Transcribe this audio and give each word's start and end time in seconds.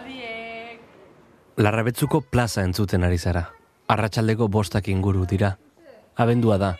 Aspaldiek. 0.00 0.80
Larrabetzuko 1.60 2.20
plaza 2.20 2.64
entzuten 2.64 3.04
ari 3.04 3.18
zara. 3.18 3.50
Arratsaldeko 3.88 4.48
bostak 4.48 4.88
inguru 4.88 5.26
dira. 5.26 5.58
Abendua 6.16 6.58
da. 6.58 6.76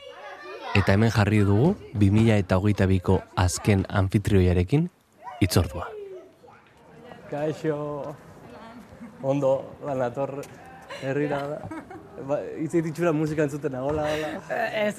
Eta 0.75 0.95
hemen 0.95 1.11
jarri 1.11 1.43
dugu 1.45 1.75
2000 1.99 2.39
eta 2.39 2.57
hogeita 2.57 2.87
biko 2.87 3.21
azken 3.37 3.85
anfitrioiarekin 3.89 4.89
itzordua. 5.41 5.89
Kaixo. 7.31 8.15
Ondo, 9.23 9.77
banator 9.85 10.41
herrira 11.03 11.43
da. 11.49 11.59
Ba, 12.29 12.41
itzi 12.61 12.83
ditxura 12.85 13.13
musika 13.13 13.45
entzuten 13.45 13.75
hola, 13.75 14.07
hola. 14.15 14.57
Ez. 14.73 14.97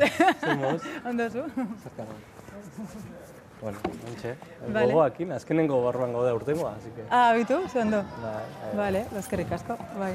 Ondo 1.06 1.30
zu? 1.30 1.48
Zerkaro. 1.82 3.21
Bueno, 3.62 3.78
ontxe. 4.10 4.36
Vale. 4.74 4.88
Gogoakin, 4.90 5.32
azkenengo 5.36 5.82
barruan 5.84 6.14
gaude 6.14 6.32
urtengoa, 6.34 6.72
así 6.80 6.90
que... 6.96 7.04
Ah, 7.12 7.34
bitu, 7.38 7.60
ze 7.70 7.80
ondo. 7.84 8.00
Bai, 8.24 8.32
bai. 8.64 8.76
Vale, 8.78 9.06
eskerrik 9.20 9.52
asko, 9.52 9.78
bai. 10.00 10.14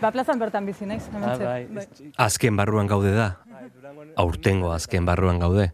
Ba, 0.00 0.10
plazan 0.10 0.38
bertan 0.42 0.66
bizi 0.66 0.86
naiz, 0.86 1.04
Ah, 1.14 1.36
hementxe. 1.36 1.44
bai. 1.44 2.12
Azken 2.26 2.56
barruan 2.58 2.86
gaude 2.90 3.12
da. 3.14 3.28
Aurtengo 4.16 4.72
azken 4.72 5.06
barruan 5.06 5.38
gaude. 5.38 5.70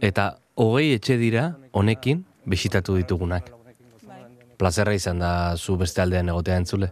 Eta 0.00 0.38
hogei 0.58 0.92
etxe 0.96 1.16
dira 1.16 1.52
honekin 1.72 2.24
bisitatu 2.44 2.96
ditugunak. 2.98 3.52
Plazerra 4.58 4.94
izan 4.98 5.20
da 5.22 5.56
zu 5.56 5.76
beste 5.78 6.02
aldean 6.02 6.28
egotea 6.28 6.56
entzule. 6.58 6.90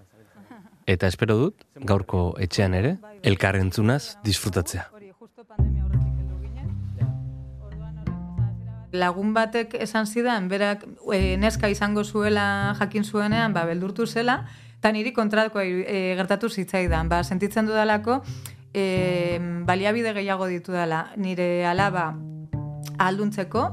Eta 0.86 1.08
espero 1.10 1.34
dut, 1.40 1.64
gaurko 1.82 2.36
etxean 2.38 2.74
ere, 2.78 2.92
elkar 3.26 3.56
entzunaz 3.58 4.16
disfrutatzea. 4.22 4.84
Lagun 8.92 9.34
batek 9.34 9.74
esan 9.80 10.06
zidan, 10.06 10.48
berak 10.48 10.84
e, 11.12 11.36
neska 11.36 11.68
izango 11.68 12.04
zuela 12.04 12.74
jakin 12.78 13.04
zuenean, 13.04 13.54
ba, 13.54 13.64
beldurtu 13.66 14.06
zela, 14.06 14.44
eta 14.78 14.92
niri 14.92 15.12
kontrakoa 15.12 15.64
e, 15.64 16.14
gertatu 16.18 16.48
zitzaidan. 16.48 17.08
Ba, 17.08 17.22
sentitzen 17.24 17.66
dudalako, 17.66 18.20
e, 18.74 19.38
baliabide 19.66 20.12
gehiago 20.14 20.46
ditu 20.46 20.72
dela. 20.72 21.06
Nire 21.16 21.66
alaba 21.66 22.14
ahalduntzeko, 22.98 23.66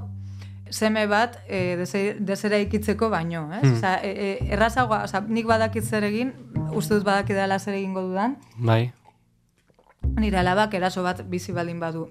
seme 0.74 1.06
bat 1.08 1.38
e, 1.48 1.76
dese, 1.78 2.16
desera 2.20 2.58
ikitzeko 2.64 3.10
baino, 3.14 3.46
ez? 3.54 3.62
Hmm. 3.62 3.78
Osa, 3.78 3.94
e, 4.02 4.12
e, 4.12 4.54
errazagoa, 4.56 5.04
osa, 5.06 5.22
nik 5.28 5.46
badakit 5.48 5.86
zer 5.86 6.08
egin, 6.10 6.34
uste 6.74 6.98
dut 6.98 7.06
badakidala 7.08 7.60
zer 7.60 7.78
egingo 7.78 8.02
dudan, 8.08 8.40
Bai. 8.58 8.88
nire 10.18 10.42
alabak 10.42 10.74
eraso 10.74 11.04
bat 11.06 11.22
bizi 11.30 11.54
baldin 11.54 11.80
badu. 11.80 12.08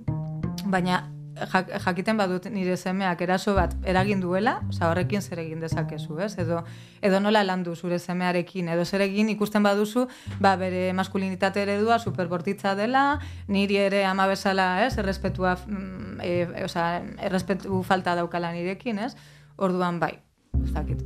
Baina 0.71 1.03
jak, 1.35 1.71
jakiten 1.85 2.17
badut 2.17 2.47
nire 2.51 2.77
semeak 2.77 3.21
eraso 3.25 3.55
bat 3.55 3.75
eragin 3.89 4.21
duela, 4.21 4.59
oza, 4.69 4.89
horrekin 4.91 5.23
zer 5.23 5.41
egin 5.43 5.61
dezakezu, 5.61 6.19
ez? 6.25 6.33
Edo, 6.39 6.63
edo 7.03 7.21
nola 7.21 7.43
landu 7.45 7.75
zure 7.77 7.99
semearekin, 7.99 8.69
edo 8.73 8.85
zer 8.85 9.05
egin 9.07 9.31
ikusten 9.33 9.63
baduzu, 9.63 10.07
ba, 10.41 10.55
bere 10.61 10.93
maskulinitate 10.97 11.65
eredua 11.65 11.99
superbortitza 11.99 12.75
dela, 12.79 13.21
niri 13.49 13.81
ere 13.87 14.05
ama 14.09 14.27
bezala, 14.31 14.85
ez? 14.87 14.97
Errespetua, 14.99 15.57
mm, 15.67 16.21
e, 16.21 16.65
oza, 16.65 16.87
errespetu 17.23 17.83
falta 17.83 18.17
daukala 18.19 18.53
nirekin, 18.53 18.99
ez? 18.99 19.15
Orduan 19.57 20.01
bai, 20.01 20.15
ez 20.63 20.73
dakit. 20.73 21.03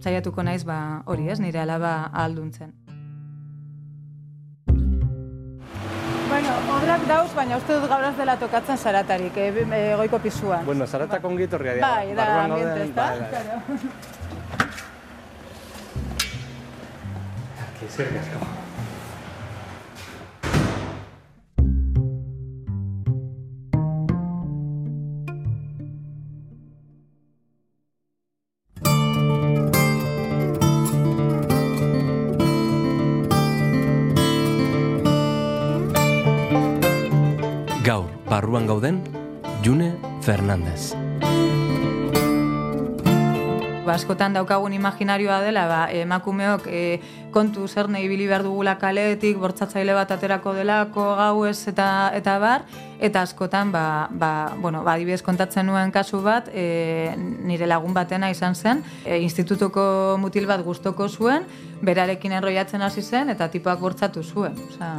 Saiatuko 0.00 0.44
naiz, 0.44 0.64
ba, 0.64 1.02
hori, 1.06 1.28
ez? 1.28 1.40
Nire 1.40 1.60
alaba 1.64 2.10
ahalduntzen. 2.12 2.89
Bueno, 6.40 6.56
obrak 6.72 7.02
dauz, 7.04 7.32
baina 7.36 7.56
uste 7.60 7.74
dut 7.76 7.90
gaur 7.90 8.04
ez 8.08 8.14
dela 8.16 8.36
tokatzen 8.40 8.78
zaratarik, 8.80 9.36
e, 9.36 9.48
e, 9.60 9.80
goiko 10.00 10.20
pisuan. 10.24 10.64
Bueno, 10.64 10.86
zaratak 10.86 11.26
ongi 11.28 11.44
etorria 11.44 11.74
dira. 11.76 11.90
bai, 11.90 12.14
da, 12.16 12.28
ambiente, 12.44 12.64
gauden, 12.64 12.88
ezta? 12.88 13.04
bai, 13.10 13.20
bai. 13.20 13.28
Claro. 13.28 13.60
Eskerrik 17.90 18.59
barruan 38.50 38.66
gauden, 38.66 38.98
June 39.62 39.94
Fernandez. 40.22 40.96
Ba, 43.86 43.94
askotan 43.94 44.34
daukagun 44.34 44.74
imaginarioa 44.74 45.38
dela, 45.44 45.68
ba, 45.70 45.78
emakumeok 45.94 46.66
e, 46.66 46.80
kontu 47.30 47.68
zer 47.68 47.86
nahi 47.86 48.08
ibili 48.08 48.26
behar 48.26 48.42
dugula 48.42 48.74
kaletik, 48.82 49.38
bortzatzaile 49.38 49.94
bat 49.94 50.10
aterako 50.10 50.56
delako, 50.58 51.04
gau 51.20 51.44
ez 51.46 51.62
eta, 51.70 52.10
eta 52.18 52.36
bar, 52.42 52.66
eta 52.98 53.22
askotan, 53.22 53.70
ba, 53.70 54.08
ba, 54.10 54.32
bueno, 54.58 54.82
ba, 54.82 54.96
adibidez 54.98 55.22
kontatzen 55.22 55.70
nuen 55.70 55.94
kasu 55.94 56.18
bat, 56.18 56.50
e, 56.50 57.14
nire 57.46 57.70
lagun 57.70 57.94
batena 57.94 58.32
izan 58.34 58.58
zen, 58.58 58.82
e, 59.04 59.20
institutuko 59.22 60.18
mutil 60.18 60.50
bat 60.50 60.66
gustoko 60.66 61.06
zuen, 61.06 61.46
berarekin 61.86 62.34
enroiatzen 62.34 62.82
hasi 62.82 63.06
zen, 63.06 63.30
eta 63.30 63.46
tipoak 63.46 63.78
bortzatu 63.78 64.26
zuen. 64.26 64.58
Osea, 64.72 64.96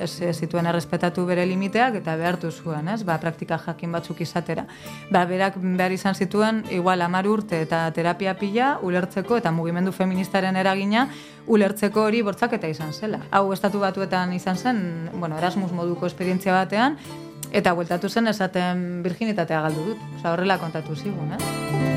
ez, 0.00 0.36
zituen 0.36 0.66
errespetatu 0.66 1.24
bere 1.26 1.44
limiteak 1.46 1.98
eta 2.00 2.16
behartu 2.16 2.50
zuen, 2.50 2.88
ez? 2.88 3.02
Ba, 3.06 3.18
praktika 3.22 3.58
jakin 3.64 3.92
batzuk 3.92 4.20
izatera. 4.24 4.66
Ba, 5.10 5.24
berak 5.28 5.58
behar 5.60 5.92
izan 5.92 6.14
zituen, 6.14 6.64
igual 6.70 7.02
amar 7.02 7.28
urte 7.28 7.62
eta 7.62 7.84
terapia 7.94 8.34
pila, 8.38 8.78
ulertzeko 8.82 9.38
eta 9.42 9.52
mugimendu 9.52 9.92
feministaren 9.92 10.56
eragina, 10.56 11.08
ulertzeko 11.46 12.04
hori 12.08 12.22
bortzaketa 12.22 12.68
izan 12.68 12.92
zela. 12.92 13.22
Hau 13.30 13.52
estatu 13.52 13.80
batuetan 13.80 14.32
izan 14.36 14.56
zen, 14.56 14.82
bueno, 15.14 15.38
Erasmus 15.38 15.72
moduko 15.72 16.06
esperientzia 16.06 16.54
batean, 16.54 16.98
eta 17.52 17.72
bueltatu 17.74 18.08
zen 18.08 18.28
esaten 18.28 19.02
virginitatea 19.04 19.62
galdu 19.68 19.92
dut. 19.92 20.08
Osa, 20.18 20.32
horrela 20.32 20.58
kontatu 20.58 20.96
zigun, 20.96 21.32
eh? 21.32 21.87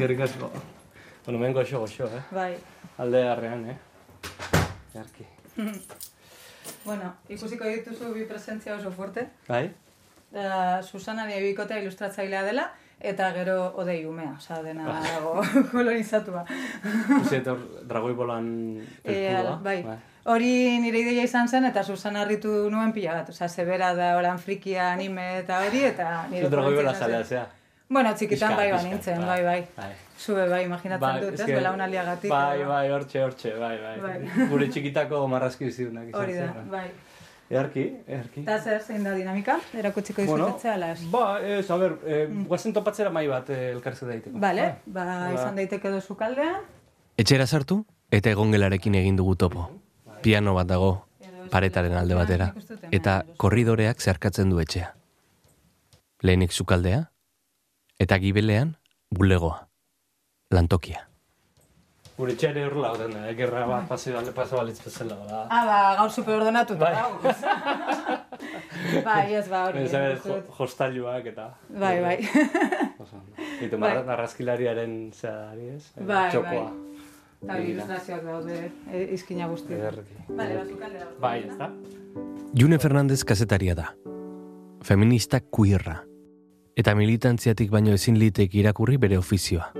Eskerrik 0.00 0.20
asko. 0.24 0.48
Bueno, 1.26 1.38
hemen 1.38 1.52
goxo, 1.52 1.78
goxo, 1.80 2.06
eh? 2.06 2.22
bai. 2.32 2.54
Alde 2.96 3.20
harrean, 3.28 3.66
eh? 3.68 3.76
Jarki. 4.94 5.26
Bueno, 6.84 7.10
ikusiko 7.28 7.66
dituzu 7.68 8.08
bi 8.14 8.22
presentzia 8.24 8.74
oso 8.78 8.90
fuerte. 8.92 9.26
Bai? 9.48 9.66
Da, 10.32 10.80
Susana 10.82 11.26
nire 11.28 11.42
bikotea 11.50 11.82
ilustratzailea 11.82 12.40
dela, 12.46 12.64
eta 13.12 13.28
gero 13.36 13.58
odei 13.82 13.98
umea, 14.08 14.30
oza, 14.38 14.62
dena 14.64 14.86
dago 15.04 15.34
kolonizatua. 15.74 16.46
Hor, 17.20 17.60
dragoi 17.92 18.14
bolan 18.16 18.48
E, 19.04 19.12
pelkua. 19.12 19.56
bai. 19.68 19.78
Hori 20.32 20.52
nire 20.80 21.04
ideia 21.04 21.28
izan 21.28 21.48
zen, 21.48 21.68
eta 21.68 21.84
Susana 21.84 22.22
harritu 22.24 22.70
nuen 22.72 22.92
pila 22.96 23.18
bat. 23.20 23.28
Oza, 23.36 23.48
zebera 23.52 23.92
da 23.94 24.14
oran 24.16 24.38
frikia 24.40 24.92
anime 24.94 25.28
eta 25.44 25.60
hori, 25.66 25.84
eta 25.92 26.10
nire 26.32 26.48
dragoi 26.48 26.76
bola 26.80 26.94
zalea, 26.96 27.24
zea. 27.24 27.46
Bueno, 27.90 28.12
txikitan 28.14 28.54
bai 28.54 28.68
pixka, 28.70 28.82
banintzen, 28.84 29.18
bai. 29.26 29.42
bai, 29.42 29.44
bai. 29.44 29.68
Bai. 29.76 29.94
Zube 30.20 30.48
bai, 30.48 30.64
imaginatzen 30.64 31.22
dut, 31.24 31.32
ez, 31.34 31.40
eske- 31.40 31.54
belaunaldiagatik. 31.56 32.30
Bai, 32.30 32.62
bai, 32.64 32.90
hortxe, 32.94 33.22
hortxe, 33.24 33.54
bai, 33.58 33.76
bai. 33.82 33.94
Bai. 34.04 34.46
Gure 34.52 34.68
txikitako 34.70 35.26
marrazki 35.28 35.66
bizidunak 35.66 36.06
izan 36.12 36.20
Hori 36.22 36.36
da, 36.38 36.52
bai. 36.70 36.84
Earki, 37.50 37.84
earki. 38.06 38.44
Eta 38.44 38.60
zer, 38.62 38.80
zein 38.86 39.02
da 39.02 39.10
dinamika? 39.16 39.56
Erakutsiko 39.74 40.22
Bueno, 40.22 40.46
dizutetzea, 40.52 40.76
las. 40.78 41.02
ba, 41.10 41.40
ez, 41.42 41.68
a 41.68 41.76
ber, 41.76 41.96
eh, 42.06 42.28
guazen 42.46 42.72
topatzera 42.72 43.10
mai 43.10 43.26
bat 43.26 43.50
eh, 43.50 43.74
daiteko. 43.74 44.38
Vale, 44.38 44.62
Bai. 44.86 44.94
ba, 44.94 45.04
Ba. 45.04 45.32
izan 45.34 45.56
daiteke 45.56 45.90
dozu 45.90 46.14
kaldean. 46.14 46.62
Etxera 47.18 47.46
sartu 47.46 47.84
eta 48.10 48.30
egongelarekin 48.30 48.94
egin 48.94 49.16
dugu 49.16 49.34
topo. 49.34 49.68
Piano 50.22 50.54
bat 50.54 50.68
dago 50.68 51.06
paretaren 51.50 51.94
alde 51.94 52.14
batera 52.14 52.54
eta 52.92 53.24
korridoreak 53.36 53.98
zeharkatzen 54.00 54.48
du 54.48 54.60
etxea. 54.60 54.94
Lehenik 56.22 56.52
sukaldea 56.52 57.09
eta 58.00 58.16
gibelean 58.18 58.74
bulegoa. 59.12 59.66
Lantokia. 60.50 61.06
Gure 62.20 62.34
txere 62.36 62.66
horrela 62.66 62.90
gauden 62.92 63.12
da, 63.16 63.20
eh, 63.30 63.34
gerra 63.38 63.62
bat 63.68 63.86
pase 63.88 64.10
alde 64.16 64.32
pasa 64.36 64.56
balitz 64.58 64.80
bezala, 64.84 65.14
da. 65.28 65.38
Ah, 65.48 65.60
ba, 65.68 65.76
gaur 66.00 66.10
superordenatu. 66.12 66.74
Bai. 66.80 66.90
bai, 69.06 69.34
ez 69.38 69.46
ba, 69.48 69.62
hori. 69.70 69.84
Ez 69.86 69.92
da, 69.94 70.02
uste 70.16 70.28
dut. 70.34 70.50
hostailuak 70.58 71.30
eta... 71.32 71.46
Bai, 71.70 71.94
bai. 72.04 72.16
Eta 73.60 73.76
Bai. 73.76 73.80
marra- 73.86 74.04
marrazkilariaren 74.10 74.98
zeari 75.16 75.70
ez? 75.76 75.84
Eh, 75.96 76.04
Bai, 76.04 76.26
Txokoa. 76.34 76.66
Eta 77.40 77.54
hori 77.56 77.70
ilustrazioak 77.72 78.22
daude 78.26 78.58
e, 78.92 79.02
izkina 79.16 79.48
guzti. 79.48 79.72
Ederki. 79.78 80.18
Vale, 80.28 80.58
ba, 80.60 80.66
sukaldea. 80.68 81.08
Bai, 81.24 81.38
ez 81.48 81.56
da? 81.56 81.70
June 82.52 82.78
Fernandez 82.82 83.22
kazetaria 83.24 83.74
da. 83.78 83.94
Feminista 84.84 85.40
queerra. 85.40 86.02
Eta 86.76 86.94
militantziatik 86.94 87.70
baino 87.70 87.94
ezin 87.94 88.18
litek 88.18 88.54
irakurri 88.54 88.96
bere 88.96 89.18
ofizioa. 89.18 89.72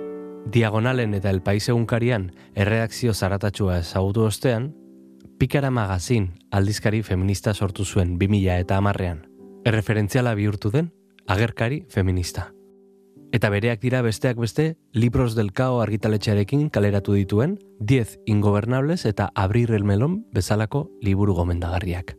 Diagonalen 0.51 1.15
eta 1.15 1.31
El 1.31 1.43
Pais 1.43 1.69
egunkarian 1.69 2.31
erredakzio 2.55 3.15
zaratatxua 3.15 3.79
ezagutu 3.81 4.25
ostean, 4.27 4.73
Pikara 5.41 5.71
magazin 5.71 6.35
aldizkari 6.51 7.03
feminista 7.03 7.55
sortu 7.55 7.85
zuen 7.85 8.19
2000 8.19 8.59
eta 8.61 8.77
amarrean, 8.77 9.23
erreferentziala 9.65 10.35
bihurtu 10.35 10.71
den 10.71 10.91
agerkari 11.27 11.87
feminista. 11.89 12.51
Eta 13.33 13.49
bereak 13.49 13.81
dira 13.81 14.03
besteak 14.03 14.37
beste, 14.37 14.77
Libros 14.93 15.37
del 15.37 15.53
Cao 15.53 15.81
argitaletxearekin 15.81 16.69
kaleratu 16.69 17.15
dituen, 17.15 17.59
10 17.79 18.19
ingobernables 18.27 19.07
eta 19.07 19.31
Abrir 19.35 19.71
el 19.71 19.85
Melon 19.85 20.25
bezalako 20.35 20.91
liburu 21.01 21.35
gomendagarriak. 21.35 22.17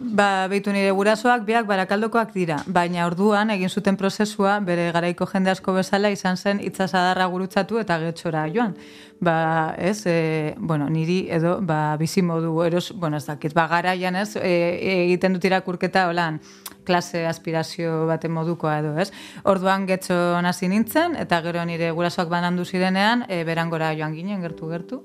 Ba, 0.00 0.48
behitu 0.48 0.72
nire 0.72 0.90
gurasoak 0.96 1.44
biak 1.44 1.66
barakaldokoak 1.68 2.30
dira, 2.32 2.56
baina 2.66 3.04
orduan 3.04 3.50
egin 3.52 3.68
zuten 3.68 3.98
prozesua 4.00 4.54
bere 4.64 4.86
garaiko 4.94 5.26
jende 5.28 5.52
asko 5.52 5.74
bezala 5.76 6.08
izan 6.10 6.38
zen 6.40 6.62
itzasadarra 6.64 7.26
gurutzatu 7.28 7.78
eta 7.78 7.98
getxora 8.00 8.46
joan. 8.54 8.72
Ba, 9.20 9.74
ez, 9.76 10.06
e, 10.06 10.54
bueno, 10.58 10.88
niri 10.88 11.28
edo, 11.30 11.58
ba, 11.60 11.96
bizi 12.00 12.24
modu, 12.24 12.56
eros, 12.64 12.90
bueno, 12.96 13.20
ez 13.20 13.26
dakit, 13.26 13.52
ba, 13.54 13.68
garaian 13.68 14.16
ez, 14.16 14.34
e, 14.40 14.56
egiten 15.04 15.36
dut 15.36 15.44
irakurketa, 15.44 16.08
holan, 16.08 16.40
klase 16.88 17.26
aspirazio 17.28 18.06
baten 18.08 18.32
modukoa 18.32 18.78
edo, 18.80 18.96
ez? 18.98 19.12
Orduan 19.44 19.86
getxo 19.86 20.16
hasi 20.40 20.72
nintzen, 20.72 21.16
eta 21.20 21.42
gero 21.44 21.64
nire 21.68 21.92
gurasoak 21.92 22.32
banandu 22.32 22.64
zirenean, 22.64 23.26
e, 23.28 23.44
berangora 23.44 23.92
joan 23.94 24.16
ginen, 24.16 24.40
gertu-gertu. 24.40 25.04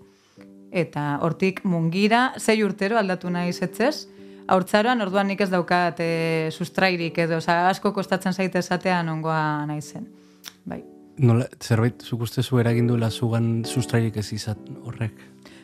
Eta 0.71 1.17
hortik 1.21 1.65
mungira, 1.65 2.31
zei 2.39 2.63
urtero 2.63 2.97
aldatu 2.97 3.29
nahi 3.29 3.53
zetzez, 3.53 4.07
Hortzaroan, 4.47 5.01
orduan 5.03 5.27
nik 5.27 5.41
ez 5.44 5.49
daukat 5.51 5.99
e, 5.99 6.11
sustrairik 6.51 7.17
edo, 7.25 7.41
oza, 7.41 7.65
asko 7.69 7.91
kostatzen 7.95 8.33
zaite 8.33 8.61
esatean 8.63 9.09
ongoa 9.11 9.65
nahi 9.67 9.81
zen. 9.81 10.07
Bai. 10.65 10.81
Nola, 11.17 11.47
zerbait, 11.59 12.03
zuk 12.03 12.21
uste 12.27 12.44
zu 12.44 12.59
eragindu 12.61 12.97
zugan 13.09 13.65
sustrairik 13.65 14.17
ez 14.17 14.31
izat 14.33 14.57
horrek? 14.85 15.13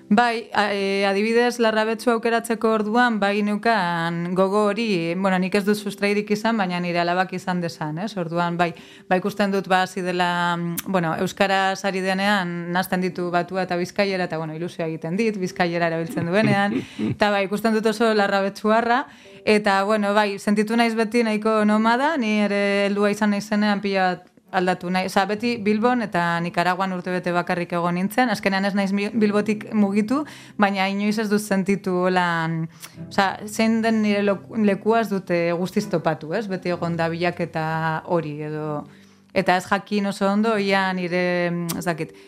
Bai, 0.09 0.49
e, 0.51 1.05
adibidez, 1.07 1.57
larrabetzu 1.63 2.11
aukeratzeko 2.11 2.69
orduan, 2.75 3.19
bai 3.21 3.41
nukan 3.41 4.33
gogo 4.35 4.65
hori, 4.67 5.15
bueno, 5.15 5.39
nik 5.39 5.55
ez 5.55 5.63
dut 5.65 5.79
sustrairik 5.79 6.29
izan, 6.35 6.57
baina 6.59 6.79
nire 6.83 6.99
alabak 6.99 7.31
izan 7.33 7.61
desan, 7.63 7.97
ez? 8.03 8.11
Orduan, 8.19 8.57
bai, 8.59 8.73
bai 9.09 9.17
ikusten 9.21 9.53
dut, 9.55 9.69
ba, 9.71 9.85
dela, 9.95 10.57
bueno, 10.85 11.15
Euskara 11.23 11.75
sari 11.75 12.01
denean, 12.03 12.73
nazten 12.73 13.01
ditu 13.01 13.29
batua 13.31 13.63
eta 13.63 13.77
bizkaiera, 13.79 14.25
eta, 14.25 14.37
bueno, 14.37 14.53
ilusioa 14.53 14.87
egiten 14.87 15.15
dit, 15.17 15.39
bizkaiera 15.39 15.87
erabiltzen 15.87 16.27
duenean, 16.27 16.75
eta, 17.09 17.31
bai, 17.31 17.45
ikusten 17.47 17.73
dut 17.73 17.87
oso 17.87 18.13
larrabetzu 18.13 18.75
harra, 18.75 19.05
eta, 19.45 19.83
bueno, 19.87 20.13
bai, 20.13 20.37
sentitu 20.37 20.75
naiz 20.75 20.93
beti 20.99 21.23
nahiko 21.23 21.63
nomada, 21.65 22.17
ni 22.17 22.41
ere 22.43 22.85
heldua 22.89 23.09
izan 23.15 23.31
naizenean 23.31 23.81
pila 23.81 24.17
aldatu 24.53 24.89
nahi. 24.93 25.09
Osa, 25.09 25.25
beti 25.29 25.55
Bilbon 25.63 26.05
eta 26.05 26.39
Nikaraguan 26.43 26.93
urte 26.95 27.11
bete 27.13 27.33
bakarrik 27.35 27.73
egon 27.73 27.97
nintzen. 27.99 28.31
Azkenean 28.33 28.65
ez 28.69 28.73
naiz 28.77 28.91
Bilbotik 28.93 29.67
mugitu, 29.73 30.23
baina 30.57 30.87
inoiz 30.91 31.17
ez 31.19 31.29
dut 31.31 31.41
sentitu 31.41 32.07
lan... 32.13 32.67
Osa, 33.09 33.33
zein 33.47 33.81
den 33.83 34.01
nire 34.05 34.23
lekuaz 34.65 35.07
dute 35.11 35.45
guztiz 35.57 35.87
topatu, 35.91 36.33
ez? 36.33 36.45
Beti 36.47 36.73
egon 36.73 36.97
da 36.99 37.09
bilak 37.13 37.41
eta 37.43 37.65
hori 38.05 38.37
edo... 38.49 38.83
Eta 39.33 39.55
ez 39.57 39.63
jakin 39.65 40.05
oso 40.11 40.27
ondo, 40.29 40.51
ia 40.61 40.83
nire, 40.93 41.49
ez 41.73 41.85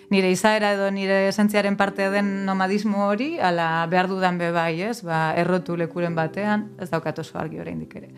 nire 0.10 0.32
izaera 0.34 0.72
edo 0.74 0.88
nire 0.90 1.28
esentziaren 1.28 1.78
parte 1.78 2.10
den 2.10 2.48
nomadismo 2.48 3.06
hori, 3.06 3.36
ala 3.38 3.86
behar 3.92 4.10
dudan 4.10 4.40
bebai, 4.42 4.82
ez? 4.82 5.04
Ba, 5.06 5.36
errotu 5.38 5.78
lekuren 5.78 6.16
batean, 6.18 6.72
ez 6.82 6.90
daukat 6.90 7.22
oso 7.22 7.38
argi 7.38 7.62
oraindik 7.62 7.94
ere. 8.02 8.10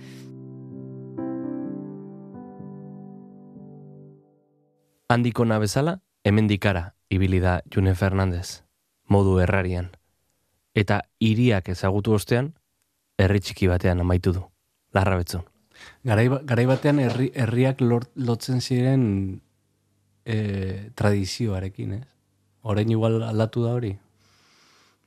Handiko 5.09 5.45
bezala, 5.45 6.01
hemen 6.24 6.48
dikara, 6.48 6.94
ibili 7.09 7.39
da 7.39 7.62
June 7.74 7.95
Fernandez, 7.95 8.63
modu 9.07 9.39
errarian. 9.39 9.92
Eta 10.75 11.01
iriak 11.19 11.69
ezagutu 11.69 12.13
ostean, 12.13 12.54
herri 13.18 13.39
txiki 13.39 13.68
batean 13.68 14.01
amaitu 14.01 14.33
du, 14.33 14.44
larra 14.94 15.15
betzun. 15.15 15.45
Garai, 16.04 16.27
ba, 16.27 16.42
garai 16.44 16.65
batean 16.65 17.00
herri, 17.00 17.31
herriak 17.33 17.80
lotzen 17.81 18.59
ziren 18.59 19.39
e, 20.25 20.92
tradizioarekin, 20.95 21.94
ez? 21.94 22.07
Horein 22.68 22.92
igual 22.92 23.21
aldatu 23.24 23.63
da 23.63 23.74
hori? 23.80 23.94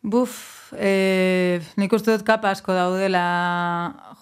Buf, 0.03 0.73
e, 0.81 1.61
nik 1.77 1.93
uste 1.93 2.15
dut 2.15 2.23
kapa 2.25 2.49
asko 2.55 2.73
daudela, 2.73 3.25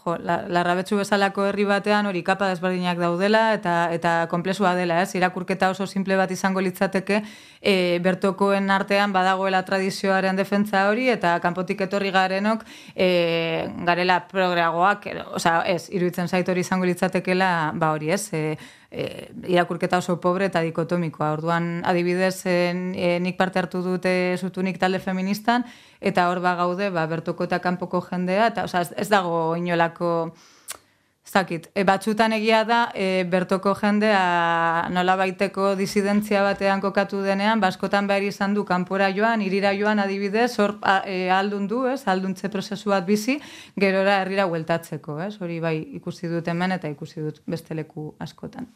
jo, 0.01 0.17
la, 0.27 0.41
larrabetsu 0.51 0.97
bezalako 0.99 1.45
herri 1.47 1.63
batean 1.69 2.09
hori 2.11 2.25
kapa 2.27 2.49
desberdinak 2.51 2.99
daudela 2.99 3.53
eta 3.55 3.75
eta 3.95 4.15
konplexua 4.33 4.73
dela, 4.75 4.97
ez? 5.05 5.15
Irakurketa 5.15 5.69
oso 5.71 5.87
simple 5.87 6.17
bat 6.19 6.33
izango 6.35 6.65
litzateke, 6.67 7.21
e, 7.63 7.75
bertokoen 8.03 8.67
artean 8.75 9.15
badagoela 9.15 9.63
tradizioaren 9.69 10.35
defentza 10.35 10.89
hori 10.91 11.07
eta 11.15 11.37
kanpotik 11.45 11.87
etorri 11.87 12.11
garenok 12.11 12.67
e, 12.97 13.71
garela 13.87 14.25
progreagoak, 14.27 15.07
osea, 15.39 15.61
ez, 15.63 15.85
iruditzen 15.95 16.27
zait 16.27 16.49
hori 16.49 16.67
izango 16.67 16.91
litzatekela, 16.91 17.53
ba 17.79 17.95
hori, 17.95 18.11
ez? 18.19 18.25
E, 18.35 18.59
e, 18.91 19.31
irakurketa 19.47 19.99
oso 19.99 20.19
pobre 20.21 20.49
eta 20.49 20.63
dikotomikoa. 20.65 21.33
Orduan, 21.37 21.83
adibidez, 21.85 22.43
e, 22.47 23.19
nik 23.21 23.37
parte 23.39 23.63
hartu 23.63 23.83
dute 23.85 24.13
zutunik 24.39 24.79
talde 24.79 25.01
feministan, 25.01 25.67
eta 26.01 26.29
hor 26.31 26.41
ba 26.45 26.55
gaude, 26.59 26.91
ba, 26.91 27.07
bertoko 27.07 27.49
eta 27.49 27.61
kanpoko 27.65 28.01
jendea, 28.11 28.49
eta 28.53 28.69
oza, 28.69 28.87
ez 28.97 29.09
dago 29.09 29.57
inolako... 29.57 30.33
Zakit, 31.29 31.67
e, 31.77 31.83
batxutan 31.85 32.33
egia 32.33 32.63
da, 32.65 32.79
e, 32.97 33.25
bertoko 33.29 33.75
jendea 33.77 34.89
nola 34.95 35.17
baiteko 35.21 35.75
disidentzia 35.77 36.41
batean 36.47 36.81
kokatu 36.81 37.21
denean, 37.21 37.61
baskotan 37.61 38.09
behar 38.09 38.25
izan 38.25 38.55
du 38.57 38.65
kanpora 38.65 39.11
joan, 39.13 39.43
irira 39.45 39.75
joan 39.77 40.01
adibidez, 40.01 40.55
hor 40.63 40.79
e, 41.05 41.29
aldun 41.29 41.69
du, 41.69 41.83
ez, 41.91 42.01
alduntze 42.09 42.49
prozesu 42.49 42.95
bat 42.95 43.05
bizi, 43.05 43.37
gerora 43.77 44.23
herrira 44.23 44.49
hueltatzeko, 44.49 45.19
ez, 45.27 45.35
hori 45.45 45.61
bai 45.61 45.77
ikusi 46.01 46.33
dut 46.33 46.49
hemen 46.49 46.73
eta 46.79 46.89
ikusi 46.89 47.21
dut 47.21 47.43
beste 47.47 47.77
leku 47.77 48.15
askotan. 48.25 48.71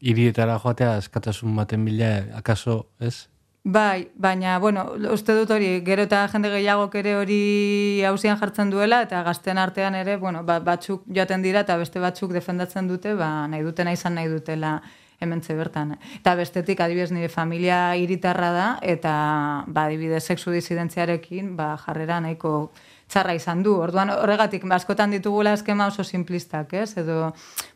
Irietara 0.00 0.58
joatea 0.60 0.98
eskatasun 1.00 1.56
baten 1.56 1.88
bila, 1.88 2.18
akaso, 2.36 2.82
ez, 3.00 3.30
Bai, 3.64 4.10
baina, 4.16 4.58
bueno, 4.58 4.88
uste 5.14 5.36
dut 5.38 5.50
hori, 5.54 5.68
gero 5.86 6.02
eta 6.02 6.24
jende 6.32 6.50
gehiago 6.50 6.88
ere 6.98 7.12
hori 7.14 8.02
hausian 8.02 8.36
jartzen 8.40 8.70
duela, 8.70 9.02
eta 9.06 9.22
gazten 9.22 9.56
artean 9.56 9.94
ere, 9.94 10.16
bueno, 10.16 10.42
ba, 10.42 10.58
batzuk 10.58 11.04
joaten 11.06 11.42
dira, 11.42 11.60
eta 11.60 11.76
beste 11.78 12.00
batzuk 12.02 12.32
defendatzen 12.32 12.88
dute, 12.88 13.14
ba, 13.14 13.46
nahi 13.46 13.62
dutena 13.62 13.92
izan 13.92 14.18
nahi 14.18 14.26
dutela 14.26 14.80
hementze 15.20 15.54
bertan. 15.54 15.94
Eta 16.18 16.34
bestetik, 16.34 16.80
adibidez, 16.80 17.12
nire 17.14 17.28
familia 17.28 17.94
iritarra 17.94 18.50
da, 18.50 18.66
eta, 18.82 19.12
ba, 19.68 19.86
adibidez, 19.86 20.24
sexu 20.24 20.50
disidentziarekin, 20.50 21.54
ba, 21.56 21.76
jarrera 21.86 22.18
nahiko 22.20 22.72
txarra 23.12 23.34
izan 23.36 23.62
du. 23.64 23.74
Orduan 23.84 24.10
horregatik 24.14 24.64
askotan 24.72 25.12
ditugula 25.12 25.52
eskema 25.58 25.86
oso 25.90 26.04
simplistak, 26.04 26.72
ez? 26.72 26.96
Edo 27.00 27.32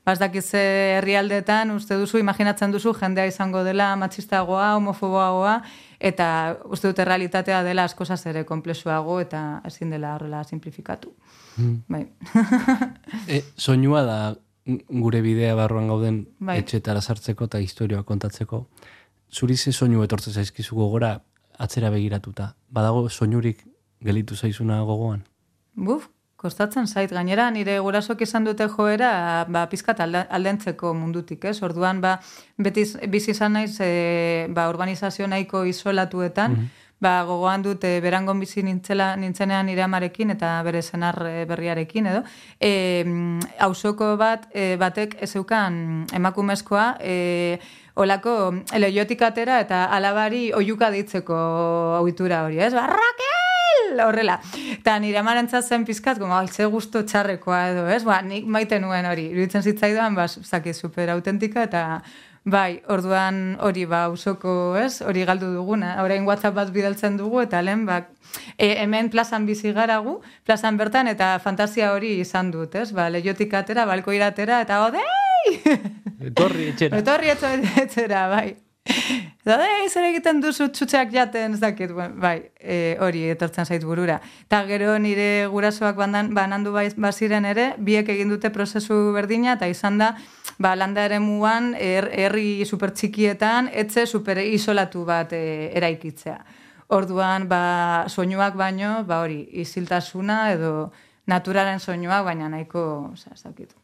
bas 0.06 0.18
dakiz 0.18 0.46
herrialdetan 0.56 1.74
uste 1.74 1.98
duzu 2.00 2.20
imaginatzen 2.22 2.72
duzu 2.72 2.94
jendea 2.96 3.26
izangoa 3.28 3.64
dela 3.66 3.90
matxistagoa, 4.00 4.72
homofoboagoa 4.78 5.58
eta 6.00 6.28
uste 6.72 6.92
dute 6.92 7.04
realitatea 7.04 7.62
dela 7.64 7.84
askosa 7.88 8.16
ere 8.30 8.44
konplexuago 8.48 9.20
eta 9.20 9.60
ezin 9.68 9.92
dela 9.92 10.14
horrela 10.16 10.42
simplifikatu. 10.44 11.12
Hmm. 11.56 11.78
Bai. 11.88 12.04
e, 13.28 13.42
soinua 13.56 14.02
da 14.04 14.18
gure 14.66 15.22
bidea 15.22 15.54
barruan 15.54 15.88
gauden 15.88 16.24
bai. 16.38 16.58
etxetara 16.60 17.00
sartzeko 17.00 17.48
eta 17.50 17.60
historioa 17.62 18.02
kontatzeko. 18.08 18.66
Zuri 19.32 19.56
ze 19.56 19.72
soinu 19.72 20.02
etortzen 20.04 20.32
zaizkizu 20.32 20.76
gogora 20.76 21.16
atzera 21.58 21.90
begiratuta. 21.90 22.54
Badago 22.70 23.08
soinurik 23.08 23.64
gelitu 24.00 24.36
zaizuna 24.36 24.82
gogoan? 24.84 25.24
Buf, 25.76 26.08
kostatzen 26.36 26.86
zait. 26.86 27.12
Gainera, 27.12 27.50
nire 27.50 27.78
gurasok 27.84 28.24
izan 28.26 28.46
dute 28.46 28.68
joera, 28.72 29.10
ba, 29.48 29.66
pizkat 29.72 30.00
aldentzeko 30.04 30.94
mundutik, 30.94 31.44
ez? 31.48 31.58
Orduan, 31.66 32.00
ba, 32.04 32.18
beti 32.58 32.86
bizi 33.12 33.32
izan 33.34 33.56
naiz, 33.56 33.76
e, 33.80 34.48
ba, 34.52 34.68
urbanizazio 34.72 35.28
nahiko 35.32 35.64
isolatuetan, 35.68 36.58
mhm. 36.58 36.84
ba, 37.00 37.14
gogoan 37.28 37.64
dut 37.64 37.84
e, 37.88 37.96
berangon 38.04 38.40
bizi 38.40 38.62
nintzela, 38.66 39.14
nintzenean 39.20 39.66
nire 39.70 39.84
amarekin 39.86 40.34
eta 40.36 40.52
bere 40.66 40.82
zenar 40.82 41.20
e, 41.28 41.34
berriarekin, 41.48 42.12
edo. 42.12 42.22
E, 42.60 42.72
ausoko 43.66 44.14
bat, 44.20 44.46
e, 44.52 44.76
batek 44.80 45.18
ezeukan 45.26 46.06
emakumezkoa, 46.20 46.86
e, 47.00 47.58
olako 47.96 48.36
leiotik 48.76 49.24
atera 49.24 49.60
eta 49.64 49.86
alabari 49.96 50.50
oiuka 50.52 50.92
ditzeko 50.92 51.40
auitura 52.02 52.44
hori, 52.44 52.60
ez? 52.60 52.74
Barrake! 52.76 53.45
Horrela. 54.04 54.40
Eta 54.76 54.98
nire 55.00 55.18
amarantza 55.18 55.62
zen 55.62 55.84
pizkat, 55.84 56.18
goma, 56.18 56.42
ze 56.48 56.66
gusto 56.70 57.02
txarrekoa 57.04 57.60
edo, 57.72 57.88
ez? 57.88 58.02
Ba, 58.04 58.20
nik 58.22 58.46
maite 58.46 58.80
nuen 58.80 59.06
hori. 59.06 59.28
Iruditzen 59.32 59.62
zitzaidan, 59.62 60.14
ba, 60.14 60.28
zaki, 60.28 60.74
super 60.74 61.10
autentika, 61.14 61.64
eta 61.66 62.02
bai, 62.46 62.80
orduan 62.92 63.56
hori, 63.60 63.86
ba, 63.90 64.06
usoko, 64.12 64.76
ez? 64.80 65.00
Hori 65.02 65.24
galdu 65.28 65.52
duguna. 65.54 65.96
Horein 66.02 66.26
WhatsApp 66.28 66.56
bat 66.56 66.72
bidaltzen 66.74 67.16
dugu, 67.18 67.42
eta 67.46 67.62
lehen, 67.62 67.86
ba, 67.88 68.02
e, 68.56 68.74
hemen 68.82 69.10
plazan 69.10 69.46
bizi 69.46 69.72
garagu, 69.76 70.20
plazan 70.46 70.76
bertan, 70.76 71.10
eta 71.12 71.36
fantasia 71.42 71.92
hori 71.94 72.16
izan 72.20 72.52
dut, 72.54 72.74
ez? 72.74 72.90
Ba, 72.96 73.08
lehiotik 73.10 73.54
atera, 73.54 73.86
balko 73.88 74.14
iratera, 74.14 74.62
eta 74.66 74.84
odei! 74.86 75.56
Etorri 76.30 76.70
etxera. 76.72 77.02
Etorri 77.02 77.34
etxera, 77.34 78.28
bai. 78.32 78.48
Da, 79.46 79.60
e, 79.62 79.86
zer 79.86 80.08
egiten 80.08 80.40
duzu 80.42 80.66
txutxeak 80.74 81.12
jaten, 81.14 81.52
ez 81.54 81.60
dakit, 81.62 81.92
bai, 81.94 82.48
e, 82.58 82.96
hori 82.98 83.20
etortzen 83.30 83.68
zait 83.68 83.84
burura. 83.86 84.16
Ta 84.50 84.64
gero 84.66 84.96
nire 84.98 85.46
gurasoak 85.52 85.94
bandan, 86.00 86.32
banandu 86.34 86.72
bai, 86.74 86.88
baziren 86.98 87.46
ere, 87.46 87.68
biek 87.78 88.10
egin 88.10 88.32
dute 88.34 88.50
prozesu 88.50 88.96
berdina, 89.14 89.54
eta 89.54 89.68
izan 89.70 90.02
da, 90.02 90.10
ba, 90.58 90.74
landa 90.74 91.06
ere 91.06 91.20
muan, 91.22 91.76
er, 91.78 92.10
herri 92.10 92.66
super 92.66 92.90
txikietan, 92.90 93.70
etze 93.70 94.08
super 94.10 94.42
isolatu 94.42 95.06
bat 95.06 95.30
e, 95.38 95.70
eraikitzea. 95.78 96.40
Orduan, 96.98 97.46
ba, 97.46 97.62
soinuak 98.10 98.58
baino, 98.58 98.96
ba, 99.06 99.22
hori, 99.22 99.44
iziltasuna 99.62 100.40
edo 100.58 100.74
naturalen 101.30 101.78
soinuak, 101.78 102.26
baina 102.26 102.50
nahiko, 102.50 103.12
oza, 103.12 103.30
ez 103.30 103.42
dakit. 103.46 103.78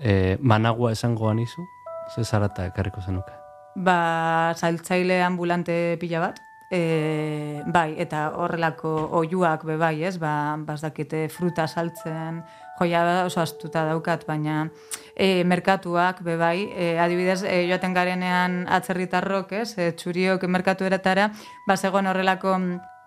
E, 0.00 0.36
managua 0.40 0.92
esango 0.92 1.28
anizu, 1.30 1.66
ze 2.14 2.24
zarata 2.24 2.66
ekarriko 2.66 3.00
zenuke? 3.00 3.32
Ba, 3.76 4.54
zailtzaile 4.54 5.22
ambulante 5.22 5.96
pila 6.00 6.20
bat, 6.20 6.40
e, 6.70 7.62
bai, 7.66 7.94
eta 8.00 8.28
horrelako 8.38 8.92
oiuak 9.20 9.64
be 9.66 9.76
bai, 9.80 9.96
ez, 10.04 10.16
ba, 10.18 10.56
bazdakite 10.58 11.28
fruta 11.28 11.66
saltzen, 11.66 12.42
joia 12.78 13.02
oso 13.24 13.42
astuta 13.42 13.84
daukat, 13.86 14.26
baina 14.26 14.68
e, 15.14 15.44
merkatuak 15.44 16.22
be 16.26 16.36
bai, 16.40 16.68
e, 16.74 16.94
adibidez, 16.98 17.42
e, 17.44 17.64
joaten 17.68 17.94
garenean 17.94 18.64
atzerritarrok, 18.78 19.52
ez, 19.62 19.76
e, 19.78 19.92
txuriok 19.98 20.48
merkatu 20.50 20.86
eratara, 20.86 21.30
ba, 21.68 21.76
zegoen 21.76 22.10
horrelako 22.10 22.58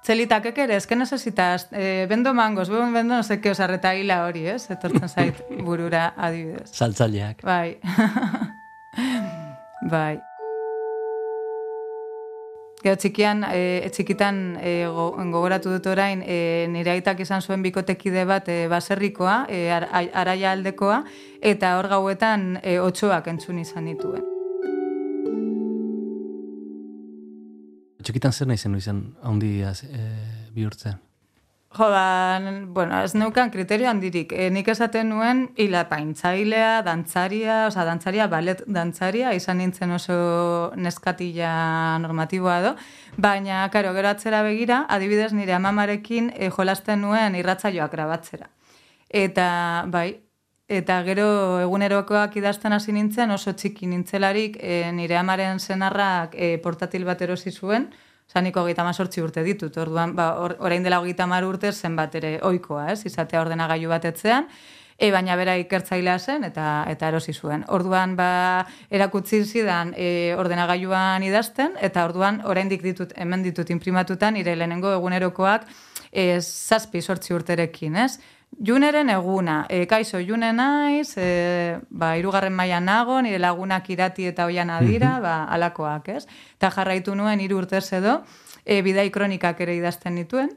Zelita, 0.08 0.42
¿qué 0.42 0.54
quieres? 0.54 0.88
¿Qué 0.88 0.96
necesitas? 0.96 1.68
Eh, 1.74 2.06
vendo 2.10 2.34
mangos, 2.34 2.70
vendo, 2.70 3.04
no 3.04 3.24
sé 3.24 3.42
qué, 3.42 3.52
osarreta 3.52 3.94
hila 3.94 4.24
hori, 4.24 4.48
ez? 4.48 4.70
Etortzen 4.72 5.10
zait 5.10 5.42
burura 5.66 6.14
adibidez. 6.16 6.70
Saltzaileak. 6.72 7.44
Bai. 7.44 7.78
bai. 9.92 10.22
Gero 12.86 12.96
txikian, 12.96 13.44
e, 13.52 13.92
txikitan 13.92 14.40
e, 14.64 14.78
gogoratu 14.88 15.76
dut 15.76 15.92
orain, 15.92 16.24
e, 16.24 16.70
nire 16.72 16.96
aitak 16.96 17.20
izan 17.28 17.44
zuen 17.44 17.68
bikotekide 17.68 18.24
bat 18.32 18.48
e, 18.48 18.58
baserrikoa, 18.72 19.42
e, 19.52 19.68
araia 19.76 20.56
aldekoa, 20.56 21.04
eta 21.42 21.76
hor 21.82 21.92
gauetan 21.98 22.62
e, 22.64 22.80
otxoak 22.80 23.28
entzun 23.36 23.60
izan 23.60 23.92
dituen. 23.92 24.37
Txikitan 28.08 28.32
zer 28.32 28.48
nahi 28.48 28.58
zen 28.58 28.80
izan 28.80 29.04
handi 29.28 29.60
e, 29.68 30.08
bihurtzen? 30.56 31.04
Jo, 31.78 31.90
ba, 31.92 32.40
bueno, 32.74 33.02
ez 33.04 33.14
neukan 33.14 33.52
kriterio 33.52 33.90
handirik. 33.90 34.32
E, 34.32 34.48
nik 34.50 34.70
esaten 34.72 35.10
nuen, 35.12 35.44
hila 35.60 35.84
paintzailea, 35.90 36.82
dantzaria, 36.88 37.58
oza, 37.68 37.84
dantzaria, 37.86 38.30
balet 38.32 38.64
dantzaria, 38.66 39.34
izan 39.36 39.60
nintzen 39.60 39.92
oso 39.94 40.16
neskatila 40.80 41.52
normatiboa 42.02 42.62
do, 42.64 42.72
baina, 43.18 43.66
karo, 43.74 43.92
gero 43.98 44.10
atzera 44.14 44.42
begira, 44.48 44.86
adibidez 44.90 45.34
nire 45.36 45.58
amamarekin 45.60 46.32
e, 46.34 46.50
jolasten 46.56 47.04
nuen 47.04 47.36
irratzaioak 47.36 47.92
grabatzera. 47.92 48.48
Eta, 49.12 49.50
bai, 49.92 50.08
Eta 50.68 50.98
gero 51.08 51.62
egunerokoak 51.64 52.34
idazten 52.42 52.74
hasi 52.76 52.92
nintzen 52.92 53.32
oso 53.32 53.54
txiki 53.56 53.88
nintzelarik 53.88 54.58
e, 54.60 54.92
nire 54.92 55.16
amaren 55.16 55.62
senarrak 55.64 56.36
e, 56.36 56.58
portatil 56.60 57.06
bat 57.08 57.24
erosi 57.24 57.54
zuen, 57.56 57.86
zaniko 58.28 58.66
hogeita 58.66 58.84
mazortzi 58.84 59.24
urte 59.24 59.46
ditut, 59.48 59.78
orduan 59.80 60.12
ba, 60.18 60.34
or, 60.44 60.58
orain 60.60 60.84
dela 60.84 61.00
hogeita 61.00 61.24
mar 61.26 61.48
urte 61.48 61.72
zen 61.72 61.96
bat 61.96 62.20
ere 62.20 62.34
oikoa, 62.44 62.90
ez, 62.92 63.06
izatea 63.08 63.46
ordenagailu 63.46 63.88
bat 63.96 64.10
etzean, 64.12 64.52
e, 64.98 65.08
baina 65.16 65.40
bera 65.40 65.56
ikertzailea 65.56 66.20
zen 66.20 66.44
eta 66.44 66.84
eta 66.92 67.14
erosi 67.14 67.32
zuen. 67.32 67.64
Orduan 67.72 68.18
ba, 68.20 68.30
erakutzi 68.92 69.46
zidan 69.46 69.96
e, 69.96 70.36
ordenagailuan 70.36 71.24
idazten, 71.24 71.80
eta 71.80 72.04
orduan 72.10 72.42
oraindik 72.44 72.84
ditut, 72.84 73.16
hemen 73.16 73.48
ditut 73.48 73.72
imprimatutan, 73.72 74.36
nire 74.36 74.60
lehenengo 74.60 74.92
egunerokoak 75.00 75.70
e, 76.12 76.42
zazpi 76.42 77.02
sortzi 77.02 77.40
urterekin, 77.40 77.96
ez? 78.04 78.18
Juneren 78.60 79.12
eguna, 79.14 79.68
e, 79.70 79.86
kaixo, 79.86 80.18
june 80.18 80.50
naiz, 80.52 81.14
e, 81.22 81.78
ba, 81.90 82.16
irugarren 82.18 82.56
maila 82.58 82.80
nago, 82.82 83.20
nire 83.22 83.38
lagunak 83.38 83.86
irati 83.94 84.26
eta 84.26 84.48
oian 84.50 84.72
adira, 84.74 85.20
ba, 85.22 85.44
alakoak, 85.54 86.10
ez? 86.10 86.24
Ta 86.58 86.72
jarraitu 86.74 87.14
nuen 87.14 87.40
hiru 87.40 87.60
urtez 87.62 87.86
edo, 87.94 88.24
e, 88.66 88.82
bidai 88.82 89.12
kronikak 89.14 89.62
ere 89.62 89.76
idazten 89.78 90.18
dituen, 90.18 90.50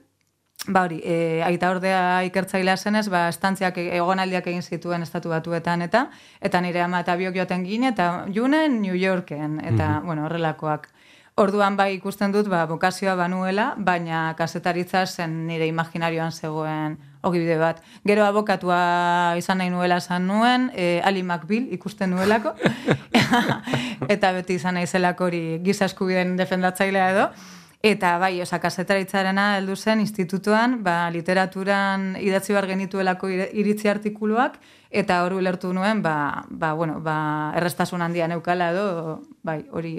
ba 0.66 0.86
hori, 0.86 1.02
e, 1.04 1.42
aita 1.44 1.74
ordea 1.74 2.00
ikertzailea 2.30 2.78
zenez, 2.78 3.04
ba, 3.12 3.26
estantziak 3.28 3.76
e, 3.76 3.90
egonaldiak 3.98 4.48
egin 4.48 4.64
zituen 4.64 5.04
estatu 5.04 5.28
batuetan, 5.28 5.84
eta 5.84 6.06
eta 6.40 6.64
nire 6.64 6.80
ama 6.80 7.04
eta 7.04 7.18
biok 7.20 7.36
joaten 7.36 7.68
gine, 7.68 7.92
eta 7.92 8.24
junen 8.32 8.80
New 8.80 8.96
Yorken, 8.96 9.60
eta, 9.74 10.00
bueno, 10.06 10.24
horrelakoak. 10.24 10.88
Orduan 11.36 11.76
bai 11.76 11.92
ikusten 11.98 12.32
dut, 12.32 12.48
ba, 12.48 12.64
bokazioa 12.64 13.12
banuela, 13.14 13.74
baina 13.76 14.32
kasetaritza 14.40 15.04
zen 15.06 15.42
nire 15.52 15.68
imaginarioan 15.68 16.32
zegoen 16.32 16.98
ogibide 17.22 17.58
bat. 17.60 17.82
Gero 18.06 18.24
abokatua 18.24 19.36
izan 19.38 19.60
nahi 19.60 19.70
nuela 19.70 20.00
esan 20.00 20.26
nuen, 20.26 20.70
e, 20.74 21.00
Ali 21.04 21.22
McBill 21.22 21.72
ikusten 21.76 22.10
nuelako, 22.10 22.54
eta 24.14 24.32
beti 24.36 24.58
izan 24.60 24.78
nahi 24.78 24.86
zelako 24.86 25.30
hori 25.30 25.44
giza 25.64 25.88
eskubiden 25.90 26.36
defendatzailea 26.40 27.10
edo, 27.14 27.30
Eta 27.80 28.18
bai, 28.20 28.34
osa, 28.44 28.58
kasetaritzarena 28.60 29.54
heldu 29.56 29.72
zen 29.72 30.02
institutuan, 30.04 30.82
ba, 30.84 31.08
literaturan 31.14 32.10
idatzi 32.20 32.52
bar 32.52 32.66
genituelako 32.68 33.30
iritzi 33.32 33.88
artikuluak, 33.88 34.58
eta 34.92 35.22
hori 35.24 35.38
ulertu 35.40 35.72
nuen, 35.72 36.02
ba, 36.04 36.44
ba, 36.50 36.74
bueno, 36.76 36.98
ba, 37.00 37.16
errestasun 37.56 38.04
handia 38.04 38.28
neukala 38.28 38.68
edo, 38.74 38.84
bai, 39.42 39.62
hori 39.72 39.94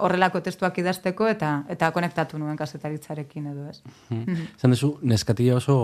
horrelako 0.00 0.40
testuak 0.42 0.78
idazteko 0.82 1.28
eta 1.28 1.52
eta 1.70 1.90
konektatu 1.94 2.38
nuen 2.40 2.56
kasetaritzarekin 2.58 3.50
edo 3.52 3.68
ez. 3.68 3.82
Mm. 4.08 4.46
Zan 4.58 4.74
dezu, 4.74 4.96
neskatia 5.02 5.58
oso 5.60 5.76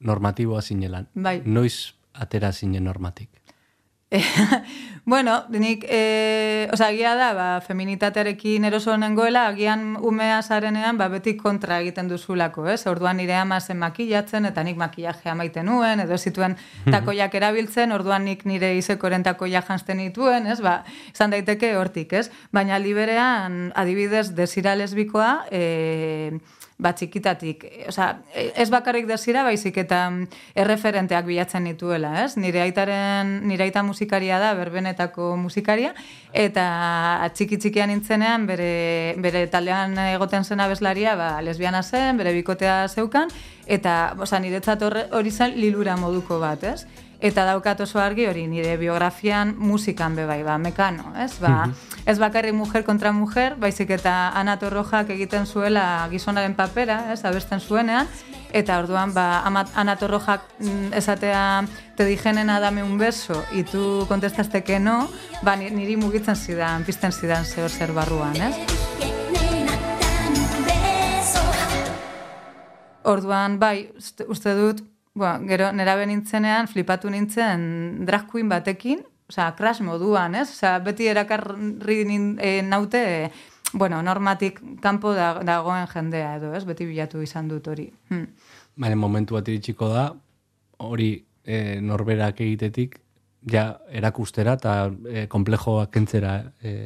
normatiboa 0.00 0.62
zinelan. 0.62 1.08
Bai. 1.14 1.40
Noiz 1.44 1.94
atera 2.14 2.52
zinen 2.52 2.84
normatik? 2.84 3.30
bueno, 5.04 5.44
nik, 5.50 5.84
e, 5.88 6.68
oza, 6.72 6.86
agia 6.88 7.16
da, 7.18 7.32
ba, 7.34 7.46
feminitatearekin 7.60 8.64
eroso 8.68 8.94
nengoela, 8.96 9.48
agian 9.50 9.96
umea 9.98 10.38
zarenean, 10.42 10.96
ba, 10.98 11.08
beti 11.10 11.34
kontra 11.36 11.80
egiten 11.82 12.06
duzulako, 12.08 12.68
ez? 12.70 12.86
Orduan 12.86 13.18
nire 13.18 13.34
ama 13.34 13.58
zen 13.60 13.80
makillatzen, 13.82 14.46
eta 14.46 14.62
nik 14.62 14.78
makillajea 14.78 15.34
maite 15.34 15.64
nuen, 15.66 16.04
edo 16.06 16.18
zituen 16.18 16.54
takoiak 16.90 17.34
erabiltzen, 17.34 17.92
orduan 17.92 18.24
nik 18.30 18.46
nire 18.46 18.76
izekoren 18.78 19.26
takoia 19.26 19.62
jantzten 19.66 19.98
dituen, 20.04 20.46
ez? 20.46 20.60
Ba, 20.62 20.78
izan 21.10 21.34
daiteke 21.34 21.74
hortik, 21.76 22.14
ez? 22.14 22.30
Baina 22.54 22.78
liberean, 22.78 23.72
adibidez, 23.74 24.30
desira 24.38 24.76
lesbikoa, 24.78 25.48
e, 25.50 26.38
bat 26.78 26.98
txikitatik. 26.98 27.64
Osa, 27.88 28.10
ez 28.34 28.68
bakarrik 28.72 29.06
desira, 29.08 29.42
baizik 29.46 29.78
eta 29.80 30.00
erreferenteak 30.58 31.24
bilatzen 31.24 31.64
dituela, 31.70 32.10
ez? 32.24 32.36
Nire 32.36 32.60
aitaren, 32.66 33.32
nire 33.48 33.64
aita 33.64 33.82
musikaria 33.86 34.38
da, 34.42 34.52
berbenetako 34.58 35.32
musikaria, 35.40 35.94
eta 36.36 36.66
txiki 37.32 37.56
txikian 37.62 37.88
nintzenean, 37.94 38.44
bere, 38.50 39.16
bere 39.24 39.46
taldean 39.52 39.96
egoten 40.10 40.44
zena 40.44 40.68
bezlaria, 40.68 41.16
ba, 41.16 41.30
lesbiana 41.40 41.82
zen, 41.82 42.20
bere 42.20 42.36
bikotea 42.36 42.82
zeukan, 42.92 43.32
eta, 43.66 43.96
osa, 44.20 44.40
niretzat 44.44 44.84
hori 44.84 45.32
zen 45.32 45.56
lilura 45.56 45.96
moduko 45.96 46.40
bat, 46.44 46.68
ez? 46.74 47.05
Eta 47.20 47.46
daukat 47.48 47.80
oso 47.80 48.00
argi 48.00 48.26
hori 48.28 48.46
nire 48.46 48.76
biografian 48.76 49.54
musikan 49.58 50.14
be 50.16 50.26
bai, 50.26 50.42
ba, 50.44 50.58
mekano, 50.58 51.14
ez? 51.18 51.38
Ba, 51.40 51.68
ez 52.04 52.18
bakarri 52.18 52.52
mujer 52.52 52.84
kontra 52.84 53.12
mujer, 53.12 53.56
baizik 53.56 53.90
eta 53.90 54.32
Anato 54.36 54.70
Rojak 54.70 55.10
egiten 55.10 55.46
zuela 55.46 56.06
gizonaren 56.10 56.54
papera, 56.54 57.12
ez? 57.12 57.24
Abesten 57.24 57.60
zuenean, 57.60 58.08
eta 58.52 58.78
orduan, 58.78 59.14
ba, 59.14 59.42
Anato 59.74 60.08
Rojak 60.08 60.44
mm, 60.60 60.92
esatea 60.92 61.64
te 61.96 62.04
dijenen 62.04 62.46
dame 62.46 62.82
un 62.82 62.98
beso, 62.98 63.44
y 63.52 63.62
tu 63.62 64.04
contestaste 64.08 64.62
que 64.62 64.78
no, 64.78 65.08
ba, 65.42 65.56
niri 65.56 65.96
mugitzen 65.96 66.36
zidan, 66.36 66.84
pizten 66.84 67.12
zidan 67.12 67.44
zeo 67.44 67.68
zer 67.68 67.92
barruan, 67.92 68.36
ez? 68.36 68.54
Orduan, 73.06 73.60
bai, 73.60 73.92
uste 74.26 74.54
dut, 74.58 74.82
Ba, 75.16 75.38
gero, 75.48 75.70
nera 75.72 75.94
benintzenean, 75.96 76.68
flipatu 76.68 77.08
nintzen 77.08 77.62
drag 78.04 78.26
queen 78.28 78.50
batekin, 78.52 79.00
oza, 79.30 79.48
crash 79.56 79.80
moduan, 79.80 80.36
ez? 80.36 80.50
Oza, 80.52 80.74
beti 80.84 81.08
erakarri 81.08 82.02
e, 82.04 82.50
naute, 82.62 83.02
bueno, 83.72 84.02
normatik 84.04 84.60
kanpo 84.82 85.14
dagoen 85.16 85.88
jendea 85.88 86.34
edo, 86.36 86.52
ez? 86.54 86.64
Beti 86.68 86.84
bilatu 86.84 87.24
izan 87.24 87.48
dut 87.48 87.68
hori. 87.72 87.88
Hmm. 88.10 88.28
Baina, 88.76 89.00
momentu 89.00 89.38
bat 89.38 89.48
iritsiko 89.48 89.88
da, 89.88 90.10
hori 90.84 91.14
e, 91.44 91.80
norberak 91.80 92.44
egitetik, 92.44 93.00
ja, 93.48 93.70
erakustera 93.88 94.58
eta 94.60 94.76
e, 95.08 95.26
komplejoak 95.32 95.94
kentzera 95.96 96.36
e, 96.60 96.76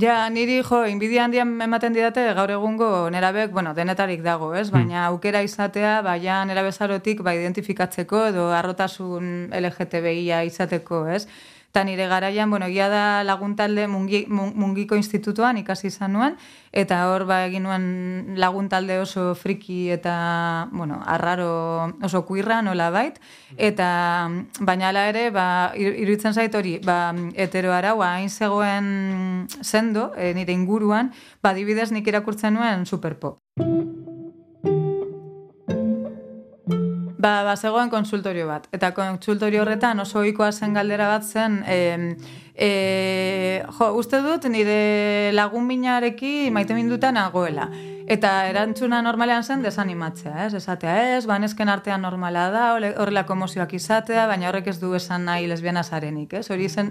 Ja, 0.00 0.30
niri 0.32 0.62
jo, 0.64 0.78
inbidia 0.88 1.26
handian 1.26 1.50
ematen 1.60 1.92
didate 1.92 2.24
gaur 2.36 2.50
egungo 2.54 2.88
nerabek, 3.12 3.50
bueno, 3.52 3.74
denetarik 3.76 4.22
dago, 4.24 4.54
ez? 4.56 4.70
Hmm. 4.70 4.78
Baina 4.78 5.06
aukera 5.10 5.42
izatea, 5.44 5.98
baina 6.06 6.42
nerabezarotik 6.48 7.20
ba 7.22 7.34
identifikatzeko 7.36 8.26
edo 8.30 8.48
arrotasun 8.56 9.50
LGTBIa 9.52 10.42
izateko, 10.48 11.04
ez? 11.12 11.26
Eta 11.72 11.84
nire 11.84 12.06
garaian, 12.06 12.50
bueno, 12.50 12.66
egia 12.68 12.90
da 12.92 13.24
laguntalde 13.24 13.86
mungi, 13.88 14.26
mungiko 14.28 14.92
institutuan 14.92 15.56
ikasi 15.56 15.86
izan 15.88 16.12
nuen, 16.12 16.34
eta 16.68 16.98
hor 17.08 17.24
ba 17.24 17.46
egin 17.46 17.64
nuen 17.64 17.86
laguntalde 18.36 18.98
oso 19.00 19.30
friki 19.32 19.88
eta, 19.94 20.68
bueno, 20.70 21.00
arraro 21.00 21.88
oso 22.04 22.26
kuirra 22.28 22.60
nola 22.60 22.90
bait, 22.92 23.16
eta 23.56 23.88
baina 24.60 24.90
ala 24.92 25.06
ere, 25.08 25.30
ba, 25.32 25.72
iruditzen 25.72 26.36
zait 26.36 26.52
hori, 26.54 26.76
ba, 26.84 27.14
hetero 27.40 27.72
araua 27.72 28.18
hain 28.18 28.28
zegoen 28.28 29.48
sendo, 29.62 30.10
e, 30.12 30.34
nire 30.36 30.52
inguruan, 30.52 31.08
ba, 31.40 31.56
dibidez 31.56 31.88
nik 31.96 32.12
irakurtzen 32.12 32.52
nuen 32.52 32.84
superpop. 32.84 33.40
Ba, 37.22 37.44
ba, 37.46 37.54
zegoen 37.56 37.90
konsultorio 37.90 38.48
bat. 38.48 38.64
Eta 38.74 38.88
konsultorio 38.96 39.60
horretan 39.62 40.00
oso 40.02 40.18
ohikoa 40.24 40.48
zen 40.50 40.72
galdera 40.74 41.06
bat 41.06 41.22
zen, 41.22 41.60
e, 41.70 41.76
e, 42.56 42.70
jo, 43.76 43.90
uste 44.00 44.18
dut 44.24 44.48
nire 44.50 45.30
lagun 45.36 45.68
binareki 45.70 46.50
maite 46.50 46.74
mindutan 46.74 47.20
agoela. 47.20 47.68
Eta 48.10 48.32
erantzuna 48.50 48.98
normalean 49.06 49.46
zen 49.46 49.62
desanimatzea, 49.62 50.48
ez? 50.48 50.56
Esatea, 50.58 50.96
ez, 51.18 51.22
banezken 51.30 51.70
artean 51.70 52.02
normala 52.02 52.48
da, 52.50 52.66
horrelako 52.74 53.38
emozioak 53.38 53.76
izatea, 53.78 54.26
baina 54.26 54.50
horrek 54.50 54.72
ez 54.74 54.80
du 54.82 54.90
esan 54.98 55.28
nahi 55.30 55.46
lesbiana 55.46 55.86
zarenik, 55.86 56.34
ez? 56.40 56.48
Hori 56.50 56.66
zen 56.68 56.90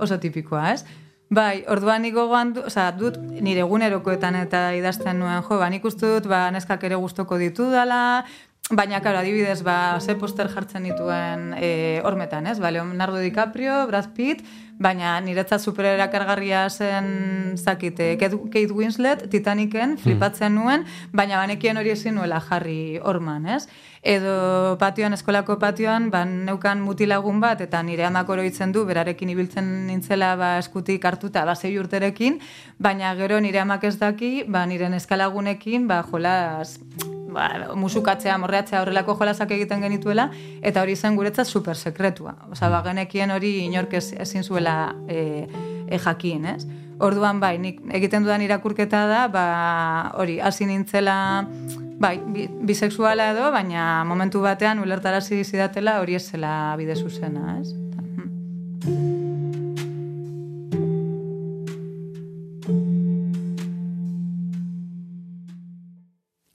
oso 0.00 0.16
tipikoa, 0.16 0.70
ez? 0.72 0.86
Bai, 1.30 1.66
orduan 1.70 2.00
niko 2.02 2.24
goan, 2.26 2.56
oza, 2.64 2.88
dut 2.96 3.20
nire 3.20 3.60
egunerokoetan 3.62 4.34
eta 4.40 4.70
idazten 4.74 5.20
nuen, 5.20 5.44
jo, 5.44 5.60
ba, 5.60 5.68
nik 5.70 5.84
uste 5.86 6.08
dut, 6.16 6.24
ba, 6.32 6.48
neskak 6.50 6.88
ere 6.88 6.96
gustoko 6.98 7.36
ditu 7.38 7.68
dala, 7.70 8.24
Baina, 8.70 9.00
karo, 9.02 9.18
adibidez, 9.18 9.64
ba, 9.66 9.98
ze 9.98 10.14
poster 10.14 10.46
jartzen 10.46 10.84
dituen 10.86 11.56
e, 11.58 12.00
ormetan, 12.06 12.46
ez? 12.46 12.60
Ba, 12.62 12.70
Leonardo 12.70 13.18
DiCaprio, 13.18 13.80
Brad 13.90 14.12
Pitt, 14.14 14.44
baina 14.78 15.16
niretzat 15.20 15.60
supererakargarria 15.60 16.62
zen 16.70 17.58
zakite, 17.58 18.14
Kate 18.20 18.70
Winslet, 18.70 19.26
Titaniken, 19.28 19.96
hmm. 19.96 20.04
flipatzen 20.04 20.54
nuen, 20.54 20.86
baina 21.10 21.42
banekien 21.42 21.82
hori 21.82 21.90
ezin 21.96 22.14
nuela 22.14 22.38
jarri 22.46 23.00
orman, 23.02 23.50
ez? 23.58 23.64
Edo 24.06 24.78
patioan, 24.78 25.18
eskolako 25.18 25.58
patioan, 25.58 26.06
ban 26.14 26.44
neukan 26.46 26.80
mutilagun 26.80 27.42
bat, 27.42 27.60
eta 27.66 27.82
nire 27.82 28.06
amak 28.06 28.30
oroitzen 28.30 28.70
du, 28.72 28.86
berarekin 28.88 29.34
ibiltzen 29.34 29.88
nintzela 29.90 30.36
ba, 30.38 30.56
eskutik 30.62 31.04
hartuta, 31.04 31.42
ba, 31.44 31.58
zei 31.58 31.74
urterekin, 31.82 32.38
baina 32.78 33.16
gero 33.18 33.42
nire 33.42 33.66
amak 33.66 33.90
ez 33.90 33.98
daki, 33.98 34.44
ba, 34.46 34.62
nire 34.70 34.94
eskalagunekin, 35.02 35.90
ba, 35.90 36.04
jolaz, 36.06 36.78
ba, 37.34 37.74
musukatzea, 37.78 38.36
morreatzea 38.38 38.82
horrelako 38.82 39.16
jolasak 39.18 39.54
egiten 39.56 39.82
genituela, 39.84 40.28
eta 40.62 40.82
hori 40.82 40.96
zen 40.96 41.16
guretzat 41.16 41.46
super 41.46 41.76
sekretua. 41.76 42.36
Osa, 42.50 42.70
ba, 42.72 42.82
genekien 42.86 43.30
hori 43.30 43.56
inork 43.66 43.96
ezin 44.00 44.44
zuela 44.44 44.94
e, 45.08 45.46
e 45.88 45.98
jakin, 45.98 46.46
ez? 46.54 46.64
Orduan, 47.00 47.40
bai, 47.40 47.54
nik 47.58 47.80
egiten 47.96 48.26
dudan 48.26 48.42
irakurketa 48.44 49.06
da, 49.08 49.26
ba, 49.32 49.44
hori, 50.20 50.38
hasi 50.40 50.68
nintzela, 50.68 51.16
bai, 52.00 52.16
bisexuala 52.68 53.30
edo, 53.34 53.50
baina 53.54 54.04
momentu 54.08 54.44
batean 54.44 54.82
ulertarazi 54.84 55.44
zidatela 55.44 56.00
hori 56.00 56.20
ez 56.20 56.26
zela 56.32 56.74
bide 56.80 56.96
zuzena, 56.96 57.60
ez? 57.60 59.19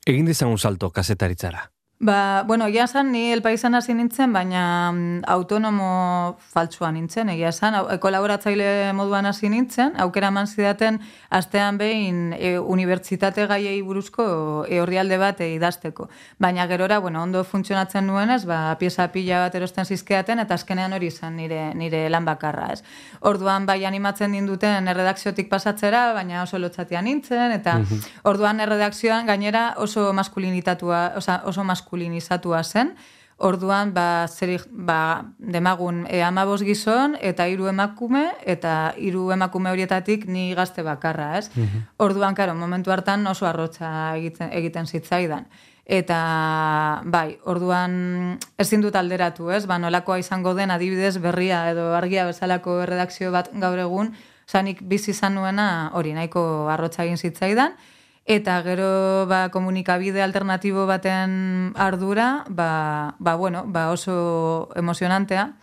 Egin 0.06 0.28
dizan 0.30 0.52
salto 0.62 0.92
kasetaritzara. 0.94 1.72
Ba, 1.98 2.44
bueno, 2.46 2.68
egia 2.68 2.84
esan, 2.84 3.14
ni 3.14 3.31
el 3.31 3.42
paisan 3.42 3.74
hasi 3.74 3.94
nintzen, 3.96 4.34
baina 4.36 4.92
mm, 4.92 5.22
autonomo 5.31 6.36
faltsua 6.51 6.90
nintzen, 6.92 7.29
egia 7.31 7.53
esan, 7.53 7.77
e, 7.79 7.96
kolaboratzaile 8.03 8.92
moduan 8.92 9.25
hasi 9.29 9.48
nintzen, 9.48 9.94
aukera 10.03 10.27
eman 10.27 10.46
zidaten, 10.46 11.00
astean 11.29 11.77
behin 11.79 12.34
e, 12.36 12.58
unibertsitate 12.60 13.46
gaiei 13.48 13.77
buruzko 13.81 14.25
e, 14.68 14.81
horrialde 14.84 15.18
bat 15.22 15.40
e, 15.40 15.53
idazteko. 15.53 16.10
Baina 16.38 16.66
gerora, 16.68 16.98
bueno, 17.00 17.22
ondo 17.24 17.46
funtzionatzen 17.48 18.05
nuenez, 18.12 18.44
ba, 18.44 18.75
pieza 18.77 19.08
pila 19.16 19.46
bat 19.46 19.55
erosten 19.55 19.88
zizkeaten, 19.88 20.44
eta 20.44 20.60
azkenean 20.60 20.98
hori 21.00 21.08
izan 21.14 21.40
nire, 21.40 21.70
nire 21.79 22.10
lan 22.12 22.27
bakarra, 22.27 22.74
ez. 22.75 22.84
Orduan, 23.24 23.64
bai, 23.66 23.86
animatzen 23.88 24.36
dinduten 24.36 24.92
erredakziotik 24.92 25.48
pasatzera, 25.48 26.12
baina 26.12 26.44
oso 26.44 26.60
lotzatia 26.60 27.00
nintzen, 27.01 27.55
eta 27.55 27.79
mhm. 27.79 28.05
orduan 28.27 28.60
erredakzioan 28.68 29.31
gainera 29.31 29.66
oso 29.79 30.12
maskulinitatua, 30.12 31.05
oso 31.16 31.64
maskulinitatua 31.64 31.85
maskulinizatua 31.86 32.64
zen, 32.64 32.96
orduan 33.38 33.94
ba, 33.94 34.28
zerik, 34.28 34.64
ba, 34.72 35.26
demagun 35.38 36.06
e, 36.10 36.22
amabos 36.24 36.64
gizon 36.64 37.18
eta 37.22 37.48
hiru 37.48 37.68
emakume, 37.68 38.32
eta 38.46 38.94
hiru 38.98 39.32
emakume 39.32 39.70
horietatik 39.70 40.26
ni 40.28 40.54
gazte 40.56 40.84
bakarra, 40.84 41.38
ez? 41.38 41.50
Mhm. 41.56 41.86
Orduan, 41.98 42.34
karo, 42.34 42.56
momentu 42.56 42.92
hartan 42.92 43.28
oso 43.28 43.46
arrotza 43.46 44.16
egiten, 44.16 44.52
egiten 44.52 44.86
zitzaidan. 44.88 45.46
Eta, 45.86 47.02
bai, 47.06 47.38
orduan 47.44 48.40
ezin 48.58 48.82
dut 48.82 48.96
alderatu, 48.96 49.52
ez? 49.52 49.66
Ba, 49.68 49.78
nolakoa 49.78 50.18
izango 50.18 50.56
den 50.56 50.72
adibidez 50.72 51.18
berria 51.20 51.70
edo 51.72 51.94
argia 51.94 52.26
bezalako 52.26 52.86
redakzio 52.86 53.32
bat 53.32 53.52
gaur 53.54 53.78
egun, 53.78 54.16
zanik 54.48 54.82
bizi 54.82 55.12
izan 55.12 55.36
nuena 55.36 55.92
hori 55.94 56.14
nahiko 56.14 56.70
arrotza 56.70 57.04
egin 57.04 57.18
zitzaidan, 57.18 57.76
eta 58.25 58.61
gero 58.64 59.27
ba, 59.29 59.50
komunikabide 59.53 60.22
alternatibo 60.22 60.85
baten 60.90 61.74
ardura, 61.77 62.44
ba, 62.50 63.16
ba, 63.20 63.35
bueno, 63.35 63.64
ba 63.68 63.92
oso 63.92 64.70
emozionantea. 64.75 65.53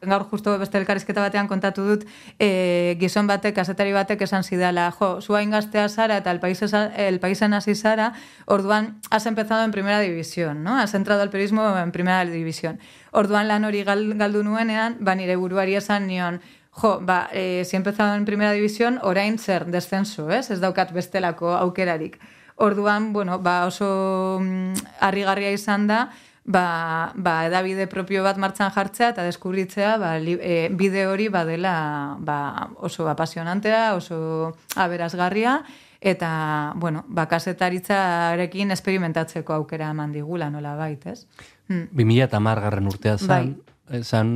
Gaur 0.00 0.24
justo 0.30 0.54
beste 0.56 0.78
elkarrizketa 0.80 1.20
batean 1.20 1.48
kontatu 1.48 1.82
dut 1.84 2.04
e, 2.40 2.96
gizon 3.00 3.26
batek, 3.28 3.52
kasetari 3.58 3.92
batek 3.92 4.22
esan 4.24 4.44
zidala, 4.44 4.86
jo, 4.96 5.20
zua 5.20 5.42
ingaztea 5.44 5.88
zara 5.88 6.16
eta 6.22 6.32
el, 6.32 7.20
paisen 7.20 7.52
hasi 7.52 7.74
zara, 7.74 8.14
orduan 8.46 8.94
has 9.10 9.26
empezado 9.26 9.62
en 9.64 9.72
primera 9.72 10.00
división, 10.00 10.64
no? 10.64 10.78
Has 10.78 10.94
entrado 10.94 11.20
al 11.20 11.28
periodismo 11.28 11.76
en 11.76 11.92
primera 11.92 12.24
división. 12.24 12.80
Orduan 13.12 13.48
lan 13.48 13.64
hori 13.64 13.84
galdu 13.84 14.42
nuenean, 14.42 14.96
ba 15.00 15.14
nire 15.14 15.36
buruari 15.36 15.76
esan 15.76 16.06
nion, 16.06 16.40
Jo, 16.70 17.00
ba, 17.02 17.28
e, 17.32 17.64
si 17.64 17.76
empezado 17.76 18.14
en 18.14 18.24
primera 18.24 18.52
división, 18.52 19.00
orain 19.02 19.38
zer, 19.38 19.66
descenso, 19.66 20.30
ez? 20.30 20.50
Ez 20.50 20.60
daukat 20.62 20.92
bestelako 20.94 21.56
aukerarik. 21.58 22.20
Orduan, 22.56 23.12
bueno, 23.12 23.38
ba, 23.42 23.66
oso 23.66 24.38
mm, 24.40 25.00
harrigarria 25.00 25.50
izan 25.50 25.88
da, 25.90 26.10
ba, 26.44 27.12
ba, 27.16 27.46
edabide 27.46 27.86
propio 27.86 28.22
bat 28.22 28.38
martxan 28.38 28.70
jartzea 28.74 29.10
eta 29.14 29.24
deskubritzea 29.26 29.96
ba, 30.00 30.14
li, 30.22 30.36
e, 30.40 30.68
bide 30.72 31.06
hori 31.06 31.28
badela 31.28 32.16
ba, 32.20 32.70
oso 32.78 33.08
apasionantea, 33.08 33.94
oso 33.94 34.54
aberazgarria, 34.76 35.60
eta, 36.00 36.72
bueno, 36.76 37.04
ba, 37.08 37.26
kasetaritzarekin 37.28 38.70
esperimentatzeko 38.76 39.54
aukera 39.58 39.90
eman 39.90 40.12
digula, 40.12 40.50
nola 40.50 40.76
baitez. 40.78 41.26
Hmm. 41.68 41.88
2000 41.92 42.28
eta 42.30 42.40
margarren 42.40 42.88
urtea 42.88 43.18
zan, 43.18 43.56
bai. 43.90 44.02
zan 44.02 44.30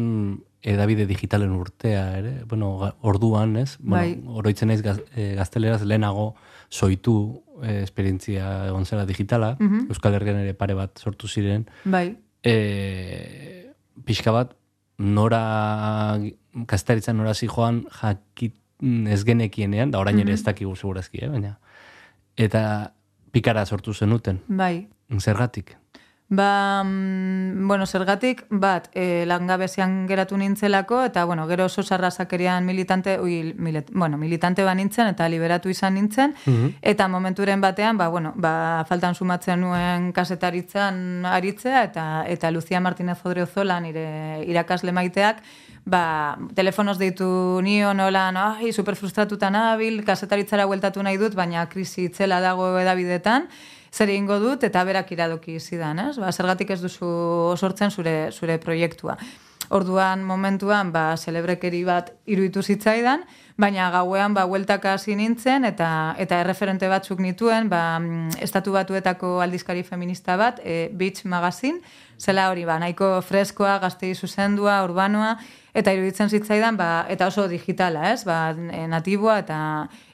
edabide 0.64 1.06
digitalen 1.06 1.52
urtea, 1.52 2.04
ere? 2.18 2.32
Bueno, 2.48 2.94
orduan, 3.02 3.56
ez? 3.60 3.76
Bueno, 3.78 3.96
bai. 4.00 4.38
Oroitzen 4.40 4.70
naiz 4.72 4.80
gaz, 4.82 4.96
e, 5.14 5.34
gazteleraz 5.36 5.82
lehenago 5.84 6.32
soitu 6.72 7.42
e, 7.60 7.82
esperientzia 7.82 8.66
egon 8.70 8.88
zela 8.88 9.04
digitala, 9.06 9.54
mhm. 9.60 9.90
Euskal 9.92 10.16
Herrian 10.16 10.40
ere 10.40 10.56
pare 10.56 10.76
bat 10.78 10.98
sortu 10.98 11.28
ziren. 11.28 11.68
Bai. 11.84 12.16
E, 12.42 12.54
pixka 14.08 14.32
bat, 14.32 14.56
nora, 14.98 16.18
gaztaritzen 16.70 17.20
nora 17.20 17.34
zi 17.34 17.48
joan, 17.50 17.84
jakit 18.00 18.56
ez 19.12 19.22
genekienean, 19.24 19.92
da 19.92 20.00
orain 20.00 20.18
ere 20.18 20.32
mhm. 20.32 20.40
ez 20.40 20.48
dakigu 20.48 20.74
segurazki, 20.76 21.22
eh? 21.24 21.30
baina. 21.30 21.58
Eta 22.40 22.64
pikara 23.34 23.66
sortu 23.66 23.92
zenuten. 23.94 24.40
Bai. 24.48 24.88
Zergatik? 25.20 25.76
Ba, 26.28 26.82
mm, 26.82 27.68
bueno, 27.68 27.86
zergatik, 27.86 28.46
bat, 28.48 28.88
e, 28.94 29.26
langabezian 29.26 30.06
geratu 30.08 30.38
nintzelako, 30.40 31.02
eta, 31.04 31.24
bueno, 31.26 31.46
gero 31.46 31.66
oso 31.66 31.82
sarrazakerian 31.82 32.64
militante, 32.64 33.18
ui, 33.20 33.52
milet, 33.58 33.90
bueno, 33.92 34.16
militante 34.16 34.64
ba 34.64 34.74
nintzen, 34.74 35.06
eta 35.12 35.28
liberatu 35.28 35.68
izan 35.68 35.94
nintzen, 35.94 36.34
mhm. 36.46 36.78
eta 36.80 37.08
momenturen 37.08 37.60
batean, 37.60 37.98
ba, 37.98 38.08
bueno, 38.08 38.32
ba, 38.36 38.86
faltan 38.88 39.14
sumatzen 39.14 39.60
nuen 39.60 40.12
kasetaritzan 40.12 41.26
aritzea, 41.26 41.84
eta, 41.84 42.24
eta 42.26 42.50
Lucia 42.50 42.80
Martínez 42.80 43.18
Odriozola, 43.22 43.78
nire 43.80 44.42
irakasle 44.48 44.92
maiteak, 44.96 45.44
ba, 45.84 46.38
telefonos 46.54 46.96
deitu 46.98 47.60
nio 47.62 47.92
nola, 47.92 48.30
no, 48.32 48.48
ai, 48.56 48.72
super 48.72 48.96
frustratuta 48.96 49.52
nabil, 49.52 50.00
kasetaritzara 50.08 50.64
hueltatu 50.64 51.04
nahi 51.04 51.20
dut, 51.20 51.36
baina 51.36 51.68
krisi 51.68 52.08
itzela 52.08 52.40
dago 52.40 52.78
edabidetan, 52.80 53.50
zer 53.94 54.10
egingo 54.10 54.40
dut 54.42 54.64
eta 54.66 54.82
berak 54.86 55.12
iradoki 55.14 55.60
zidan, 55.60 56.00
ez? 56.08 56.16
Ba, 56.18 56.32
zergatik 56.34 56.74
ez 56.74 56.80
duzu 56.82 57.08
sortzen 57.54 57.94
zure, 57.94 58.16
zure 58.34 58.58
proiektua. 58.58 59.14
Orduan 59.74 60.22
momentuan 60.22 60.92
ba 60.94 61.16
celebrekeri 61.18 61.80
bat 61.82 62.12
iruditu 62.30 62.62
zitzaidan, 62.62 63.24
baina 63.58 63.88
gauean 63.90 64.34
ba 64.34 64.44
hueltaka 64.46 64.92
hasi 64.94 65.16
nintzen 65.18 65.66
eta 65.66 65.88
eta 66.22 66.38
erreferente 66.44 66.86
batzuk 66.86 67.18
nituen, 67.18 67.66
ba 67.72 67.98
mm, 67.98 68.38
estatu 68.46 68.76
batuetako 68.76 69.40
aldizkari 69.42 69.82
feminista 69.82 70.36
bat, 70.38 70.62
e, 70.62 70.90
Beach 70.94 71.24
Magazine, 71.24 71.82
zela 72.18 72.46
hori 72.52 72.64
ba 72.64 72.78
nahiko 72.78 73.18
freskoa, 73.26 73.80
gaztei 73.82 74.14
zuzendua, 74.14 74.78
urbanoa 74.86 75.34
eta 75.74 75.90
iruditzen 75.90 76.30
zitzaidan 76.30 76.76
ba, 76.78 76.88
eta 77.10 77.26
oso 77.26 77.48
digitala, 77.50 78.12
ez? 78.12 78.22
Ba, 78.22 78.54
e, 78.54 78.86
natiboa 78.86 79.40
eta 79.42 79.58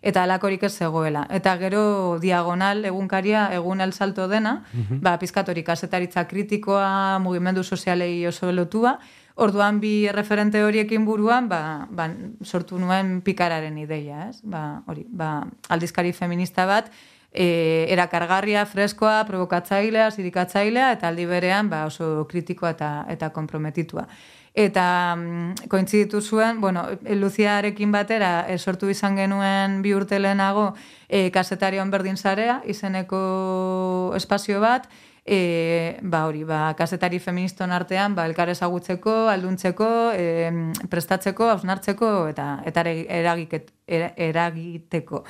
eta 0.01 0.25
alakorik 0.25 0.62
ez 0.64 0.73
zegoela. 0.73 1.27
Eta 1.29 1.59
gero 1.61 2.16
diagonal 2.20 2.87
egunkaria 2.88 3.51
egun 3.53 3.85
el 3.85 3.92
salto 3.92 4.29
dena, 4.29 4.62
mm 4.73 5.05
ba 5.05 5.18
pizkatorik 5.20 5.66
kasetaritza 5.66 6.25
kritikoa, 6.29 7.18
mugimendu 7.20 7.62
sozialei 7.62 8.27
oso 8.27 8.53
lotua, 8.53 8.99
Orduan 9.35 9.81
bi 9.81 10.09
referente 10.12 10.62
horiekin 10.64 11.05
buruan, 11.05 11.49
ba, 11.49 11.87
ba, 11.90 12.09
sortu 12.43 12.79
nuen 12.79 13.21
pikararen 13.23 13.79
ideia, 13.79 14.29
ez? 14.29 14.40
Ba, 14.43 14.83
hori, 14.87 15.07
ba, 15.07 15.47
aldizkari 15.69 16.12
feminista 16.12 16.66
bat, 16.66 16.90
e, 17.33 17.87
erakargarria, 17.88 18.66
freskoa, 18.66 19.23
provokatzailea, 19.29 20.11
zirikatzailea, 20.11 20.93
eta 20.99 21.09
aldi 21.09 21.27
berean 21.31 21.71
ba, 21.71 21.85
oso 21.87 22.27
kritikoa 22.31 22.75
eta, 22.77 22.90
eta 23.09 23.31
komprometitua. 23.35 24.07
Eta 24.51 24.85
mm, 25.16 25.69
kointziditu 25.71 26.21
zuen, 26.21 26.61
bueno, 26.61 26.83
Luziarekin 27.07 27.93
batera 27.95 28.47
e, 28.51 28.59
sortu 28.59 28.90
izan 28.90 29.16
genuen 29.16 29.79
bi 29.83 29.95
urte 29.95 30.19
lehenago 30.19 30.73
e, 31.07 31.31
kasetarion 31.31 31.90
berdin 31.90 32.19
zarea, 32.19 32.61
izeneko 32.66 34.12
espazio 34.19 34.61
bat, 34.61 34.90
e, 35.24 35.98
ba 36.02 36.24
hori, 36.26 36.44
ba, 36.44 36.74
kasetari 36.76 37.18
feministon 37.18 37.72
artean, 37.72 38.14
ba, 38.14 38.26
elkar 38.26 38.50
ezagutzeko, 38.52 39.28
alduntzeko, 39.33 39.88
e, 40.14 40.52
prestatzeko, 40.90 41.48
hausnartzeko, 41.54 42.11
eta, 42.33 42.50
eta 42.66 42.85
eragiket, 42.90 43.72
eragiteko. 43.87 45.24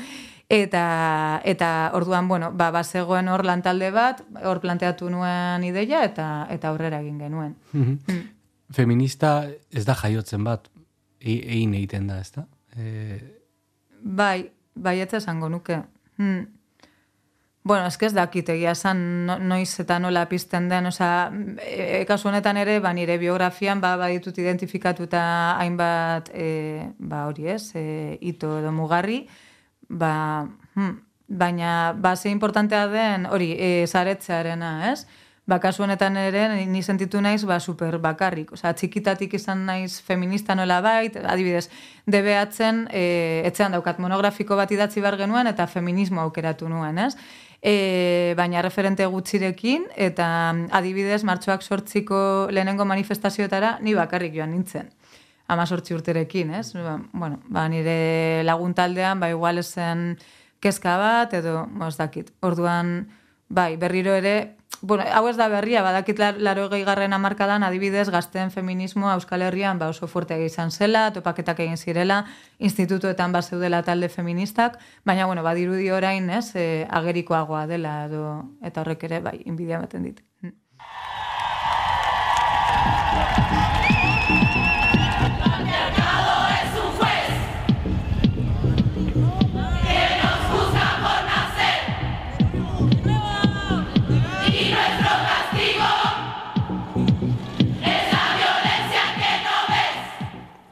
Eta, 0.50 0.84
eta 1.46 1.70
orduan, 1.94 2.28
bueno, 2.28 2.50
ba, 2.52 2.70
bazegoen 2.74 3.28
hor 3.30 3.44
lantalde 3.46 3.90
bat, 3.94 4.22
hor 4.42 4.60
planteatu 4.60 5.10
nuen 5.10 5.64
ideia, 5.64 6.04
eta 6.04 6.46
eta 6.50 6.70
aurrera 6.72 7.00
egin 7.04 7.18
genuen. 7.18 7.56
Mm 7.72 8.36
Feminista 8.70 9.48
ez 9.74 9.82
da 9.82 9.96
jaiotzen 9.98 10.44
bat, 10.46 10.68
e, 11.18 11.32
egin 11.34 11.72
egiten 11.74 12.04
da, 12.06 12.20
ez 12.22 12.30
da? 12.30 12.44
E... 12.78 13.18
Bai, 14.00 14.44
bai, 14.78 15.00
esango 15.02 15.48
nuke. 15.50 15.80
Hmm. 16.20 16.44
Bueno, 17.62 17.86
ez 17.86 17.98
ez 18.00 18.14
dakit 18.14 18.48
egia 18.48 18.70
esan 18.72 19.26
noiz 19.48 19.80
eta 19.82 19.98
nola 20.00 20.24
pizten 20.28 20.68
den, 20.70 20.86
oza, 20.88 21.30
e, 21.60 22.06
kasu 22.08 22.30
honetan 22.30 22.56
ere, 22.56 22.78
ba, 22.80 22.94
nire 22.96 23.18
biografian, 23.20 23.82
ba, 23.82 23.96
baditut 24.00 24.38
identifikatuta 24.38 25.20
hainbat, 25.60 26.30
e, 26.32 26.88
ba, 26.98 27.26
hori 27.28 27.48
ez, 27.52 27.74
e, 27.76 28.16
ito 28.20 28.58
edo 28.62 28.72
mugarri, 28.72 29.26
ba, 29.88 30.48
hm, 30.74 30.94
baina, 31.28 31.92
ba, 31.92 32.16
ze 32.16 32.30
importantea 32.30 32.86
den, 32.88 33.26
hori, 33.26 33.52
e, 33.58 33.86
zaretzearena, 33.86 34.92
ez? 34.92 35.04
Ba, 35.46 35.58
kasu 35.60 35.82
honetan 35.82 36.16
ere, 36.16 36.46
ni 36.66 36.82
sentitu 36.82 37.20
naiz, 37.20 37.44
ba, 37.44 37.60
super 37.60 37.98
bakarrik. 37.98 38.52
Osa, 38.54 38.72
txikitatik 38.72 39.34
izan 39.34 39.66
naiz 39.66 40.00
feminista 40.00 40.54
nola 40.54 40.80
bait, 40.80 41.16
adibidez, 41.16 41.68
debeatzen, 42.06 42.86
e, 42.90 43.42
etzean 43.44 43.76
daukat 43.76 43.98
monografiko 43.98 44.56
bat 44.56 44.70
idatzi 44.72 45.00
bar 45.04 45.18
genuen, 45.20 45.50
eta 45.50 45.66
feminismo 45.66 46.22
aukeratu 46.22 46.68
nuen, 46.70 46.98
ez? 47.04 47.16
E, 47.62 48.34
baina 48.36 48.62
referente 48.62 49.06
gutxirekin, 49.06 49.86
eta 49.96 50.26
adibidez, 50.76 51.22
martxoak 51.28 51.62
sortziko 51.62 52.48
lehenengo 52.50 52.86
manifestazioetara, 52.88 53.78
ni 53.80 53.94
bakarrik 53.94 54.34
joan 54.36 54.54
nintzen. 54.56 54.90
Ama 55.50 55.66
sortzi 55.66 55.94
urterekin, 55.96 56.54
ez? 56.54 56.72
Ba, 56.74 56.98
bueno, 57.12 57.40
ba, 57.48 57.66
nire 57.68 58.42
laguntaldean, 58.46 59.20
ba, 59.20 59.30
igual 59.32 59.58
esen 59.58 60.14
kezka 60.60 60.96
bat, 61.00 61.34
edo, 61.34 61.64
mos 61.66 61.96
dakit, 61.98 62.30
orduan, 62.40 63.08
bai, 63.50 63.76
berriro 63.76 64.14
ere, 64.14 64.56
bueno, 64.80 65.04
hau 65.12 65.26
ez 65.28 65.36
da 65.36 65.48
berria, 65.52 65.82
badakit 65.82 66.20
laro 66.38 66.68
gehi 66.70 66.84
garren 66.86 67.12
amarkadan, 67.12 67.66
adibidez, 67.66 68.08
gazten 68.14 68.52
feminismoa 68.54 69.16
Euskal 69.18 69.42
Herrian 69.42 69.78
ba 69.82 69.90
oso 69.90 70.06
fuerte 70.08 70.38
izan 70.44 70.70
zela, 70.70 71.10
topaketak 71.12 71.60
egin 71.66 71.76
zirela, 71.76 72.22
institutuetan 72.58 73.34
bat 73.34 73.44
zeudela 73.44 73.82
talde 73.82 74.08
feministak, 74.08 74.78
baina, 75.04 75.26
bueno, 75.26 75.42
badirudi 75.42 75.90
orain, 75.90 76.30
ez, 76.30 76.54
e, 76.54 76.86
agerikoagoa 76.88 77.66
dela, 77.66 78.06
edo, 78.06 78.24
eta 78.62 78.80
horrek 78.86 79.04
ere, 79.10 79.20
bai, 79.20 79.40
inbidia 79.44 79.82
baten 79.82 80.08
dit. 80.08 80.24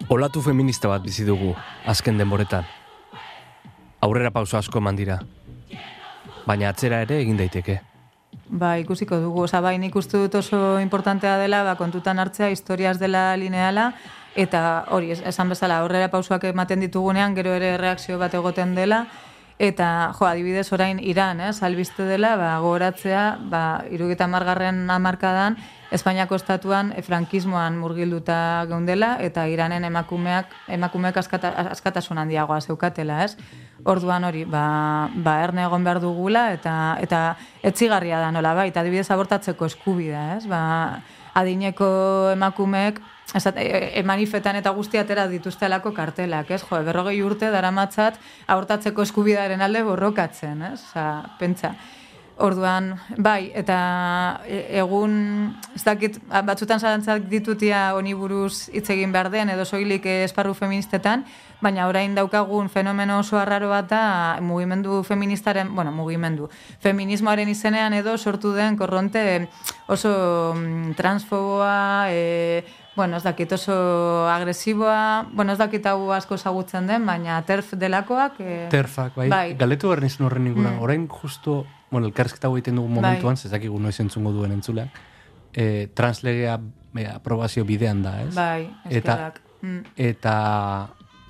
Olatu 0.08 0.40
feminista 0.40 0.88
bat 0.88 1.02
bizi 1.04 1.26
dugu 1.28 1.50
azken 1.84 2.16
denboretan. 2.16 2.64
Aurrera 4.00 4.30
pauso 4.32 4.56
asko 4.56 4.80
eman 4.80 4.96
dira. 4.96 5.18
Baina 6.46 6.70
atzera 6.70 7.02
ere 7.04 7.18
egin 7.20 7.36
daiteke. 7.36 7.76
Ba, 8.48 8.78
ikusiko 8.80 9.18
dugu. 9.20 9.42
Osa, 9.44 9.60
bai, 9.60 9.74
nik 9.76 9.96
uste 10.00 10.16
dut 10.16 10.38
oso 10.40 10.78
importantea 10.80 11.36
dela, 11.36 11.60
ba, 11.66 11.76
kontutan 11.76 12.18
hartzea, 12.22 12.48
historiaz 12.48 12.96
dela 12.96 13.36
lineala, 13.36 13.90
eta 14.32 14.62
hori, 14.96 15.12
esan 15.12 15.52
bezala, 15.52 15.82
aurrera 15.82 16.08
pausoak 16.08 16.46
ematen 16.54 16.80
ditugunean, 16.86 17.36
gero 17.36 17.52
ere 17.52 17.74
reakzio 17.76 18.16
bat 18.16 18.32
egoten 18.32 18.72
dela, 18.78 19.02
eta, 19.58 20.14
jo, 20.16 20.24
adibidez, 20.24 20.70
orain, 20.72 21.02
Iran, 21.04 21.42
eh, 21.44 21.52
salbizte 21.52 22.08
dela, 22.08 22.36
ba, 22.40 22.54
gogoratzea, 22.64 23.26
ba, 23.52 23.64
irugita 23.92 24.26
margarren 24.26 24.86
amarkadan, 24.88 25.58
Espainiako 25.90 26.36
estatuan 26.36 26.92
e, 26.92 27.02
frankismoan 27.02 27.78
murgilduta 27.80 28.66
geundela 28.68 29.14
eta 29.24 29.46
Iranen 29.48 29.86
emakumeak 29.88 30.52
emakumeak 30.68 31.16
askata, 31.16 31.54
askatasun 31.72 32.20
handiagoa 32.20 32.60
zeukatela, 32.60 33.22
ez? 33.24 33.36
Orduan 33.88 34.26
hori, 34.28 34.44
ba, 34.44 35.08
ba 35.14 35.38
erne 35.44 35.64
egon 35.64 35.86
behar 35.86 36.02
dugula 36.04 36.48
eta 36.52 36.74
eta 37.00 37.22
etzigarria 37.62 38.20
da 38.20 38.32
nola 38.34 38.52
bai, 38.58 38.68
adibidez 38.68 39.08
abortatzeko 39.10 39.70
eskubidea, 39.72 40.26
ez? 40.36 40.44
Ba, 40.50 40.60
adineko 41.38 41.88
emakumeek 42.34 43.00
esat, 43.34 43.56
e, 43.56 43.92
e, 43.94 44.02
manifetan 44.04 44.56
eta 44.60 44.72
guztiatera 44.76 45.26
dituztelako 45.28 45.92
kartelak, 45.96 46.50
ez? 46.52 46.62
Jo, 46.68 46.82
berrogei 46.84 47.20
urte 47.24 47.48
daramatzat 47.54 48.20
abortatzeko 48.46 49.08
eskubidearen 49.08 49.64
alde 49.64 49.84
borrokatzen, 49.88 50.62
ez? 50.72 50.82
Osa, 50.90 51.08
pentsa. 51.40 51.74
Orduan, 52.38 52.92
bai, 53.18 53.50
eta 53.58 53.76
e, 54.46 54.60
egun, 54.78 55.14
ez 55.74 55.82
dakit, 55.82 56.20
batzutan 56.46 56.78
zarantzak 56.78 57.24
ditutia 57.26 57.96
honi 57.98 58.12
buruz 58.14 58.68
hitz 58.70 58.86
egin 58.94 59.10
behar 59.10 59.26
den, 59.32 59.50
edo 59.50 59.64
soilik 59.66 60.06
esparru 60.06 60.54
feministetan, 60.54 61.24
baina 61.58 61.88
orain 61.90 62.14
daukagun 62.14 62.70
fenomeno 62.70 63.18
oso 63.24 63.40
arraro 63.40 63.72
bat 63.72 63.90
da 63.90 64.02
mugimendu 64.38 65.02
feministaren, 65.02 65.74
bueno, 65.74 65.90
mugimendu, 65.90 66.46
feminismoaren 66.78 67.50
izenean 67.50 67.98
edo 67.98 68.14
sortu 68.16 68.54
den 68.54 68.78
korronte 68.78 69.48
oso 69.90 70.54
mm, 70.54 70.94
transfoboa, 70.94 72.06
e, 72.14 72.62
bueno, 72.98 73.16
ez 73.16 73.22
dakit 73.22 73.52
oso 73.54 73.74
agresiboa, 74.26 75.28
bueno, 75.32 75.54
ez 75.54 75.58
dakit 75.60 75.86
hau 75.86 76.10
asko 76.12 76.36
zagutzen 76.36 76.88
den, 76.90 77.06
baina 77.06 77.38
terf 77.46 77.70
delakoak. 77.78 78.40
E, 78.42 78.56
Terfak, 78.72 79.14
bai. 79.14 79.28
bai. 79.30 79.44
Galetu 79.60 79.92
behar 79.92 80.02
nizun 80.02 80.26
horren 80.26 80.48
ninguna. 80.48 80.72
Mm. 80.74 80.82
Orain 80.82 81.06
justo 81.08 81.60
bueno, 81.92 82.08
elkarrezketa 82.10 82.50
egiten 82.50 82.80
dugu 82.80 82.90
momentuan, 82.90 83.38
bai. 83.38 83.42
zezakigu 83.46 83.78
noiz 83.80 83.94
entzungo 84.02 84.32
duen 84.34 84.56
entzuleak, 84.56 84.98
e, 85.54 85.88
translegea 85.94 86.58
e, 86.98 87.06
aprobazio 87.06 87.64
bidean 87.68 88.02
da, 88.02 88.16
ez? 88.24 88.34
Bai, 88.34 88.66
eskerak. 88.90 89.38
Eta, 89.38 89.62
mm. 89.62 89.94
eta 90.10 90.34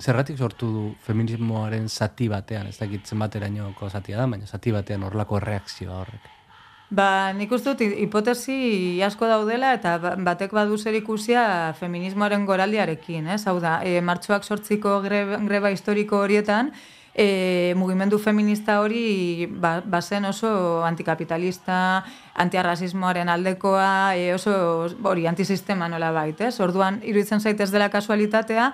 zerratik 0.01 0.41
sortu 0.41 0.71
du 0.73 0.87
feminismoaren 1.05 1.85
zati 1.89 2.27
batean, 2.31 2.73
ez 2.73 2.79
dakit 2.79 3.05
zenbaterainoko 3.05 3.93
zatia 3.93 4.17
da, 4.17 4.27
baina 4.27 4.49
zati 4.49 4.73
batean 4.73 5.05
horlako 5.05 5.39
reakzioa 5.43 6.01
horrek. 6.01 6.27
Ba, 6.89 7.33
nik 7.37 7.51
uste 7.53 7.75
dut 7.75 7.97
hipotesi 8.01 8.97
asko 9.05 9.27
daudela 9.29 9.75
eta 9.77 9.97
ba, 10.01 10.15
batek 10.25 10.55
badu 10.57 10.77
zer 10.77 10.95
ikusia 10.97 11.43
feminismoaren 11.77 12.47
goraldiarekin, 12.49 13.27
ez? 13.29 13.43
Hau 13.45 13.59
da, 13.61 13.75
e, 13.85 13.99
martxoak 14.01 14.43
sortziko 14.43 14.95
greba, 15.03 15.37
greba 15.45 15.69
historiko 15.69 16.23
horietan, 16.23 16.71
e, 17.13 17.75
mugimendu 17.77 18.17
feminista 18.17 18.79
hori 18.81 19.45
ba, 19.45 19.83
bazen 19.85 20.25
oso 20.25 20.81
antikapitalista, 20.87 21.77
antiarrasismoaren 22.41 23.29
aldekoa, 23.29 24.15
e, 24.17 24.33
oso 24.33 24.89
hori 25.11 25.27
antisistema 25.29 25.91
nola 25.93 26.09
baitez. 26.15 26.55
Orduan, 26.59 27.03
iruditzen 27.05 27.45
zaitez 27.45 27.69
dela 27.69 27.91
kasualitatea, 27.93 28.71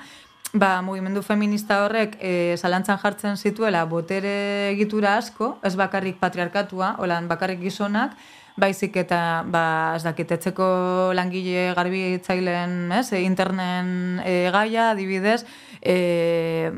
ba, 0.56 0.82
mugimendu 0.82 1.22
feminista 1.22 1.82
horrek 1.84 2.16
e, 2.24 2.56
zalantzan 2.58 3.00
jartzen 3.02 3.36
zituela 3.36 3.84
botere 3.92 4.72
egitura 4.72 5.18
asko, 5.20 5.58
ez 5.68 5.76
bakarrik 5.76 6.18
patriarkatua, 6.22 6.96
holan 7.04 7.28
bakarrik 7.28 7.60
gizonak, 7.60 8.16
baizik 8.56 8.96
eta 8.96 9.44
ba 9.52 9.66
ez 9.98 10.04
dakitetzeko 10.06 11.12
langile 11.16 11.74
garbitzaileen, 11.76 12.92
ez, 12.96 13.10
internen 13.20 14.22
e, 14.24 14.36
gaia 14.56 14.92
adibidez, 14.94 15.42
e, 15.82 16.72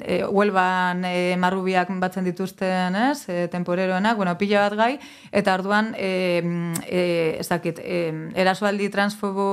e, 0.00 0.16
huelban 0.26 1.04
e, 1.06 1.36
marrubiak 1.38 1.92
batzen 2.02 2.26
dituzten, 2.26 2.98
ez, 3.12 3.28
e, 3.30 3.46
temporeroenak, 3.52 4.18
bueno, 4.18 4.34
pila 4.42 4.64
bat 4.66 4.76
gai, 4.80 4.90
eta 5.30 5.54
orduan, 5.54 5.94
e, 5.94 6.42
e, 6.88 7.04
ez 7.38 7.46
dakit, 7.46 7.78
e, 7.78 8.02
erasoaldi 8.34 8.90
transfobo 8.90 9.46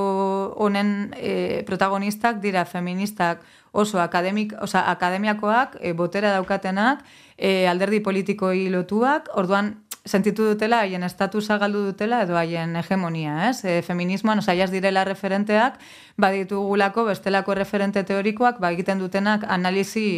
honen 0.58 1.14
e, 1.14 1.62
protagonistak 1.68 2.42
dira 2.42 2.66
feministak 2.66 3.46
oso 3.72 4.00
akademik, 4.00 4.54
oza, 4.60 4.90
akademiakoak, 4.90 5.76
e, 5.80 5.92
botera 5.92 6.32
daukatenak, 6.32 7.04
e, 7.36 7.66
alderdi 7.68 8.00
politikoi 8.00 8.68
lotuak, 8.70 9.30
orduan, 9.34 9.76
sentitu 10.08 10.46
dutela 10.48 10.80
haien 10.80 11.04
estatusa 11.04 11.58
galdu 11.60 11.84
dutela 11.90 12.22
edo 12.24 12.38
haien 12.40 12.76
hegemonia, 12.80 13.50
ez? 13.50 13.64
E, 13.64 13.82
feminismoan, 13.84 14.40
oza, 14.40 14.56
jas 14.56 14.70
direla 14.72 15.04
referenteak, 15.04 15.78
baditugulako 16.16 17.04
bestelako 17.10 17.54
referente 17.54 18.02
teorikoak, 18.08 18.58
ba 18.62 18.72
egiten 18.72 18.98
dutenak 19.02 19.44
analizi 19.48 20.08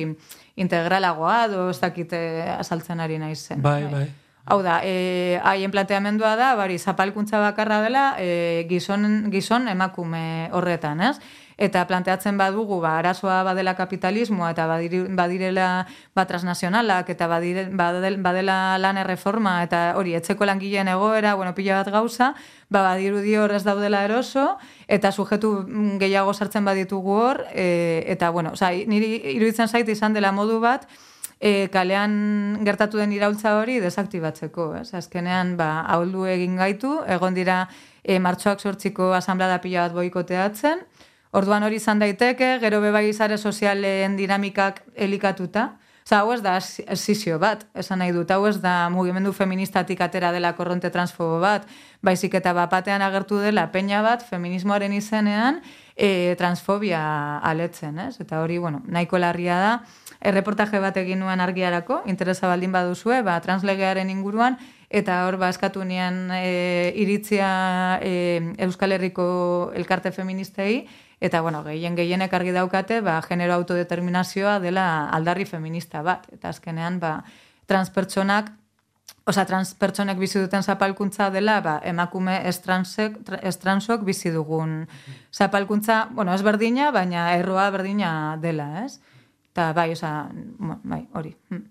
integralagoa, 0.61 1.45
edo 1.51 1.69
ez 1.75 1.79
dakite 1.83 2.21
azaltzen 2.57 3.01
ari 3.01 3.19
naizen. 3.19 3.63
Bai, 3.63 3.85
bai. 3.91 4.09
Hau 4.51 4.63
da, 4.65 4.81
e, 4.83 5.39
haien 5.47 5.71
planteamendua 5.71 6.33
da, 6.39 6.55
bari, 6.59 6.79
zapalkuntza 6.79 7.39
bakarra 7.43 7.83
dela, 7.85 8.05
e, 8.19 8.67
gizon, 8.71 9.31
gizon 9.31 9.69
emakume 9.69 10.49
horretan, 10.57 11.03
ez? 11.07 11.19
Eta 11.61 11.83
planteatzen 11.85 12.39
badugu 12.41 12.79
ba 12.81 12.95
arazoa 12.99 13.43
badela 13.45 13.75
kapitalismoa 13.77 14.55
eta 14.55 14.65
badirela 15.19 15.67
ba 16.17 16.25
transnazionalak 16.27 17.11
eta 17.13 17.29
badire, 17.29 17.67
badela 17.71 18.79
lan 18.81 19.01
erreforma 19.03 19.59
eta 19.67 19.83
hori 20.01 20.15
etzeko 20.17 20.49
langileen 20.49 20.89
egoera, 20.89 21.35
bueno, 21.37 21.53
pila 21.55 21.83
bat 21.83 21.93
gauza, 21.93 22.33
ba 22.71 22.83
badirudi 22.89 23.37
hor 23.37 23.53
ez 23.53 23.63
daudela 23.65 24.05
eroso 24.09 24.57
eta 24.89 25.13
sujetu 25.13 25.53
gehiago 26.01 26.33
sartzen 26.33 26.65
baditugu 26.65 27.21
hor 27.21 27.45
e, 27.53 28.05
eta 28.09 28.31
bueno, 28.31 28.57
osea, 28.57 28.73
niri 28.89 29.21
iruditzen 29.37 29.69
zait 29.69 29.89
izan 29.89 30.17
dela 30.17 30.33
modu 30.33 30.61
bat 30.65 30.89
e, 31.41 31.69
kalean 31.73 32.61
gertatu 32.65 33.01
den 33.01 33.13
iraultza 33.13 33.57
hori 33.59 33.81
desaktibatzeko, 33.85 34.71
ez? 34.81 34.89
Azkenean, 34.97 35.57
ba, 35.61 35.83
ahuldu 35.89 36.25
egin 36.29 36.57
gaitu, 36.61 36.99
egon 37.09 37.37
dira 37.37 37.67
e, 38.05 38.19
martxoak 38.19 38.61
sortziko 38.61 39.13
asamblada 39.17 39.61
pila 39.65 39.89
bat 39.89 39.97
boikoteatzen, 39.97 40.85
Orduan 41.31 41.63
hori 41.63 41.79
izan 41.79 42.01
daiteke, 42.03 42.57
gero 42.59 42.81
bebai 42.83 43.05
izare 43.09 43.39
sozialen 43.39 44.17
dinamikak 44.19 44.83
elikatuta. 44.99 45.77
Osa, 46.11 46.25
hau 46.25 46.33
ez 46.35 46.41
da 46.43 46.57
esizio 46.59 47.37
bat, 47.39 47.61
esan 47.79 48.01
nahi 48.03 48.11
dut, 48.11 48.33
hau 48.35 48.49
ez 48.49 48.57
da 48.59 48.89
mugimendu 48.91 49.31
feministatik 49.37 50.01
atera 50.03 50.33
dela 50.35 50.57
korronte 50.59 50.89
transfobo 50.91 51.37
bat, 51.39 51.69
baizik 52.03 52.35
eta 52.35 52.51
bapatean 52.57 53.05
agertu 53.07 53.39
dela 53.39 53.69
peña 53.71 54.01
bat, 54.03 54.25
feminismoaren 54.27 54.97
izenean, 54.97 55.61
e, 55.95 56.35
transfobia 56.41 57.39
aletzen, 57.47 58.01
ez? 58.09 58.17
Eta 58.19 58.41
hori, 58.43 58.59
bueno, 58.59 58.81
nahiko 58.91 59.21
larria 59.23 59.61
da, 59.61 59.71
erreportaje 60.19 60.81
bat 60.83 60.99
egin 60.99 61.23
nuen 61.23 61.39
argiarako, 61.45 62.01
interesa 62.11 62.51
baldin 62.51 62.73
baduzue, 62.75 63.21
ba, 63.23 63.37
translegearen 63.45 64.11
inguruan, 64.11 64.59
eta 64.91 65.21
hor 65.29 65.39
ba 65.39 65.53
eskatu 65.55 65.85
nian 65.87 66.33
e, 66.35 66.91
iritzia 66.99 68.01
e, 68.03 68.57
Euskal 68.67 68.97
Herriko 68.99 69.71
elkarte 69.79 70.11
feministei, 70.11 70.89
Eta, 71.21 71.43
bueno, 71.45 71.61
gehien 71.65 71.97
gehienek 71.97 72.33
argi 72.33 72.53
daukate, 72.57 73.03
ba, 73.05 73.19
genero 73.21 73.55
autodeterminazioa 73.59 74.59
dela 74.61 74.87
aldarri 75.13 75.45
feminista 75.45 76.01
bat. 76.03 76.25
Eta 76.33 76.49
azkenean, 76.49 76.97
ba, 77.01 77.19
transpertsonak, 77.69 78.49
oza, 79.29 79.45
transpertsonek 79.47 80.19
bizi 80.19 80.41
duten 80.41 80.65
zapalkuntza 80.65 81.29
dela, 81.35 81.59
ba, 81.61 81.77
emakume 81.85 82.39
estransek, 82.49 83.19
estransok 83.43 84.07
bizi 84.09 84.33
dugun 84.33 84.87
zapalkuntza, 85.33 86.07
bueno, 86.17 86.33
ez 86.35 86.43
berdina, 86.47 86.89
baina 86.91 87.35
erroa 87.37 87.69
berdina 87.75 88.13
dela, 88.41 88.87
ez? 88.87 88.97
Eta, 89.53 89.75
bai, 89.77 89.91
oza, 89.93 90.15
bai, 90.83 91.03
hori. 91.13 91.35
Hm. 91.51 91.63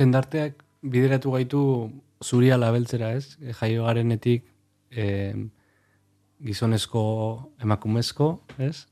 Jendarteak 0.00 0.64
bideratu 0.82 1.36
gaitu 1.36 1.62
zuria 2.24 2.58
labeltzera, 2.58 3.14
ez? 3.14 3.36
Jaio 3.60 3.86
garenetik, 3.86 4.44
eh, 4.90 5.34
gizonezko 6.44 7.02
emakumezko, 7.62 8.30
ez? 8.58 8.86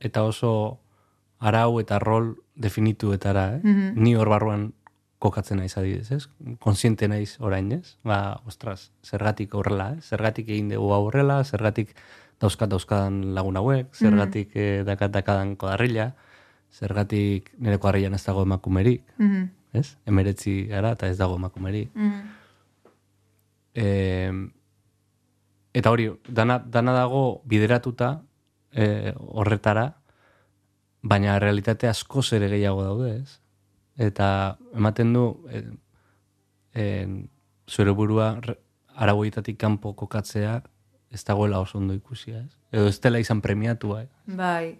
Eta 0.00 0.22
oso 0.26 0.80
arau 1.42 1.80
eta 1.82 1.98
rol 1.98 2.34
definituetara, 2.54 3.56
eh? 3.56 3.60
Mm 3.62 4.02
Ni 4.02 4.14
hor 4.14 4.28
barruan 4.30 4.72
kokatzen 5.22 5.58
naiz 5.62 5.76
adidez, 5.78 6.10
ez? 6.10 6.28
Konsiente 6.58 7.08
naiz 7.08 7.36
orain, 7.40 7.70
ez? 7.72 7.96
Ba, 8.02 8.40
ostras, 8.46 8.90
zergatik 9.06 9.54
horrela, 9.54 9.92
eh? 9.94 10.00
Zergatik 10.02 10.48
egin 10.48 10.72
dugu 10.74 10.92
aurrela, 10.94 11.42
zergatik 11.44 11.94
dauzkat 12.42 12.70
dauzkadan 12.70 13.34
lagun 13.36 13.56
hauek, 13.56 13.86
mhm. 13.86 13.94
zergatik 13.94 14.54
mm 14.54 14.60
-hmm. 14.60 14.84
dakat 14.86 15.12
dakadan 15.12 15.56
kodarrila, 15.56 16.12
zergatik 16.72 17.52
nire 17.58 17.78
kodarrilan 17.78 18.14
ez 18.14 18.24
dago 18.26 18.42
emakumerik, 18.42 19.02
mm 19.18 19.50
ez? 19.72 19.96
Emeretzi 20.04 20.66
gara 20.68 20.92
eta 20.92 21.08
ez 21.08 21.16
dago 21.16 21.36
emakumerik. 21.36 21.90
Mm 21.94 22.20
Eta 25.72 25.90
hori, 25.90 26.10
dana, 26.28 26.58
dana 26.58 26.92
dago 26.92 27.42
bideratuta 27.48 28.10
e, 28.72 29.12
horretara, 29.16 29.86
baina 31.02 31.38
realitate 31.38 31.88
asko 31.88 32.22
ere 32.32 32.48
gehiago 32.48 32.84
daude, 32.84 33.16
ez? 33.22 33.40
Eta 33.96 34.58
ematen 34.76 35.12
du, 35.12 35.24
e, 35.48 35.62
e, 36.74 36.84
zure 37.68 37.92
burua 37.92 38.36
aragoitatik 38.94 39.58
kanpo 39.58 39.94
kokatzea, 39.94 40.60
ez 41.12 41.24
dagoela 41.24 41.60
oso 41.60 41.78
ondo 41.78 41.94
ikusia, 41.94 42.44
ez? 42.44 42.56
Edo 42.72 42.88
ez 42.88 42.98
dela 43.00 43.20
izan 43.20 43.40
premiatua, 43.40 44.02
eh? 44.02 44.08
Bai, 44.26 44.76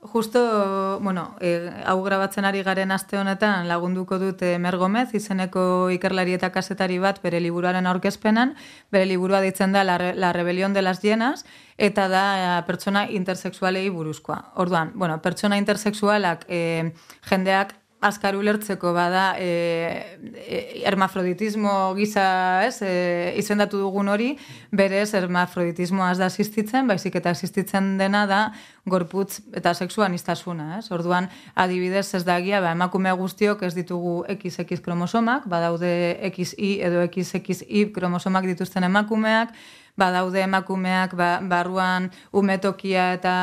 Justo, 0.00 1.00
bueno, 1.00 1.34
e, 1.40 1.72
hau 1.84 2.04
grabatzen 2.04 2.44
ari 2.46 2.60
garen 2.62 2.92
aste 2.94 3.18
honetan 3.18 3.66
lagunduko 3.66 4.20
dut 4.22 4.44
Mer 4.62 4.76
Gomez, 4.78 5.08
izeneko 5.18 5.90
ikerlari 5.90 6.36
eta 6.36 6.52
kasetari 6.54 7.00
bat 7.02 7.18
bere 7.24 7.40
liburuaren 7.42 7.86
aurkezpenan, 7.90 8.54
bere 8.94 9.08
liburua 9.10 9.40
ditzen 9.42 9.74
da 9.74 9.82
La, 9.82 9.98
La 10.14 10.32
Rebelión 10.32 10.72
de 10.72 10.82
las 10.82 11.02
Llenas, 11.02 11.44
eta 11.78 12.06
da 12.06 12.24
e, 12.38 12.62
pertsona 12.70 13.08
intersexualei 13.10 13.88
buruzkoa. 13.90 14.52
Orduan, 14.54 14.92
bueno, 14.94 15.18
pertsona 15.20 15.58
intersexualak 15.58 16.46
e, 16.46 16.94
jendeak 17.26 17.74
azkar 18.00 18.36
ulertzeko 18.38 18.92
bada 18.94 19.34
e, 19.38 20.18
e, 20.46 20.58
hermafroditismo 20.86 21.94
giza 21.96 22.26
ez, 22.66 22.78
e, 22.82 23.34
izendatu 23.40 23.80
dugun 23.82 24.08
hori, 24.12 24.28
berez 24.70 25.10
hermafroditismoa 25.18 26.12
ez 26.14 26.18
da 26.20 26.28
asistitzen, 26.30 26.86
baizik 26.86 27.18
eta 27.18 27.32
asistitzen 27.34 27.96
dena 27.98 28.24
da 28.30 28.42
gorputz 28.86 29.40
eta 29.56 29.74
sexuan 29.74 30.14
iztasuna. 30.14 30.78
Ez? 30.78 30.92
Orduan, 30.94 31.26
adibidez 31.58 32.06
ez 32.14 32.22
da 32.24 32.38
egia, 32.38 32.62
ba, 32.62 32.70
emakume 32.76 33.12
guztiok 33.18 33.66
ez 33.66 33.74
ditugu 33.74 34.20
XX 34.30 34.78
kromosomak, 34.84 35.50
badaude 35.50 35.90
XY 36.30 36.78
edo 36.86 37.02
XXY 37.08 37.90
kromosomak 37.96 38.46
dituzten 38.46 38.86
emakumeak, 38.86 39.56
badaude 39.98 40.40
emakumeak 40.46 41.14
ba, 41.18 41.28
barruan 41.42 42.08
umetokia 42.32 43.12
eta 43.18 43.34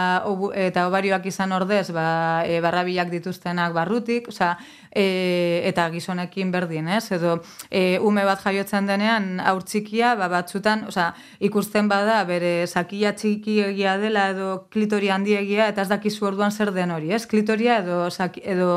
eta 0.56 0.88
obarioak 0.90 1.28
izan 1.30 1.52
ordez 1.56 1.90
ba, 1.94 2.44
e, 2.48 2.62
barrabilak 2.64 3.12
dituztenak 3.12 3.74
barrutik, 3.76 4.30
osea, 4.32 4.56
e, 4.96 5.62
eta 5.68 5.90
gizonekin 5.92 6.52
berdin, 6.54 6.88
ez? 6.88 7.12
Edo 7.16 7.38
e, 7.70 8.00
ume 8.00 8.24
bat 8.28 8.42
jaiotzen 8.42 8.88
denean 8.88 9.42
aur 9.44 9.64
txikia, 9.68 10.16
ba, 10.20 10.30
batzutan, 10.32 10.88
osea, 10.92 11.12
ikusten 11.44 11.92
bada 11.92 12.22
bere 12.28 12.56
sakia 12.68 13.14
txiki 13.14 13.60
egia 13.70 13.98
dela 14.02 14.30
edo 14.34 14.50
klitori 14.72 15.12
handiegia 15.12 15.70
eta 15.72 15.84
ez 15.84 15.92
dakizu 15.92 16.32
orduan 16.32 16.52
zer 16.52 16.72
den 16.76 16.96
hori, 16.96 17.12
ez? 17.12 17.26
Klitoria 17.28 17.82
edo, 17.84 18.06
edo, 18.42 18.72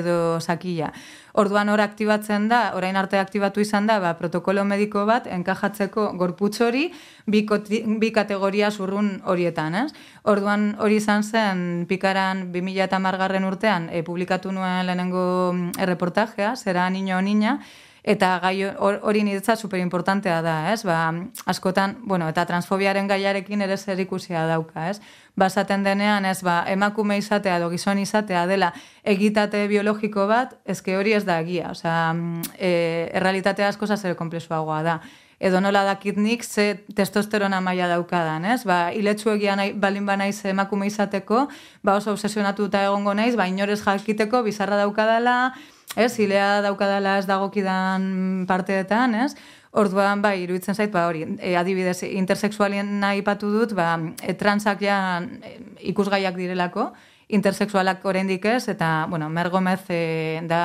edo 0.00 0.18
sakia. 0.40 0.92
Orduan 1.36 1.68
hor 1.68 1.82
aktibatzen 1.84 2.46
da, 2.48 2.70
orain 2.78 2.96
arte 2.96 3.18
aktibatu 3.20 3.60
izan 3.60 3.84
da, 3.86 3.98
ba, 4.00 4.14
protokolo 4.16 4.64
mediko 4.64 5.02
bat 5.04 5.26
enkajatzeko 5.28 6.06
gorputz 6.16 6.62
hori 6.64 6.86
bi, 7.26 7.42
bi 8.00 8.10
kategoria 8.12 8.70
zurrun 8.70 9.10
horietan, 9.24 9.76
ez? 9.82 9.90
Orduan 10.24 10.70
hori 10.80 10.96
izan 10.96 11.22
zen 11.22 11.60
pikaran 11.90 12.46
2000 12.54 12.86
eta 12.86 13.00
margarren 13.04 13.44
urtean 13.44 13.90
e, 13.92 14.00
publikatu 14.06 14.52
nuen 14.52 14.86
lehenengo 14.88 15.26
mm, 15.52 15.76
erreportajea, 15.84 16.54
zera 16.56 16.88
niño 16.90 17.20
niña, 17.20 17.58
eta 18.06 18.38
gai 18.38 18.62
hori 18.78 19.24
niretza 19.26 19.56
super 19.56 19.80
importantea 19.82 20.38
da, 20.42 20.54
ez? 20.72 20.84
Ba, 20.86 21.10
askotan, 21.50 21.96
bueno, 22.06 22.28
eta 22.30 22.46
transfobiaren 22.46 23.10
gaiarekin 23.10 23.66
ere 23.66 23.76
zer 23.76 24.00
ikusia 24.00 24.46
dauka, 24.46 24.88
ez? 24.92 25.00
Basaten 25.36 25.82
denean, 25.82 26.24
ez, 26.24 26.38
ba, 26.46 26.60
emakume 26.70 27.18
izatea 27.18 27.58
edo 27.58 27.68
gizon 27.74 27.98
izatea 27.98 28.46
dela 28.46 28.72
egitate 29.02 29.66
biologiko 29.68 30.28
bat, 30.30 30.54
ezke 30.64 30.96
hori 30.96 31.18
ez 31.18 31.24
da 31.26 31.40
egia, 31.42 31.74
osea, 31.74 32.14
e, 32.56 32.72
errealitatea 33.12 33.74
asko 33.74 33.90
zer 33.90 34.14
komplexuagoa 34.14 34.82
da 34.86 35.00
edo 35.38 35.60
nola 35.60 35.82
dakit 35.84 36.16
nik 36.16 36.44
ze 36.44 36.84
testosterona 36.94 37.60
maila 37.60 37.88
daukadan, 37.88 38.44
ez? 38.44 38.62
Ba, 38.64 38.90
iletsu 38.96 39.34
egia 39.34 39.56
nahi, 39.56 39.72
balin 39.72 40.06
ba 40.06 40.16
naiz 40.16 40.44
emakume 40.48 40.86
izateko, 40.86 41.48
ba 41.82 41.96
oso 41.96 42.12
obsesionatuta 42.12 42.84
egongo 42.86 43.14
naiz, 43.14 43.36
ba 43.36 43.48
inorez 43.48 43.82
jakiteko 43.84 44.42
bizarra 44.42 44.78
daukadala, 44.80 45.52
ez, 45.94 46.18
hilea 46.18 46.62
daukadala 46.66 47.18
ez 47.20 47.26
dagokidan 47.28 48.44
parteetan, 48.48 49.14
ez, 49.14 49.34
Orduan, 49.76 50.22
bai, 50.24 50.38
iruditzen 50.40 50.72
zait, 50.72 50.88
ba, 50.88 51.02
hori, 51.04 51.26
e, 51.36 51.50
adibidez, 51.60 51.98
intersexualien 52.08 52.94
nahi 53.02 53.20
patu 53.20 53.50
dut, 53.52 53.74
ba, 53.76 53.90
e, 54.24 54.32
transak 54.40 54.80
ja 54.86 54.96
e, 55.20 55.50
ikusgaiak 55.90 56.38
direlako, 56.38 56.86
intersexualak 57.36 58.06
oraindik 58.08 58.46
ez, 58.48 58.70
eta, 58.72 59.04
bueno, 59.10 59.28
Mer 59.28 59.50
Gomez 59.52 59.82
e, 59.92 60.40
da 60.48 60.62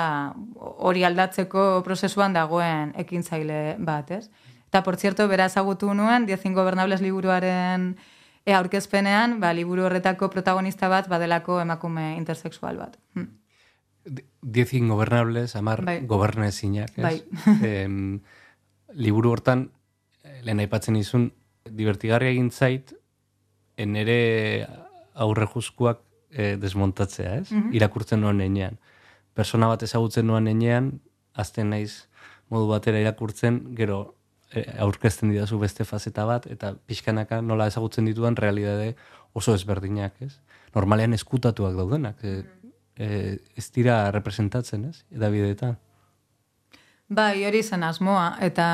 hori 0.55 1.03
aldatzeko 1.03 1.81
prozesuan 1.83 2.37
dagoen 2.37 2.95
ekintzaile 3.03 3.75
bat, 3.83 4.15
ez? 4.15 4.29
Eta, 4.69 4.79
por 4.87 4.95
cierto, 4.95 5.27
bera 5.27 5.49
ezagutu 5.51 5.91
nuen, 5.91 6.29
Diezin 6.29 6.55
Gobernables 6.55 7.03
liburuaren 7.03 7.91
e, 8.45 8.55
aurkezpenean, 8.55 9.41
ba, 9.43 9.51
liburu 9.51 9.89
horretako 9.89 10.31
protagonista 10.31 10.87
bat 10.87 11.11
badelako 11.11 11.59
emakume 11.65 12.13
intersexual 12.15 12.79
bat. 12.79 12.95
Hm. 13.19 13.27
Diezin 14.41 14.87
Gobernables, 14.89 15.55
amar 15.55 15.83
bai. 15.85 15.99
gobernezinak, 16.07 16.97
ez? 16.97 17.03
Bai. 17.03 18.21
liburu 19.05 19.31
hortan, 19.31 19.69
eh, 20.23 20.41
lehen 20.43 20.59
aipatzen 20.63 20.97
izun, 20.99 21.31
divertigarria 21.69 22.33
egin 22.33 22.49
zait, 22.51 22.93
enere 23.77 24.67
aurre 25.13 25.47
juzkuak 25.47 26.01
e, 26.31 26.55
desmontatzea, 26.57 27.35
ez? 27.41 27.51
Mm 27.51 27.75
Irakurtzen 27.77 28.21
nuen 28.23 28.41
enean. 28.43 28.79
Persona 29.37 29.69
bat 29.71 29.83
ezagutzen 29.83 30.27
nuen 30.27 30.47
enean, 30.51 30.91
azten 31.33 31.71
naiz 31.71 32.07
modu 32.51 32.67
batera 32.71 32.99
irakurtzen, 32.99 33.61
gero 33.77 34.15
e, 34.51 34.65
aurkezten 34.83 35.31
didazu 35.31 35.59
beste 35.59 35.87
fazeta 35.87 36.25
bat, 36.27 36.47
eta 36.51 36.73
pixkanaka 36.87 37.41
nola 37.41 37.67
ezagutzen 37.71 38.07
dituan 38.09 38.35
realidade 38.35 38.95
oso 39.33 39.55
ezberdinak, 39.55 40.17
ez? 40.21 40.33
Normalean 40.75 41.15
eskutatuak 41.15 41.75
daudenak, 41.75 42.23
e, 42.23 42.43
e, 43.01 43.39
ez 43.57 43.69
dira 43.73 44.03
representatzen, 44.13 44.85
ez? 44.91 45.01
Edabideetan. 45.15 45.79
Bai, 47.11 47.43
hori 47.43 47.59
zen 47.59 47.81
asmoa, 47.83 48.37
eta 48.39 48.65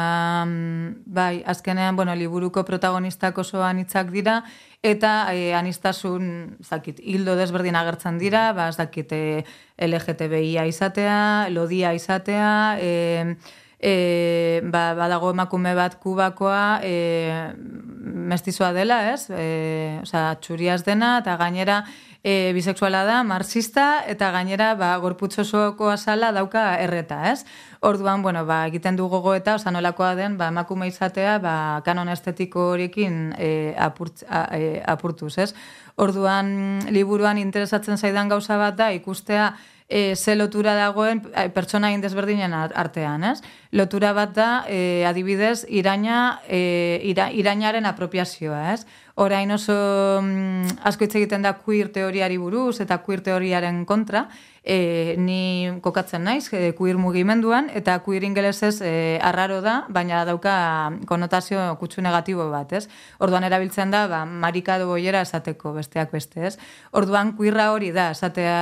mm, 0.46 1.10
bai, 1.10 1.40
azkenean, 1.54 1.96
bueno, 1.98 2.14
liburuko 2.14 2.62
protagonistak 2.68 3.40
oso 3.42 3.64
anitzak 3.66 4.12
dira, 4.14 4.44
eta 4.86 5.14
e, 5.34 5.56
anistasun, 5.58 6.28
zakit, 6.62 7.00
hildo 7.02 7.34
desberdin 7.40 7.80
agertzen 7.80 8.20
dira, 8.22 8.52
ba, 8.54 8.68
zakit, 8.72 9.16
e, 9.16 9.40
eh, 9.42 9.88
LGTBIa 9.88 10.68
izatea, 10.70 11.48
lodia 11.50 11.96
izatea, 11.98 12.52
e, 12.78 12.92
e, 13.80 14.62
ba, 14.70 14.92
badago 15.00 15.34
emakume 15.34 15.74
bat 15.74 15.98
kubakoa, 16.04 16.82
e, 16.86 16.94
mestizoa 18.30 18.70
dela, 18.78 19.00
ez? 19.16 19.32
E, 19.34 19.98
oza, 20.04 20.28
txuriaz 20.46 20.84
dena, 20.86 21.16
eta 21.24 21.40
gainera, 21.42 21.82
e, 22.28 22.52
bisexuala 22.52 23.06
da, 23.08 23.22
marxista, 23.24 24.04
eta 24.12 24.34
gainera, 24.36 24.74
ba, 24.76 24.90
gorputzosoko 25.00 25.88
azala 25.94 26.34
dauka 26.36 26.74
erreta, 26.84 27.22
ez? 27.32 27.46
Orduan, 27.80 28.20
bueno, 28.26 28.42
ba, 28.44 28.66
egiten 28.68 28.98
du 29.00 29.08
gogo 29.08 29.32
eta, 29.38 29.56
osa 29.56 29.72
nolakoa 29.72 30.12
den, 30.20 30.36
ba, 30.36 30.50
emakume 30.52 30.90
izatea, 30.92 31.38
ba, 31.40 31.56
kanon 31.88 32.12
estetiko 32.12 32.74
horiekin 32.74 33.32
e, 33.40 33.50
apurt, 33.80 34.26
e, 34.28 34.82
apurtuz, 34.84 35.38
ez? 35.40 35.54
Orduan, 35.96 36.52
liburuan 36.92 37.40
interesatzen 37.40 37.96
zaidan 37.96 38.28
gauza 38.28 38.60
bat 38.60 38.76
da, 38.76 38.92
ikustea, 38.92 39.54
e, 39.88 40.16
ze 40.20 40.36
lotura 40.36 40.76
dagoen 40.76 41.24
pertsona 41.56 41.94
indezberdinen 41.96 42.52
artean, 42.54 43.24
ez? 43.24 43.40
Lotura 43.72 44.14
bat 44.14 44.34
da, 44.36 44.50
e, 44.68 45.04
adibidez, 45.06 45.66
iraina, 45.68 46.40
e, 46.48 47.02
ira, 47.04 47.32
irainaren 47.32 47.86
apropiazioa, 47.86 48.74
ez? 48.74 48.86
Orain 49.18 49.50
oso 49.52 49.74
mm, 50.22 50.78
asko 50.86 51.08
hitz 51.08 51.16
egiten 51.18 51.42
da 51.42 51.56
queer 51.58 51.90
teoriari 51.90 52.38
buruz 52.38 52.78
eta 52.84 53.00
queer 53.02 53.24
teoriaren 53.26 53.82
kontra, 53.90 54.28
e, 54.68 55.16
ni 55.18 55.72
kokatzen 55.82 56.26
naiz 56.28 56.52
e, 56.52 56.74
queer 56.78 57.00
mugimenduan 57.00 57.72
eta 57.74 57.96
queer 58.06 58.28
ingelesez 58.28 58.76
e, 58.86 58.92
arraro 59.24 59.62
da, 59.66 59.78
baina 59.90 60.22
dauka 60.28 60.54
konotazio 61.10 61.64
kutsu 61.80 62.04
negatibo 62.06 62.50
bat, 62.52 62.76
ez? 62.78 62.84
Orduan 63.24 63.48
erabiltzen 63.48 63.90
da, 63.96 64.04
ba, 64.12 64.22
marika 64.28 64.78
do 64.78 64.92
boiera 64.92 65.24
esateko 65.26 65.74
besteak 65.80 66.12
beste, 66.14 66.52
ez? 66.52 66.54
Orduan 66.92 67.34
queerra 67.40 67.72
hori 67.72 67.94
da, 67.96 68.12
esatea, 68.14 68.60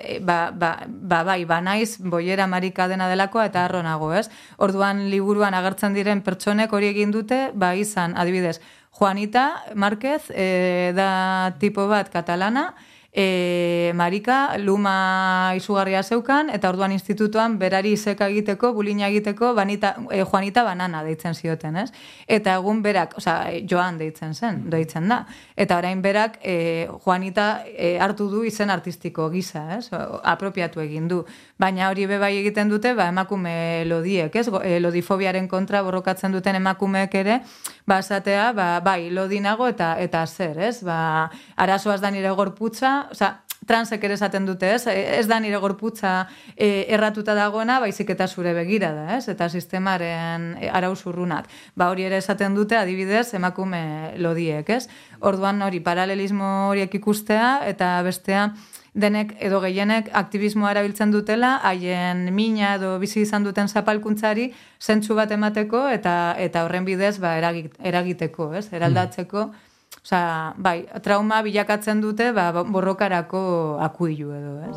e, 0.00 0.18
ba, 0.24 0.48
ba, 0.50 0.74
ba, 0.88 1.22
bai, 1.28 1.44
ba 1.46 1.60
naiz 1.60 2.00
boiera 2.00 2.48
marika 2.50 2.88
dena 2.88 3.06
delakoa 3.12 3.46
eta 3.52 3.66
arro 3.68 3.84
nago, 3.86 4.10
ez? 4.16 4.26
Orduan 4.58 5.08
liburuan 5.10 5.54
agertzen 5.54 5.94
diren 5.94 6.22
pertsonek 6.22 6.72
hori 6.72 6.90
egin 6.92 7.10
dute, 7.14 7.50
ba 7.54 7.74
izan, 7.74 8.16
adibidez, 8.16 8.60
Juanita 8.94 9.64
Márquez 9.74 10.30
e, 10.30 10.92
da 10.94 11.54
tipo 11.58 11.88
bat 11.90 12.12
katalana, 12.12 12.74
e, 13.14 13.92
Marika 13.94 14.58
luma 14.58 15.52
izugarria 15.54 16.02
zeukan, 16.02 16.50
eta 16.50 16.68
orduan 16.68 16.92
institutuan 16.92 17.58
berari 17.60 17.92
izeka 17.94 18.26
egiteko, 18.28 18.72
bulina 18.74 19.06
egiteko, 19.06 19.52
banita, 19.54 19.94
e, 20.10 20.24
Juanita 20.24 20.64
banana 20.66 21.04
deitzen 21.06 21.34
zioten, 21.34 21.78
ez? 21.78 21.92
Eta 22.26 22.56
egun 22.58 22.82
berak, 22.82 23.14
oza, 23.20 23.36
joan 23.70 24.00
deitzen 24.02 24.34
zen, 24.34 24.64
deitzen 24.70 25.06
da. 25.08 25.20
Eta 25.54 25.78
orain 25.78 26.02
berak, 26.02 26.40
e, 26.42 26.88
Juanita 27.04 27.62
e, 27.70 27.94
hartu 28.02 28.26
du 28.32 28.42
izen 28.44 28.74
artistiko 28.74 29.30
gisa, 29.30 29.78
ez? 29.78 29.88
apropiatu 29.94 30.82
egin 30.82 31.06
du. 31.08 31.22
Baina 31.58 31.88
hori 31.92 32.08
bebai 32.10 32.32
egiten 32.40 32.68
dute, 32.68 32.96
ba, 32.98 33.06
emakume 33.14 33.84
lodiek, 33.86 34.34
ez? 34.34 34.48
E, 34.64 34.80
lodifobiaren 34.82 35.46
kontra 35.46 35.84
borrokatzen 35.86 36.34
duten 36.34 36.58
emakumeek 36.58 37.14
ere, 37.22 37.38
ba, 37.86 38.00
esatea, 38.02 38.50
ba, 38.58 38.68
bai, 38.82 39.06
lodinago 39.14 39.70
eta 39.70 39.94
eta 40.02 40.26
zer, 40.26 40.58
ez? 40.58 40.82
Ba, 40.82 41.30
arazoaz 41.54 42.00
da 42.02 42.10
nire 42.10 42.34
gorputza, 42.34 43.03
osea, 43.10 43.44
transek 43.66 44.04
ere 44.04 44.14
esaten 44.18 44.46
dute, 44.46 44.74
ez? 44.76 44.86
Ez 44.86 45.26
da 45.28 45.38
nire 45.40 45.58
gorputza 45.62 46.26
e, 46.56 46.86
erratuta 46.94 47.34
dagoena, 47.36 47.78
baizik 47.80 48.12
eta 48.14 48.28
zure 48.28 48.54
begira 48.56 48.92
da, 48.94 49.06
ez? 49.16 49.28
Eta 49.32 49.48
sistemaren 49.48 50.52
e, 50.60 50.68
arauzurrunak. 50.68 51.48
Ba, 51.74 51.88
hori 51.92 52.06
ere 52.08 52.20
esaten 52.22 52.54
dute, 52.54 52.76
adibidez, 52.76 53.32
emakume 53.34 54.14
lodiek, 54.20 54.68
ez? 54.70 54.86
Orduan 55.20 55.62
hori 55.64 55.80
paralelismo 55.80 56.70
horiek 56.70 56.94
ikustea 57.00 57.58
eta 57.70 57.96
bestea 58.04 58.50
denek 58.94 59.34
edo 59.42 59.58
gehienek 59.64 60.12
aktivismoa 60.14 60.70
erabiltzen 60.70 61.10
dutela, 61.10 61.56
haien 61.66 62.28
mina 62.34 62.76
edo 62.76 62.94
bizi 63.02 63.24
izan 63.24 63.42
duten 63.42 63.66
zapalkuntzari 63.68 64.52
zentsu 64.80 65.16
bat 65.18 65.32
emateko 65.34 65.88
eta 65.90 66.36
eta 66.38 66.62
horren 66.64 66.86
bidez 66.86 67.16
ba, 67.18 67.34
eragiteko, 67.40 68.52
ez? 68.54 68.68
Eraldatzeko. 68.72 69.48
Mm. 69.50 69.73
Osa, 70.04 70.52
bai, 70.60 70.84
trauma 71.00 71.38
bilakatzen 71.40 72.02
dute, 72.04 72.26
ba, 72.36 72.50
borrokarako 72.52 73.78
akuilu 73.80 74.34
edo, 74.36 74.50
ez? 74.68 74.76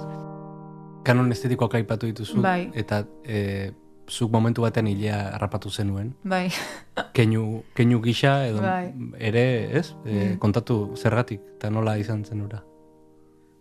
Kanon 1.03 1.33
estetikoak 1.35 1.75
aipatu 1.81 2.07
dituzu, 2.07 2.39
bai. 2.43 2.69
eta 2.71 3.01
e, 3.27 3.73
zuk 4.07 4.31
momentu 4.31 4.63
batean 4.63 4.87
hilea 4.87 5.17
harrapatu 5.35 5.67
zenuen. 5.67 6.13
Bai. 6.23 6.47
keinu, 7.17 7.65
keinu 7.75 7.99
gisa, 8.05 8.37
edo 8.47 8.63
bai. 8.63 8.93
ere, 9.19 9.43
ez? 9.81 9.91
E, 10.05 10.13
mm. 10.15 10.39
kontatu 10.39 10.95
zerratik, 10.95 11.43
eta 11.57 11.75
nola 11.75 11.97
izan 11.99 12.23
zenura? 12.23 12.63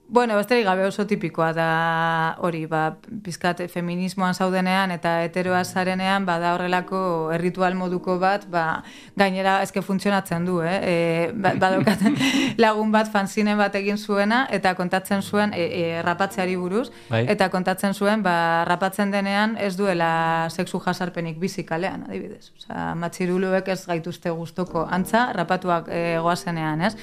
Bueno, 0.09 0.37
besterik 0.37 0.64
gabe 0.64 0.85
oso 0.87 1.03
tipikoa 1.11 1.49
da 1.51 2.37
hori, 2.47 2.61
ba, 2.71 2.95
pizkat 3.27 3.64
feminismoan 3.73 4.37
zaudenean 4.38 4.92
eta 4.95 5.16
heteroa 5.25 5.64
zarenean, 5.64 6.23
ba, 6.29 6.37
da 6.38 6.53
horrelako 6.55 7.01
erritual 7.35 7.75
moduko 7.75 8.14
bat, 8.23 8.47
ba, 8.47 8.85
gainera 9.19 9.57
eske 9.66 9.83
funtzionatzen 9.83 10.47
du, 10.47 10.61
eh? 10.62 10.77
E, 10.79 10.95
ba, 11.35 11.73
lagun 12.64 12.95
bat 12.95 13.11
fanzine 13.11 13.57
bat 13.59 13.75
egin 13.75 13.99
zuena 13.99 14.45
eta 14.55 14.77
kontatzen 14.79 15.27
zuen 15.27 15.55
e, 15.55 15.66
e, 15.66 16.03
rapatzeari 16.07 16.55
buruz, 16.55 16.87
bai. 17.11 17.25
eta 17.35 17.51
kontatzen 17.51 17.95
zuen, 17.95 18.23
ba, 18.23 18.62
rapatzen 18.69 19.11
denean 19.11 19.57
ez 19.59 19.75
duela 19.77 20.47
sexu 20.55 20.79
jasarpenik 20.87 21.40
bizikalean, 21.42 22.07
adibidez. 22.07 22.53
Osa, 22.55 22.92
matxiruluek 22.95 23.75
ez 23.75 23.83
gaituzte 23.90 24.31
gustoko 24.31 24.87
antza, 24.87 25.33
rapatuak 25.35 25.90
e, 25.90 26.05
goazenean, 26.23 26.87
ez? 26.87 26.95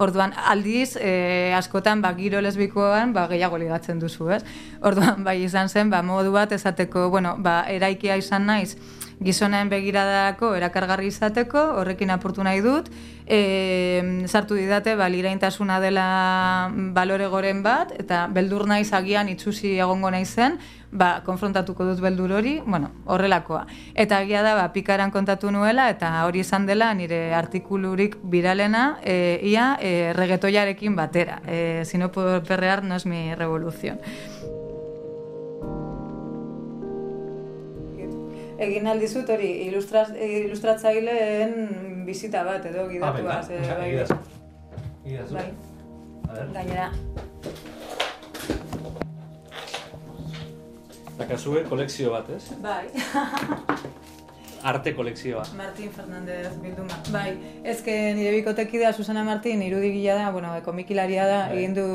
Orduan, 0.00 0.32
aldiz, 0.48 0.94
e, 0.96 1.52
askotan, 1.52 2.00
ba, 2.00 2.14
giro 2.16 2.40
lesbikoan, 2.40 3.12
ba, 3.12 3.26
gehiago 3.28 3.58
ligatzen 3.60 3.98
duzu, 4.00 4.30
ez? 4.32 4.40
Orduan, 4.80 5.26
bai, 5.26 5.36
izan 5.44 5.68
zen, 5.68 5.90
ba, 5.92 6.00
modu 6.00 6.32
bat 6.32 6.54
esateko, 6.56 7.10
bueno, 7.12 7.34
ba, 7.44 7.58
eraikia 7.68 8.16
izan 8.16 8.48
naiz, 8.48 8.78
gizonen 9.20 9.68
begiradako 9.68 10.54
erakargarri 10.56 11.10
izateko, 11.12 11.60
horrekin 11.80 12.10
apurtu 12.10 12.44
nahi 12.44 12.62
dut, 12.64 12.88
e, 13.26 14.24
sartu 14.26 14.56
didate, 14.56 14.96
ba, 14.96 15.08
liraintasuna 15.12 15.78
dela 15.80 16.70
balore 16.96 17.28
goren 17.28 17.62
bat, 17.62 17.92
eta 18.00 18.24
beldur 18.32 18.66
naiz 18.66 18.88
agian 18.96 19.28
itxusi 19.28 19.76
egongo 19.76 20.10
naizen, 20.10 20.56
ba, 20.90 21.10
konfrontatuko 21.26 21.84
dut 21.90 22.00
beldur 22.00 22.32
hori, 22.40 22.56
bueno, 22.64 22.90
horrelakoa. 23.04 23.66
Eta 23.94 24.22
agia 24.24 24.42
da, 24.42 24.56
ba, 24.56 24.70
pikaran 24.72 25.12
kontatu 25.12 25.52
nuela, 25.52 25.90
eta 25.92 26.14
hori 26.24 26.40
izan 26.40 26.66
dela 26.66 26.92
nire 26.94 27.34
artikulurik 27.36 28.16
biralena, 28.22 28.98
e, 29.04 29.38
ia, 29.52 29.74
e, 29.80 30.14
regetoiarekin 30.16 30.96
batera. 30.96 31.42
E, 31.46 31.84
si 31.84 31.98
no 31.98 32.10
puedo 32.10 32.42
perrear, 32.42 32.82
no 32.84 32.96
es 32.96 33.06
mi 33.06 33.34
revolución. 33.34 34.00
Egin 38.60 38.86
aldizut 38.92 39.30
hori, 39.32 39.50
ilustratzaileen 39.70 41.54
bizita 42.04 42.44
bat 42.44 42.66
edo 42.68 42.84
gidatu 42.90 43.24
ah, 43.24 43.40
bai, 43.40 43.90
bai. 45.08 45.24
bai. 45.32 45.48
Gainera, 46.54 46.90
Zakazue 51.20 51.64
kolekzio 51.68 52.12
bat, 52.14 52.30
ez? 52.32 52.44
Bai. 52.64 52.86
arte 54.62 54.94
kolekzioa. 54.94 55.42
Martin 55.56 55.90
Fernandez 55.90 56.52
bilduma. 56.62 56.96
Bai, 57.12 57.30
ezke 57.64 57.94
nire 58.16 58.32
bikotekidea 58.36 58.92
Susana 58.92 59.22
Martin 59.24 59.62
irudigila 59.62 60.14
da, 60.18 60.30
bueno, 60.30 60.52
komikilaria 60.64 61.26
da, 61.26 61.38
bai. 61.48 61.58
egin 61.58 61.74
du 61.74 61.86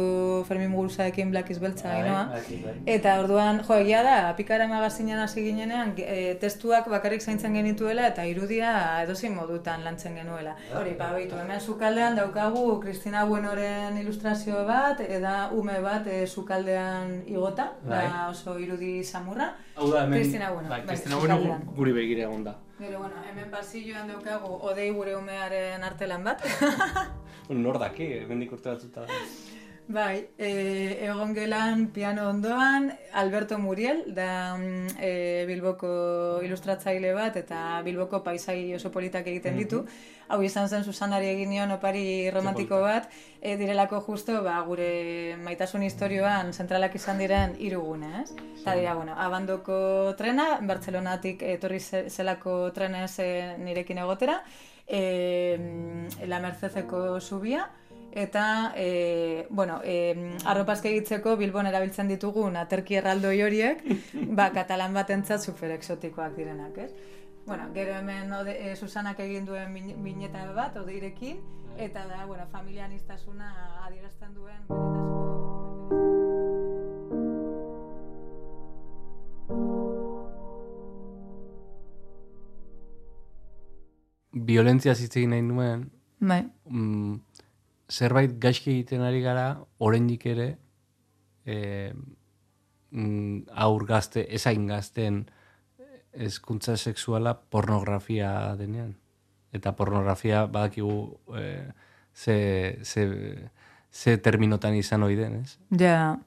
Fermin 0.48 0.72
Muguruzaekin 0.72 1.32
Black 1.32 1.52
is 1.52 1.60
Beltza, 1.62 1.90
bai, 1.94 2.04
bai, 2.32 2.62
bai, 2.64 2.76
Eta 2.96 3.20
orduan, 3.22 3.62
jo, 3.68 3.78
egia 3.86 4.02
da, 4.04 4.16
apikara 4.30 4.68
magazinean 4.72 5.22
hasi 5.24 5.44
ginenean, 5.46 5.94
e, 5.98 6.36
testuak 6.42 6.90
bakarrik 6.92 7.22
zaintzen 7.22 7.54
genituela 7.54 8.08
eta 8.08 8.26
irudia 8.26 8.72
edozin 9.04 9.36
modutan 9.36 9.84
lantzen 9.86 10.18
genuela. 10.18 10.56
Hori, 10.74 10.96
ba, 10.98 11.12
baitu, 11.14 11.38
hemen 11.42 11.62
sukaldean 11.62 12.18
daukagu 12.18 12.80
Kristina 12.82 13.26
Buenoren 13.30 13.98
ilustrazio 14.02 14.66
bat, 14.66 15.02
eda 15.06 15.52
ume 15.54 15.80
bat 15.86 16.08
e, 16.08 16.26
sukaldean 16.26 17.22
igota, 17.28 17.72
bai. 17.86 18.06
da 18.10 18.28
oso 18.32 18.58
irudi 18.60 18.98
samurra. 19.04 19.54
Hau 19.76 19.92
da, 19.92 20.06
hemen, 20.06 20.20
Kristina 20.22 20.52
Bueno, 20.52 20.70
bai, 20.70 20.86
Kristina 20.86 21.18
Bueno 21.18 21.60
guri 21.76 21.92
begire 21.92 22.24
egon 22.24 22.44
da. 22.44 22.56
Gero, 22.80 23.00
bueno, 23.00 23.24
hemen 23.30 23.52
pasilloan 23.52 24.08
daukagu 24.08 24.54
odei 24.70 24.90
gure 24.96 25.16
umearen 25.16 25.84
artelan 25.84 26.24
bat. 26.24 26.44
nor 27.50 27.80
daki, 27.80 28.08
hemen 28.24 28.48
urte 28.52 28.72
batzuta. 28.72 29.06
Bai, 29.88 30.30
e, 30.40 30.98
egon 31.06 31.36
gelan 31.38 31.92
piano 31.94 32.24
ondoan, 32.32 32.88
Alberto 33.14 33.60
Muriel, 33.60 34.00
da 34.16 34.58
e, 34.98 35.46
Bilboko 35.46 36.42
ilustratzaile 36.42 37.12
bat, 37.14 37.38
eta 37.38 37.84
Bilboko 37.86 38.24
paisai 38.26 38.74
oso 38.74 38.90
politak 38.90 39.30
egiten 39.30 39.62
ditu. 39.62 39.84
Hau 40.28 40.40
izan 40.42 40.72
zen 40.74 40.84
Susanari 40.84 41.30
egin 41.30 41.54
nion 41.54 41.76
opari 41.78 42.32
romantiko 42.34 42.82
bat, 42.82 43.12
e, 43.40 43.54
direlako 43.62 44.02
justo, 44.08 44.42
ba, 44.42 44.58
gure 44.66 45.38
maitasun 45.46 45.86
historioan 45.86 46.50
zentralak 46.52 46.98
izan 46.98 47.22
diren 47.22 47.54
irugune, 47.62 48.10
ez? 48.24 48.32
Eta 48.34 48.74
dira, 48.82 48.98
bueno, 48.98 49.14
abandoko 49.14 50.16
trena, 50.18 50.56
Bartzelonatik 50.66 51.46
etorri 51.46 51.80
zelako 51.80 52.72
trenez 52.74 53.20
e, 53.22 53.32
nirekin 53.62 54.02
egotera, 54.02 54.42
e, 54.88 55.60
La 56.26 56.42
Mercezeko 56.42 57.20
subia, 57.22 57.70
eta 58.16 58.74
e, 58.76 59.46
bueno, 59.50 59.82
e, 59.84 60.36
arropazke 60.46 60.90
egitzeko 60.90 61.36
Bilbon 61.38 61.68
erabiltzen 61.68 62.08
ditugun 62.08 62.56
aterki 62.58 62.96
erraldoi 63.02 63.42
horiek, 63.44 63.84
ba, 64.40 64.50
katalan 64.56 64.96
bat 64.96 65.12
entzat 65.12 65.44
super 65.44 65.76
exotikoak 65.76 66.36
direnak, 66.40 66.78
ez? 66.78 66.92
Bueno, 67.46 67.70
gero 67.76 67.94
hemen 68.00 68.32
ode, 68.34 68.56
e, 68.58 68.76
Susanak 68.76 69.20
egin 69.20 69.46
duen 69.46 69.76
bineta 70.04 70.48
bat, 70.56 70.80
odeirekin, 70.82 71.44
eta 71.78 72.08
da, 72.08 72.26
bueno, 72.26 72.48
familian 72.52 72.96
iztasuna 72.96 73.52
adierazten 73.86 74.34
duen 74.34 74.64
benetazko... 74.70 75.06
Violentzia 84.46 84.94
zitzegin 84.96 85.32
nahi 85.32 85.42
nuen, 85.42 85.86
bai. 86.20 86.44
Mm, 86.70 87.16
zerbait 87.90 88.38
gaizki 88.42 88.72
egiten 88.72 89.04
ari 89.06 89.22
gara, 89.22 89.48
oraindik 89.78 90.26
ere, 90.32 90.50
e, 91.46 91.94
aur 93.66 93.86
gazte, 93.86 94.26
ezain 94.34 94.68
gazten 94.68 95.26
ezkuntza 96.16 96.78
sexuala 96.78 97.36
pornografia 97.36 98.56
denean. 98.60 98.96
Eta 99.56 99.76
pornografia 99.76 100.46
badakigu 100.52 100.96
e, 101.36 101.46
ze, 102.16 102.38
ze, 102.84 103.06
ze 103.92 104.18
terminotan 104.18 104.76
izan 104.76 105.04
hori 105.04 105.20
den, 105.20 105.42
ez? 105.44 105.58
Ja, 105.80 106.18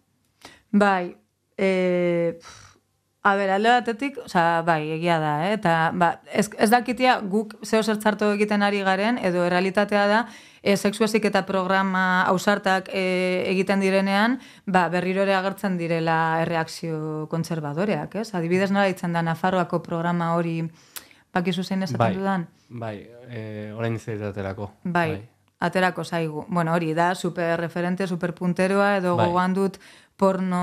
bai, 0.70 1.16
e, 1.56 2.38
A 3.28 3.34
ber, 3.36 3.50
alde 3.50 3.68
batetik, 3.68 4.18
oza, 4.22 4.62
bai, 4.64 4.92
egia 4.94 5.18
da, 5.20 5.32
eh? 5.48 5.54
eta 5.58 5.72
ba, 5.98 6.12
ez, 6.30 6.46
ez 6.56 6.68
dakitia 6.70 7.18
guk 7.32 7.56
zeo 7.66 7.82
zertzartu 7.82 8.30
egiten 8.36 8.62
ari 8.62 8.78
garen, 8.86 9.18
edo 9.18 9.42
errealitatea 9.44 10.04
da, 10.08 10.20
e, 10.62 10.76
sexuazik 10.76 11.24
eta 11.30 11.44
programa 11.46 12.22
ausartak 12.28 12.90
e, 12.92 13.44
egiten 13.50 13.80
direnean, 13.80 14.38
ba, 14.66 14.88
berrirore 14.92 15.34
agertzen 15.34 15.78
direla 15.78 16.40
erreakzio 16.42 17.26
kontzerbadoreak, 17.30 18.18
ez? 18.22 18.28
Adibidez 18.34 18.70
nola 18.70 18.88
ditzen 18.90 19.16
da, 19.16 19.22
Nafarroako 19.22 19.82
programa 19.82 20.34
hori, 20.36 20.60
bakizu 21.34 21.64
zein 21.64 21.82
esaten 21.86 22.04
bai, 22.04 22.14
dudan? 22.16 22.46
Bai, 22.68 22.96
e, 23.28 23.72
orain 23.76 23.98
aterako. 23.98 24.72
Bai, 24.84 25.10
bai, 25.12 25.28
aterako 25.60 26.04
zaigu. 26.04 26.44
Bueno, 26.48 26.74
hori 26.74 26.94
da, 26.94 27.14
super 27.14 27.58
referente, 27.60 28.06
super 28.06 28.34
punteroa, 28.34 28.96
edo 28.98 29.16
bai. 29.16 29.26
gogoan 29.26 29.54
dut, 29.54 29.78
porno, 30.18 30.60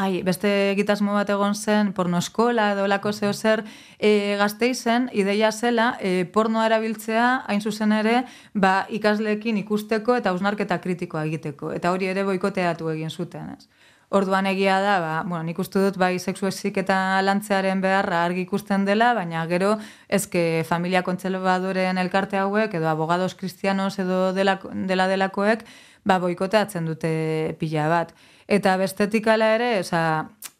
ai, 0.00 0.22
beste 0.24 0.50
egitasmo 0.72 1.12
bat 1.12 1.28
egon 1.28 1.54
zen, 1.54 1.92
porno 1.92 2.16
eskola 2.24 2.70
edo 2.72 2.86
lako 2.88 3.12
zeo 3.12 3.34
zer 3.34 3.60
e, 4.00 4.36
gazteizen, 4.40 5.10
ideia 5.12 5.50
zela, 5.52 5.90
e, 6.00 6.24
pornoa 6.32 6.64
erabiltzea, 6.70 7.26
hain 7.46 7.60
zuzen 7.60 7.92
ere, 7.92 8.22
ba, 8.54 8.86
ikasleekin 8.88 9.60
ikusteko 9.60 10.16
eta 10.16 10.32
ausnarketa 10.32 10.78
kritikoa 10.80 11.26
egiteko. 11.28 11.74
Eta 11.76 11.92
hori 11.92 12.08
ere 12.08 12.24
boikoteatu 12.24 12.88
egin 12.94 13.12
zuten, 13.12 13.52
ez? 13.58 13.68
Orduan 14.16 14.46
egia 14.46 14.78
da, 14.80 14.94
ba, 15.02 15.14
bueno, 15.26 15.42
nik 15.44 15.58
uste 15.60 15.82
dut 15.82 15.98
bai 16.00 16.14
sexuesik 16.16 16.78
eta 16.80 16.96
lantzearen 17.26 17.82
beharra 17.82 18.22
argi 18.24 18.46
ikusten 18.46 18.86
dela, 18.86 19.10
baina 19.18 19.42
gero 19.50 19.74
ezke 20.08 20.62
familia 20.68 21.02
kontzelbadoren 21.02 21.98
elkarte 21.98 22.38
hauek 22.38 22.78
edo 22.78 22.88
abogados 22.88 23.34
kristianos 23.34 23.98
edo 23.98 24.30
dela, 24.32 24.56
dela 24.88 25.08
delakoek 25.10 25.66
ba, 26.06 26.20
boikoteatzen 26.22 26.86
dute 26.86 27.12
pila 27.60 27.90
bat. 27.92 28.14
Eta 28.46 28.76
bestetik 28.78 29.26
ala 29.26 29.48
ere, 29.56 29.80
oza, 29.80 30.00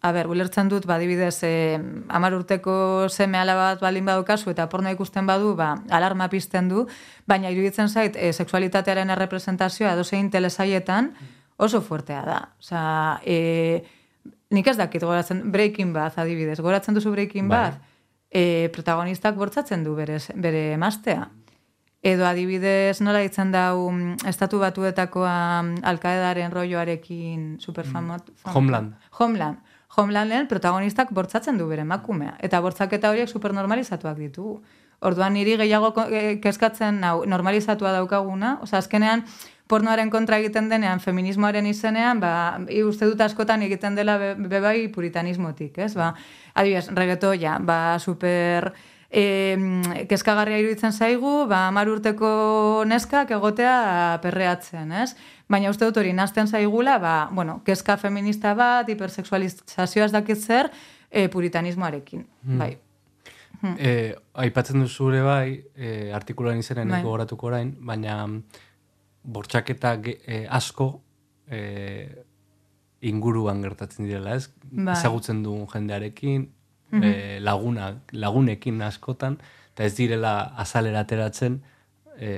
a 0.02 0.12
ber, 0.12 0.26
ulertzen 0.26 0.68
dut, 0.68 0.86
badibidez, 0.90 1.38
e, 1.46 1.78
amar 2.08 2.34
urteko 2.34 3.08
seme 3.08 3.44
bat 3.46 3.80
balin 3.80 4.04
badukazu 4.04 4.50
eta 4.50 4.68
porno 4.68 4.90
ikusten 4.90 5.26
badu, 5.26 5.54
ba, 5.54 5.76
alarma 5.90 6.28
pizten 6.28 6.68
du, 6.68 6.86
baina 7.26 7.50
iruditzen 7.50 7.88
zait, 7.88 8.16
e, 8.16 8.32
sexualitatearen 8.32 9.10
errepresentazioa 9.10 9.94
dozein 9.96 10.30
telesaietan 10.30 11.12
oso 11.56 11.80
fuertea 11.80 12.22
da. 12.26 12.40
Oza, 12.58 13.20
e, 13.24 13.84
nik 14.50 14.66
ez 14.66 14.76
dakit 14.76 15.02
goratzen, 15.02 15.46
breaking 15.52 15.94
bat, 15.94 16.18
adibidez, 16.18 16.58
goratzen 16.60 16.94
duzu 16.94 17.14
breaking 17.14 17.48
bai. 17.48 17.70
bat, 17.70 17.80
e, 18.30 18.68
protagonistak 18.74 19.36
bortzatzen 19.36 19.84
du 19.84 19.94
bere, 19.94 20.18
bere 20.34 20.76
mastea. 20.76 21.30
Edo 22.02 22.26
adibidez 22.28 23.00
nola 23.00 23.22
ditzen 23.24 23.50
da 23.50 23.70
um, 23.74 24.14
estatu 24.28 24.60
batuetakoa 24.62 25.36
um, 25.62 25.72
alkaedaren 25.82 26.52
rolloarekin 26.52 27.56
superfamot. 27.60 28.28
Mm. 28.30 28.52
Homeland. 28.52 28.92
Homeland. 29.18 29.58
Homelanden 29.96 30.46
protagonistak 30.46 31.10
bortzatzen 31.16 31.56
du 31.58 31.66
bere 31.70 31.84
makumea. 31.84 32.36
Eta 32.44 32.60
bortzaketa 32.60 33.10
horiek 33.10 33.30
supernormalizatuak 33.32 34.18
ditugu. 34.20 34.58
Orduan 35.00 35.34
niri 35.36 35.56
gehiago 35.60 35.92
eh, 36.08 36.38
kezkatzen 36.40 37.00
nau, 37.00 37.24
normalizatua 37.28 37.92
daukaguna. 37.96 38.56
Osa, 38.64 38.78
azkenean, 38.78 39.24
pornoaren 39.68 40.10
kontra 40.10 40.38
egiten 40.40 40.68
denean, 40.70 41.00
feminismoaren 41.00 41.66
izenean, 41.66 42.20
ba, 42.20 42.32
uste 42.86 43.08
dut 43.08 43.20
askotan 43.20 43.64
egiten 43.66 43.96
dela 43.98 44.16
bebai 44.36 44.88
puritanismotik, 44.94 45.78
ez? 45.84 45.94
Ba, 45.98 46.12
adibidez, 46.54 46.86
regetoia, 46.96 47.58
ba, 47.58 47.98
super 47.98 48.72
e, 49.16 50.04
kezkagarria 50.10 50.60
iruditzen 50.60 50.92
zaigu, 50.92 51.46
ba, 51.48 51.66
mar 51.74 51.88
urteko 51.88 52.28
neskak 52.88 53.32
egotea 53.36 53.76
perreatzen, 54.24 54.92
ez? 54.92 55.14
Baina 55.48 55.70
uste 55.72 55.88
dut 55.88 56.00
hori, 56.02 56.12
nazten 56.16 56.50
zaigula, 56.50 56.98
ba, 57.02 57.14
bueno, 57.32 57.60
kezka 57.66 57.96
feminista 58.00 58.54
bat, 58.58 58.90
hipersexualizazioaz 58.92 60.10
dakit 60.12 60.42
zer, 60.42 60.70
e, 61.08 61.28
puritanismoarekin, 61.32 62.26
hmm. 62.44 62.60
bai. 62.60 62.74
Hmm. 63.62 63.76
E, 63.80 64.12
aipatzen 64.44 64.84
duzu 64.84 65.08
ere 65.14 65.24
bai, 65.24 65.48
e, 65.74 66.12
artikuloan 66.14 66.60
izenen 66.60 66.92
bai. 66.92 67.00
gogoratuko 67.06 67.48
orain, 67.48 67.72
baina 67.88 68.18
bortxaketa 69.24 69.96
e, 70.12 70.44
asko 70.44 70.90
e, 71.48 71.62
inguruan 73.06 73.62
gertatzen 73.64 74.04
direla, 74.04 74.36
ez? 74.36 74.50
Bai. 74.66 74.92
Ezagutzen 74.92 75.40
dugun 75.46 75.64
jendearekin, 75.72 76.50
e, 76.92 77.40
laguna, 77.40 77.94
lagunekin 78.12 78.82
askotan, 78.82 79.38
eta 79.74 79.84
ez 79.84 79.94
direla 79.96 80.36
azalera 80.56 81.04
ateratzen, 81.06 81.60
e, 82.18 82.30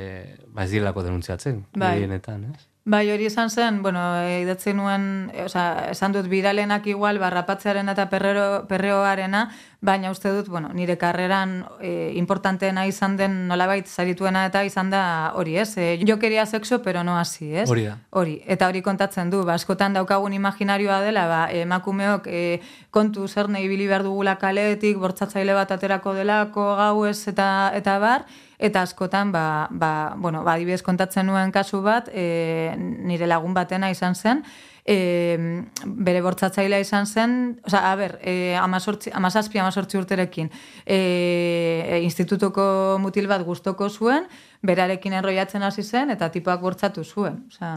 ba 0.55 0.65
ez 0.65 0.71
direlako 0.71 1.05
denuntziatzen, 1.07 1.65
bai. 1.75 1.97
ez? 2.03 2.68
Bai, 2.89 3.11
hori 3.12 3.26
esan 3.28 3.51
zen, 3.51 3.82
bueno, 3.82 4.01
idatzen 4.41 4.78
nuen, 4.80 5.03
e, 5.34 5.43
oza, 5.45 5.91
esan 5.93 6.14
dut 6.14 6.24
biralenak 6.30 6.86
igual, 6.89 7.18
barrapatzearen 7.20 7.93
eta 7.93 8.07
perrero, 8.09 8.62
perreoarena, 8.70 9.43
baina 9.84 10.09
uste 10.11 10.32
dut, 10.32 10.49
bueno, 10.49 10.70
nire 10.72 10.97
karreran 10.97 11.66
e, 11.84 12.14
importanteena 12.16 12.86
izan 12.89 13.18
den 13.20 13.36
nolabait 13.51 13.84
zarituena 13.84 14.47
eta 14.49 14.64
izan 14.64 14.89
da 14.89 15.03
hori, 15.36 15.59
ez? 15.61 15.74
E, 15.76 15.91
jo 16.09 16.16
keria 16.16 16.47
sexo, 16.47 16.80
pero 16.80 17.05
no 17.05 17.18
hasi, 17.20 17.51
ez? 17.61 17.68
Hori 17.68 17.84
da. 17.91 17.99
Hori, 18.09 18.39
eta 18.49 18.72
hori 18.72 18.80
kontatzen 18.80 19.28
du, 19.28 19.45
ba, 19.45 19.61
askotan 19.61 19.93
daukagun 19.93 20.32
imaginarioa 20.32 21.03
dela, 21.05 21.28
ba, 21.28 21.45
emakumeok 21.53 22.32
e, 22.32 22.43
kontu 22.91 23.28
zer 23.28 23.53
nahi 23.53 23.68
bili 23.68 23.84
behar 23.86 24.09
dugula 24.09 24.39
kaletik, 24.41 24.97
bortzatzaile 24.97 25.53
bat 25.53 25.76
aterako 25.76 26.16
delako, 26.16 26.70
gau 26.80 27.05
ez, 27.05 27.20
eta, 27.28 27.51
eta 27.76 28.01
bar, 28.01 28.24
eta 28.59 28.83
askotan 28.83 29.33
ba, 29.33 29.69
ba, 29.71 30.15
bueno, 30.17 30.43
ba, 30.45 30.57
kontatzen 30.85 31.27
nuen 31.27 31.53
kasu 31.53 31.83
bat 31.83 32.09
e, 32.13 32.75
nire 32.79 33.27
lagun 33.27 33.55
batena 33.55 33.91
izan 33.91 34.15
zen 34.15 34.43
e, 34.89 35.63
bere 35.85 36.23
bortzatzailea 36.25 36.81
izan 36.81 37.07
zen, 37.07 37.37
oza, 37.67 37.83
a 37.91 37.95
ber, 38.01 38.17
e, 38.23 38.57
amazortzi, 38.57 39.13
amazazpi, 39.15 39.61
amazortzi 39.61 40.01
urterekin, 40.01 40.51
e, 40.87 42.01
institutuko 42.07 42.65
mutil 43.03 43.29
bat 43.31 43.45
gustoko 43.47 43.91
zuen, 43.91 44.29
berarekin 44.65 45.19
enroiatzen 45.21 45.67
hasi 45.67 45.85
zen, 45.85 46.15
eta 46.17 46.31
tipoak 46.33 46.65
bortzatu 46.65 47.05
zuen. 47.05 47.43
Oza, 47.53 47.73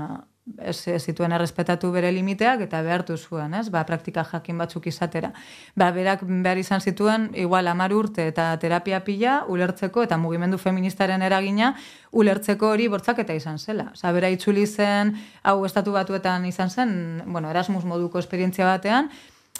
ez, 0.59 0.77
zituen 0.99 1.31
errespetatu 1.31 1.91
bere 1.91 2.11
limiteak 2.11 2.61
eta 2.67 2.81
behartu 2.85 3.17
zuen, 3.17 3.53
ez? 3.53 3.69
Ba, 3.69 3.83
praktika 3.87 4.23
jakin 4.27 4.57
batzuk 4.57 4.87
izatera. 4.91 5.31
Ba, 5.75 5.91
berak 5.95 6.23
behar 6.27 6.57
izan 6.61 6.81
zituen, 6.81 7.29
igual 7.35 7.67
amar 7.67 7.93
urte 7.93 8.27
eta 8.27 8.49
terapia 8.61 9.01
pila, 9.05 9.41
ulertzeko 9.47 10.03
eta 10.03 10.17
mugimendu 10.17 10.57
feministaren 10.57 11.21
eragina, 11.21 11.75
ulertzeko 12.11 12.71
hori 12.75 12.87
bortzaketa 12.91 13.33
izan 13.33 13.59
zela. 13.59 13.91
Osa, 13.93 14.11
bera 14.11 14.29
itzuli 14.29 14.65
zen, 14.67 15.15
hau 15.43 15.59
estatu 15.65 15.91
batuetan 15.95 16.45
izan 16.45 16.69
zen, 16.69 16.95
bueno, 17.25 17.49
Erasmus 17.49 17.85
moduko 17.85 18.19
esperientzia 18.19 18.65
batean, 18.65 19.11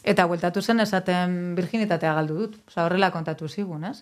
eta 0.04 0.26
bueltatu 0.26 0.62
zen 0.62 0.80
esaten 0.80 1.56
virginitatea 1.56 2.14
galdu 2.18 2.38
dut. 2.44 2.60
Osa, 2.68 2.86
horrela 2.86 3.12
kontatu 3.12 3.48
zigun, 3.48 3.86
ez? 3.86 4.02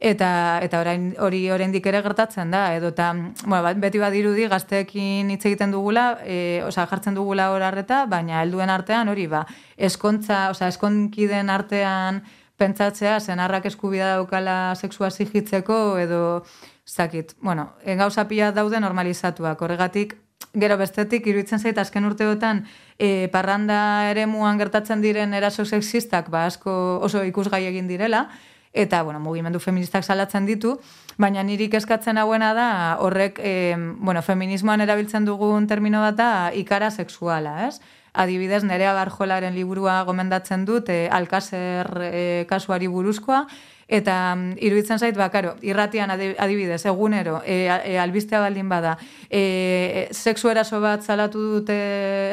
Eta 0.00 0.60
eta 0.64 0.80
orain 0.80 1.10
hori 1.20 1.42
oraindik 1.52 1.84
ere 1.86 2.00
gertatzen 2.00 2.50
da 2.50 2.74
edo 2.74 2.94
ta 2.96 3.12
bueno, 3.12 3.62
bat, 3.62 3.76
beti 3.76 4.00
badirudi 4.00 4.46
gazteekin 4.48 5.28
hitz 5.30 5.44
egiten 5.44 5.70
dugula, 5.70 6.18
e, 6.24 6.62
osea 6.64 6.86
jartzen 6.88 7.14
dugula 7.14 7.50
hor 7.52 7.62
harreta, 7.62 8.06
baina 8.08 8.40
helduen 8.40 8.72
artean 8.72 9.12
hori 9.12 9.26
ba, 9.28 9.44
eskontza, 9.76 10.48
osea 10.54 10.72
eskonkiden 10.72 11.52
artean 11.52 12.22
pentsatzea 12.56 13.20
senarrak 13.20 13.68
eskubida 13.68 14.14
daukala 14.16 14.74
sexua 14.74 15.10
sigitzeko 15.10 15.98
edo 15.98 16.44
zakit. 16.88 17.36
Bueno, 17.40 17.70
en 17.84 17.98
gauza 17.98 18.26
pila 18.28 18.50
daude 18.52 18.80
normalizatuak. 18.80 19.62
Horregatik 19.62 20.16
Gero 20.50 20.74
bestetik, 20.80 21.28
iruditzen 21.30 21.60
zait, 21.62 21.76
azken 21.78 22.08
urteotan, 22.08 22.64
e, 22.98 23.28
parranda 23.30 24.08
ere 24.10 24.24
muan 24.26 24.58
gertatzen 24.58 24.98
diren 25.04 25.36
eraso 25.36 25.62
sexistak, 25.62 26.26
ba, 26.32 26.46
asko 26.48 26.72
oso 27.06 27.22
ikusgai 27.22 27.60
egin 27.68 27.86
direla, 27.86 28.24
eta 28.72 29.02
bueno, 29.02 29.20
mugimendu 29.20 29.58
feministak 29.60 30.04
salatzen 30.04 30.46
ditu, 30.46 30.76
baina 31.18 31.42
nirik 31.42 31.74
eskatzen 31.74 32.18
hauena 32.18 32.52
da 32.54 32.68
horrek 33.00 33.40
e, 33.42 33.76
bueno, 33.98 34.22
feminismoan 34.22 34.80
erabiltzen 34.80 35.26
dugun 35.26 35.66
termino 35.66 36.00
bat 36.00 36.16
da 36.16 36.30
ikara 36.54 36.90
sexuala, 36.90 37.66
ez? 37.68 37.80
Adibidez, 38.12 38.64
nerea 38.66 38.92
barjolaren 38.94 39.54
liburua 39.54 40.00
gomendatzen 40.06 40.64
dut, 40.66 40.88
e, 40.90 41.08
alkazer 41.10 41.90
e, 42.06 42.46
kasuari 42.50 42.88
buruzkoa, 42.90 43.44
Eta 43.90 44.36
mm, 44.36 44.60
iruditzen 44.62 45.00
zait, 45.02 45.16
ba, 45.18 45.26
karo, 45.34 45.56
irratian 45.66 46.12
adibidez, 46.14 46.84
egunero, 46.86 47.40
e, 47.42 47.64
e, 47.66 47.96
albistea 47.98 48.38
baldin 48.38 48.68
bada, 48.70 48.94
e, 49.26 50.06
sexu 50.14 50.52
eraso 50.52 50.78
bat 50.80 51.02
zalatu 51.02 51.42
dute, 51.56 51.74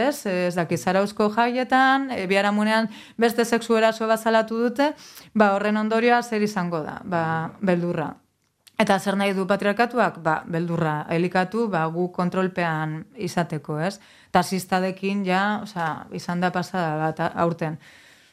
ez, 0.05 0.19
ez 0.29 0.53
daki, 0.53 0.77
zarauzko 0.77 1.31
jaietan, 1.33 2.11
e, 2.13 2.27
biharamunean 2.29 2.91
beste 3.17 3.45
sexu 3.45 3.79
eraso 3.81 4.05
bat 4.05 4.21
zalatu 4.21 4.61
dute, 4.67 4.91
ba, 5.33 5.55
horren 5.55 5.81
ondorioa 5.81 6.21
zer 6.21 6.45
izango 6.45 6.85
da, 6.85 6.99
ba, 7.03 7.25
beldurra. 7.59 8.11
Eta 8.77 8.99
zer 9.01 9.17
nahi 9.17 9.33
du 9.33 9.47
patriarkatuak? 9.49 10.19
Ba, 10.21 10.43
beldurra, 10.45 11.07
elikatu, 11.09 11.65
ba, 11.73 11.87
gu 11.89 12.11
kontrolpean 12.13 12.99
izateko, 13.17 13.79
ez? 13.81 13.95
Tasistadekin, 14.29 15.25
ja, 15.25 15.63
oza, 15.65 16.05
izan 16.13 16.45
da 16.45 16.53
pasada 16.53 16.99
bat 17.01 17.31
aurten. 17.33 17.81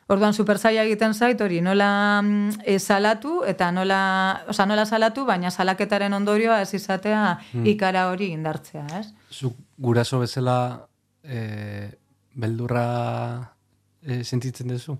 Orduan 0.07 0.35
super 0.35 0.59
egiten 0.69 1.15
zait 1.15 1.41
hori 1.41 1.61
nola 1.61 2.23
e, 2.65 2.79
salatu 2.79 3.43
eta 3.47 3.71
nola, 3.73 4.45
oza, 4.49 4.67
nola 4.67 4.85
salatu 4.85 5.25
baina 5.25 5.51
salaketaren 5.51 6.13
ondorioa 6.13 6.61
ez 6.61 6.75
izatea 6.75 7.39
hmm. 7.53 7.67
ikara 7.67 8.09
hori 8.11 8.33
indartzea, 8.33 8.87
ez? 9.01 9.07
Zu 9.31 9.55
guraso 9.79 10.21
bezala 10.21 10.87
e, 11.23 11.91
beldurra 12.35 13.55
e, 14.03 14.25
sentitzen 14.25 14.69
duzu? 14.69 14.99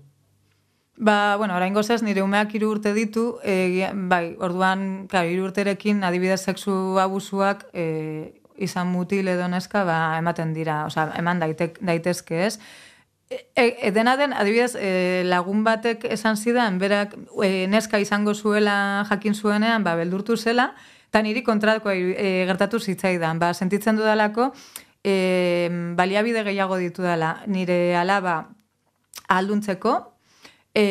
Ba, 0.97 1.35
bueno, 1.37 1.55
orain 1.55 1.73
gozaz, 1.75 2.01
nire 2.03 2.23
umeak 2.23 2.53
iru 2.55 2.69
urte 2.71 2.93
ditu, 2.95 3.35
e, 3.43 3.91
bai, 3.93 4.35
orduan, 4.39 5.07
klar, 5.11 5.27
iru 5.27 5.49
urterekin 5.49 6.05
adibidez 6.07 6.39
sexu 6.47 6.97
abusuak 7.03 7.65
e, 7.73 8.39
izan 8.55 8.87
mutil 8.93 9.27
edo 9.27 9.49
neska, 9.51 9.83
ba, 9.83 9.97
ematen 10.17 10.53
dira, 10.55 10.85
oza, 10.87 11.09
eman 11.19 11.43
daitek, 11.43 11.81
daitezke 11.83 12.45
ez, 12.45 12.53
E, 13.29 13.77
e, 13.81 13.91
dena 13.91 14.17
den, 14.17 14.33
adibidez, 14.33 14.75
e, 14.77 15.23
lagun 15.25 15.63
batek 15.65 16.03
esan 16.13 16.37
zidan, 16.37 16.77
berak 16.77 17.15
e, 17.41 17.65
neska 17.67 17.97
izango 17.97 18.35
zuela 18.35 19.05
jakin 19.09 19.33
zuenean, 19.33 19.83
ba, 19.83 19.95
beldurtu 19.97 20.37
zela, 20.37 20.73
eta 21.09 21.23
niri 21.25 21.41
kontratko 21.43 21.89
e, 21.89 22.45
gertatu 22.45 22.79
zitzaidan. 22.79 23.41
Ba, 23.41 23.53
sentitzen 23.57 23.97
dudalako, 23.97 24.51
e, 25.01 25.15
baliabide 25.97 26.45
gehiago 26.45 26.77
ditu 26.77 27.01
dela, 27.01 27.39
nire 27.47 27.95
alaba 27.97 28.43
alduntzeko, 29.33 29.95
e, 30.77 30.85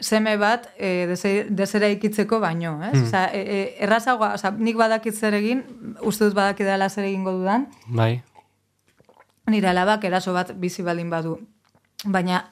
seme 0.00 0.38
bat 0.40 0.70
e, 0.78 1.04
desera 1.52 1.92
ikitzeko 1.92 2.40
baino, 2.40 2.78
ez? 2.88 2.96
Mm. 2.96 3.06
Osa, 3.10 3.26
e, 3.28 3.44
e, 3.44 3.62
errazagoa, 3.84 4.34
osa, 4.40 4.56
nik 4.56 4.80
badakit 4.80 5.20
zer 5.20 5.36
egin, 5.36 5.66
uste 6.00 6.30
dut 6.30 6.38
badakit 6.38 6.64
dela 6.64 6.88
zer 6.88 7.10
egingo 7.12 7.36
dudan. 7.42 7.68
Bai 7.92 8.22
nire 9.52 9.70
alabak 9.70 10.04
eraso 10.08 10.32
bat 10.34 10.54
bizi 10.58 10.82
baldin 10.82 11.12
badu. 11.12 11.36
Baina 12.04 12.42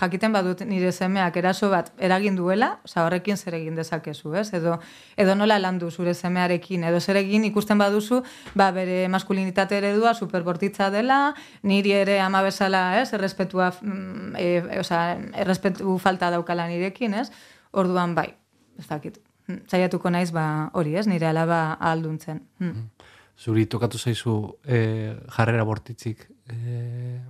jakiten 0.00 0.32
badut 0.32 0.60
nire 0.66 0.90
semeak 0.92 1.36
eraso 1.36 1.70
bat 1.70 1.92
eragin 1.98 2.36
duela, 2.36 2.80
oza, 2.84 3.04
horrekin 3.06 3.36
zer 3.36 3.54
egin 3.54 3.76
dezakezu, 3.78 4.34
ez? 4.34 4.52
Edo, 4.54 4.78
edo 5.16 5.34
nola 5.34 5.58
landu 5.58 5.90
zure 5.90 6.14
semearekin, 6.14 6.84
edo 6.84 7.00
zer 7.00 7.16
egin 7.22 7.44
ikusten 7.44 7.78
baduzu, 7.78 8.22
ba, 8.54 8.70
bere 8.72 9.06
maskulinitate 9.08 9.78
eredua 9.78 10.14
superbortitza 10.14 10.90
dela, 10.90 11.34
niri 11.62 11.92
ere 11.92 12.18
ama 12.20 12.42
bezala, 12.42 13.00
ez? 13.00 13.12
Errespetua, 13.14 13.70
mm, 13.80 14.34
e, 14.36 14.80
oza, 14.80 15.16
errespetu 15.34 15.96
falta 15.98 16.30
daukala 16.30 16.66
nirekin, 16.68 17.14
ez? 17.14 17.30
Orduan, 17.72 18.14
bai, 18.14 18.32
ez 18.78 18.88
dakit. 18.90 19.22
Zaiatuko 19.70 20.10
naiz, 20.10 20.32
ba, 20.34 20.70
hori, 20.74 20.96
ez? 20.98 21.06
Nire 21.06 21.30
alaba 21.30 21.78
alduntzen. 21.80 22.42
Hmm. 22.58 22.74
Mm 22.74 22.95
zuri 23.38 23.66
tokatu 23.66 23.98
zaizu 23.98 24.56
e, 24.64 25.16
jarrera 25.36 25.64
bortitzik 25.64 26.26
e, 26.48 27.20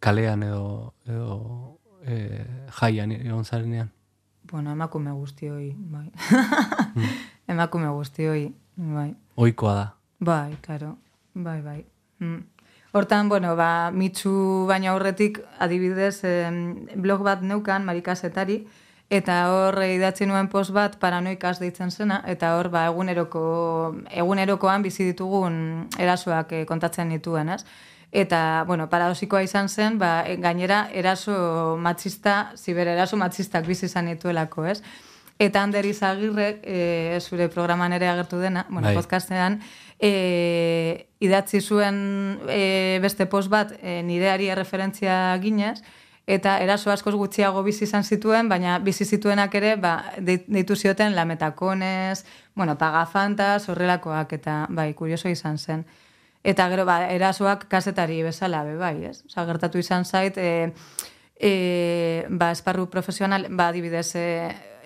kalean 0.00 0.42
edo, 0.42 0.94
edo 1.06 1.78
e, 2.06 2.44
jaian 2.80 3.12
egon 3.12 3.44
zarenean? 3.44 3.90
Bueno, 4.50 4.72
emakume 4.72 5.12
guzti 5.12 5.48
hoi, 5.48 5.74
bai. 5.76 6.10
mm. 6.94 7.12
emakume 7.54 7.88
guzti 7.88 8.26
hoi, 8.28 8.48
bai. 8.76 9.14
Oikoa 9.36 9.74
da. 9.74 9.86
Bai, 10.20 10.56
claro, 10.62 10.96
bai, 11.34 11.60
bai. 11.62 11.84
Mm. 12.20 12.42
Hortan, 12.94 13.28
bueno, 13.28 13.56
ba, 13.58 13.90
mitzu 13.90 14.66
baina 14.68 14.92
horretik, 14.94 15.40
adibidez, 15.58 16.20
eh, 16.24 16.50
blog 16.94 17.24
bat 17.26 17.42
neukan, 17.42 17.82
marikasetari, 17.84 18.60
eta 19.10 19.38
hor 19.52 19.78
idatzi 19.84 20.26
nuen 20.26 20.48
post 20.48 20.72
bat 20.72 20.96
paranoikaz 21.00 21.58
deitzen 21.60 21.90
zena, 21.90 22.22
eta 22.26 22.54
hor 22.58 22.70
ba, 22.72 22.86
eguneroko, 22.90 23.42
egunerokoan 24.10 24.82
bizi 24.82 25.04
ditugun 25.10 25.88
erasoak 25.98 26.52
eh, 26.52 26.64
kontatzen 26.66 27.12
dituen, 27.12 27.52
ez? 27.54 27.64
Eta, 28.14 28.64
bueno, 28.66 28.86
paradosikoa 28.88 29.42
izan 29.42 29.68
zen, 29.68 29.98
ba, 29.98 30.22
gainera 30.38 30.84
eraso 30.94 31.76
matxista, 31.82 32.52
ziber 32.56 32.88
eraso 32.88 33.18
matxistak 33.18 33.66
bizi 33.66 33.88
izan 33.90 34.06
dituelako, 34.12 34.68
ez? 34.70 34.80
Eta 35.38 35.64
Ander 35.64 35.84
Izagirre, 35.84 36.60
e, 36.62 37.18
zure 37.20 37.48
programan 37.50 37.92
ere 37.92 38.06
agertu 38.06 38.38
dena, 38.38 38.68
bueno, 38.68 38.86
bai. 38.86 38.94
podcastean, 38.94 39.58
e, 39.98 41.08
idatzi 41.18 41.60
zuen 41.60 42.38
e, 42.46 43.00
beste 43.02 43.26
post 43.26 43.50
bat 43.50 43.74
e, 43.80 44.00
nireari 44.06 44.52
referentzia 44.54 45.34
ginez, 45.42 45.80
eta 46.26 46.56
eraso 46.64 46.90
askoz 46.90 47.14
gutxiago 47.14 47.62
bizi 47.62 47.84
izan 47.84 48.04
zituen, 48.04 48.48
baina 48.48 48.78
bizi 48.78 49.04
zituenak 49.04 49.54
ere, 49.54 49.74
ba, 49.76 49.94
deitu 50.18 50.76
zioten 50.76 51.14
lametakonez, 51.14 52.24
bueno, 52.54 52.78
pagafantas, 52.78 53.68
horrelakoak, 53.68 54.32
eta 54.32 54.64
bai, 54.70 54.92
kurioso 54.94 55.28
izan 55.28 55.58
zen. 55.58 55.84
Eta 56.44 56.68
gero, 56.68 56.84
ba, 56.88 57.02
erasoak 57.12 57.68
kasetari 57.68 58.22
bezala, 58.22 58.64
be, 58.64 58.76
bai, 58.80 58.96
ez? 59.10 59.22
Osa, 59.26 59.44
gertatu 59.48 59.80
izan 59.80 60.04
zait, 60.04 60.38
e, 60.38 60.72
e, 61.36 62.26
ba, 62.28 62.50
esparru 62.52 62.88
profesional, 62.92 63.46
ba, 63.50 63.70
dibidez, 63.72 64.14
e, 64.16 64.26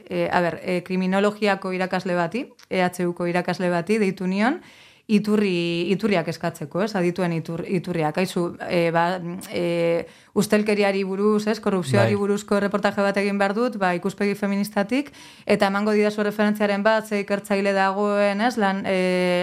e, 0.09 0.28
a 0.32 0.41
ber, 0.43 0.61
e, 0.62 0.82
kriminologiako 0.82 1.72
irakasle 1.74 2.14
bati, 2.18 2.47
EHUko 2.70 3.26
irakasle 3.30 3.70
bati, 3.70 3.99
deitu 4.03 4.26
nion, 4.26 4.62
iturri, 5.09 5.88
iturriak 5.94 6.26
eskatzeko, 6.28 6.82
ez, 6.84 6.90
adituen 6.98 7.32
itur, 7.32 7.62
iturriak. 7.64 8.18
Haizu, 8.20 8.42
e, 8.68 8.90
ba, 8.92 9.06
e, 9.48 10.04
ustelkeriari 10.36 11.00
buruz, 11.09 11.46
ez, 11.48 11.56
korrupzioari 11.64 12.12
bai. 12.12 12.20
buruzko 12.20 12.61
reportaje 12.61 13.00
bat 13.00 13.16
egin 13.16 13.40
behar 13.40 13.54
dut, 13.56 13.78
ba, 13.80 13.94
ikuspegi 13.96 14.36
feministatik, 14.36 15.09
eta 15.46 15.72
emango 15.72 15.96
didazu 15.96 16.26
referentziaren 16.28 16.84
bat, 16.84 17.09
ze 17.09 17.22
ikertzaile 17.24 17.72
dagoen, 17.72 18.44
ez, 18.44 18.59
lan, 18.61 18.84
e, 18.84 18.98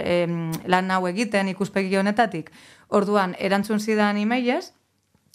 e, 0.05 0.69
lan 0.69 0.93
hau 0.93 1.01
egiten 1.09 1.49
ikuspegi 1.49 1.97
honetatik. 1.97 2.53
Orduan, 2.93 3.33
erantzun 3.41 3.81
zidan 3.81 4.21
imeiez, 4.21 4.69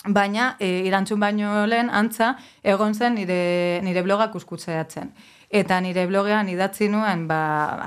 baina 0.07 0.55
e, 0.61 0.87
irantzun 0.87 1.21
baino 1.21 1.67
lehen 1.67 1.91
antza 1.91 2.37
egon 2.63 2.95
zen 2.95 3.19
nire, 3.19 3.81
nire 3.83 4.07
blogak 4.07 4.39
uskutzeatzen. 4.39 5.11
Eta 5.51 5.81
nire 5.83 6.05
blogean 6.07 6.47
idatzi 6.47 6.87
nuen 6.87 7.25
ba, 7.27 7.39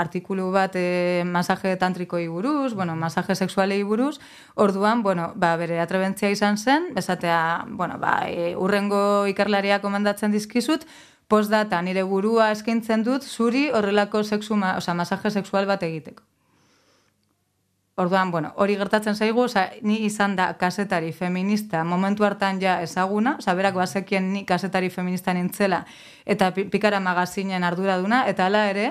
artikulu 0.01 0.49
bat 0.51 0.73
e, 0.75 1.23
masaje 1.23 1.77
tantrikoi 1.79 2.25
buruz, 2.27 2.73
bueno, 2.75 2.97
masaje 2.99 3.37
sexualei 3.39 3.83
buruz, 3.87 4.17
orduan, 4.55 5.01
bueno, 5.01 5.29
ba, 5.35 5.53
bere 5.55 5.79
atrebentzia 5.79 6.29
izan 6.33 6.57
zen, 6.57 6.89
bezatea, 6.97 7.63
bueno, 7.69 7.95
ba, 8.03 8.17
e, 8.27 8.51
urrengo 8.59 9.23
ikerlaria 9.31 9.79
komandatzen 9.79 10.35
dizkizut, 10.35 10.83
postdata 11.31 11.79
nire 11.81 12.03
burua 12.03 12.51
eskaintzen 12.51 13.07
dut 13.07 13.23
zuri 13.23 13.69
horrelako 13.71 14.25
sexu, 14.27 14.59
ma, 14.59 14.75
oza, 14.83 14.93
masaje 14.93 15.31
sexual 15.31 15.65
bat 15.65 15.87
egiteko. 15.87 16.32
Orduan, 17.95 18.31
bueno, 18.31 18.53
hori 18.57 18.73
gertatzen 18.73 19.13
zaigu, 19.13 19.43
oza, 19.45 19.67
ni 19.85 19.99
izan 20.07 20.35
da 20.35 20.47
kasetari 20.57 21.11
feminista 21.13 21.83
momentu 21.85 22.25
hartan 22.25 22.57
ja 22.61 22.79
ezaguna, 22.81 23.35
oza, 23.37 23.53
berak 23.53 23.75
bazekien 23.77 24.31
ni 24.33 24.45
kasetari 24.49 24.89
feminista 24.89 25.33
nintzela, 25.33 25.83
eta 26.25 26.49
pikara 26.55 26.99
magazinen 26.99 27.63
arduraduna, 27.63 28.23
eta 28.31 28.47
hala 28.47 28.63
ere, 28.71 28.87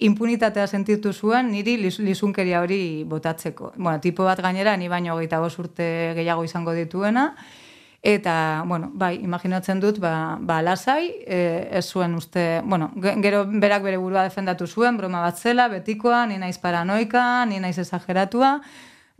impunitatea 0.00 0.64
sentitu 0.66 1.12
zuen 1.12 1.50
niri 1.52 1.76
lizunkeria 1.76 2.62
hori 2.64 3.04
botatzeko. 3.04 3.74
Bueno, 3.76 4.00
tipo 4.00 4.24
bat 4.24 4.40
gainera, 4.40 4.78
ni 4.80 4.88
baino 4.88 5.18
gehiago 5.20 5.50
urte 5.58 6.14
gehiago 6.16 6.44
izango 6.48 6.72
dituena, 6.72 7.34
Eta, 8.02 8.64
bueno, 8.66 8.90
bai, 8.98 9.20
imaginatzen 9.22 9.78
dut, 9.78 10.00
ba, 10.02 10.36
ba 10.42 10.56
lasai, 10.60 11.22
e, 11.22 11.68
ez 11.70 11.84
zuen 11.86 12.16
uste, 12.18 12.60
bueno, 12.66 12.90
gero 12.98 13.44
berak 13.46 13.84
bere 13.84 14.00
burua 14.02 14.24
defendatu 14.26 14.66
zuen, 14.66 14.96
broma 14.98 15.20
bat 15.22 15.38
zela, 15.38 15.68
betikoa, 15.70 16.24
ni 16.26 16.40
naiz 16.42 16.58
paranoika, 16.58 17.46
ni 17.46 17.60
naiz 17.62 17.78
exageratua, 17.78 18.56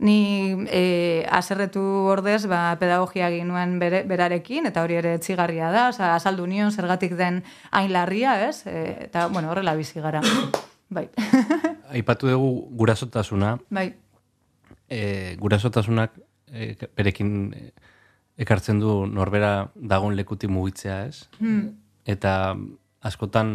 ni 0.03 0.67
e, 0.67 1.23
aserretu 1.31 1.79
ordez, 2.11 2.43
ba, 2.51 2.75
pedagogia 2.81 3.29
ginuen 3.31 3.77
bere, 3.79 4.03
berarekin, 4.03 4.67
eta 4.67 4.83
hori 4.83 4.99
ere 4.99 5.15
txigarria 5.23 5.71
da, 5.71 5.87
oza, 5.93 6.11
azaldu 6.17 6.49
nion 6.51 6.75
zergatik 6.75 7.15
den 7.15 7.39
hain 7.71 7.87
larria, 7.95 8.35
ez? 8.49 8.65
E, 8.67 8.83
eta, 9.07 9.29
bueno, 9.31 9.53
horrela 9.55 9.77
bizi 9.79 10.03
gara. 10.03 10.19
bai. 10.99 11.07
Aipatu 11.95 12.27
dugu 12.27 12.51
gurasotasuna. 12.83 13.55
Bai. 13.71 13.93
E, 14.91 15.37
gurasotasunak 15.39 16.19
e, 16.51 16.73
berekin... 16.99 17.33
E, 17.55 17.91
ekartzen 18.37 18.79
du 18.79 19.05
norbera 19.05 19.71
dagon 19.75 20.15
lekuti 20.17 20.47
mugitzea, 20.47 21.03
ez? 21.07 21.27
Hmm. 21.39 21.75
Eta 22.05 22.55
askotan, 23.03 23.51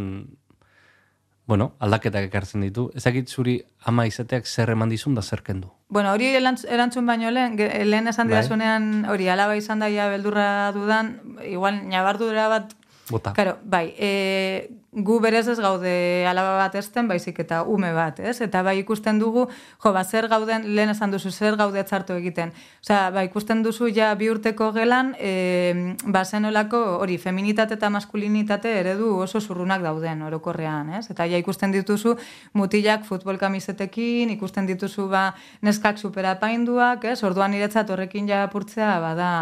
bueno, 1.48 1.72
aldaketak 1.80 2.28
ekartzen 2.28 2.62
ditu. 2.64 2.88
Ezakit 2.96 3.28
zuri 3.28 3.58
ama 3.88 4.06
izateak 4.06 4.46
zer 4.46 4.70
eman 4.74 4.92
dizun 4.92 5.16
da 5.16 5.22
zer 5.22 5.42
kendu? 5.42 5.72
Bueno, 5.88 6.12
hori 6.12 6.28
erantzun 6.36 7.06
baino 7.08 7.30
lehen, 7.32 7.56
lehen 7.56 8.08
esan 8.08 8.28
bai. 8.28 8.36
didazunean, 8.36 9.06
hori 9.08 9.28
alaba 9.28 9.56
izan 9.56 9.80
daia 9.80 10.08
beldurra 10.12 10.70
dudan, 10.76 11.14
igual 11.48 11.80
nabardura 11.88 12.48
bat 12.52 12.74
Bota. 13.10 13.32
Claro, 13.32 13.56
bai, 13.64 13.94
e, 13.96 14.70
gu 14.92 15.18
berez 15.20 15.46
ez 15.48 15.58
gaude 15.60 16.26
alaba 16.28 16.56
bat 16.58 16.74
esten, 16.76 17.08
baizik 17.08 17.38
eta 17.40 17.62
ume 17.62 17.92
bat, 17.96 18.18
ez? 18.20 18.40
Eta 18.44 18.62
bai 18.66 18.78
ikusten 18.80 19.18
dugu, 19.20 19.46
jo, 19.82 19.92
ba, 19.94 20.02
zer 20.04 20.28
gauden, 20.28 20.66
lehen 20.76 20.92
esan 20.92 21.12
duzu, 21.14 21.30
zer 21.30 21.56
gaude 21.56 21.82
txartu 21.84 22.16
egiten. 22.18 22.52
Osea, 22.82 23.08
ba, 23.14 23.24
ikusten 23.24 23.62
duzu 23.62 23.88
ja 23.94 24.10
bi 24.18 24.28
urteko 24.32 24.70
gelan, 24.76 25.14
e, 25.18 25.94
ba, 26.04 26.24
zenolako 26.24 26.82
hori, 26.98 27.18
feminitate 27.22 27.78
eta 27.78 27.90
maskulinitate 27.94 28.74
eredu 28.80 29.14
oso 29.24 29.40
zurrunak 29.40 29.82
dauden 29.86 30.22
orokorrean, 30.28 30.92
ez? 31.00 31.06
Eta 31.14 31.28
ja 31.30 31.40
ikusten 31.40 31.72
dituzu 31.72 32.16
mutilak 32.52 33.04
futbol 33.08 33.40
kamisetekin, 33.40 34.34
ikusten 34.36 34.68
dituzu, 34.68 35.08
ba, 35.08 35.32
neskak 35.62 35.98
superapainduak, 35.98 37.08
ez? 37.12 37.22
Orduan 37.24 37.56
niretzat 37.56 37.90
horrekin 37.90 38.28
ja 38.28 38.44
apurtzea, 38.48 38.98
bada, 39.04 39.32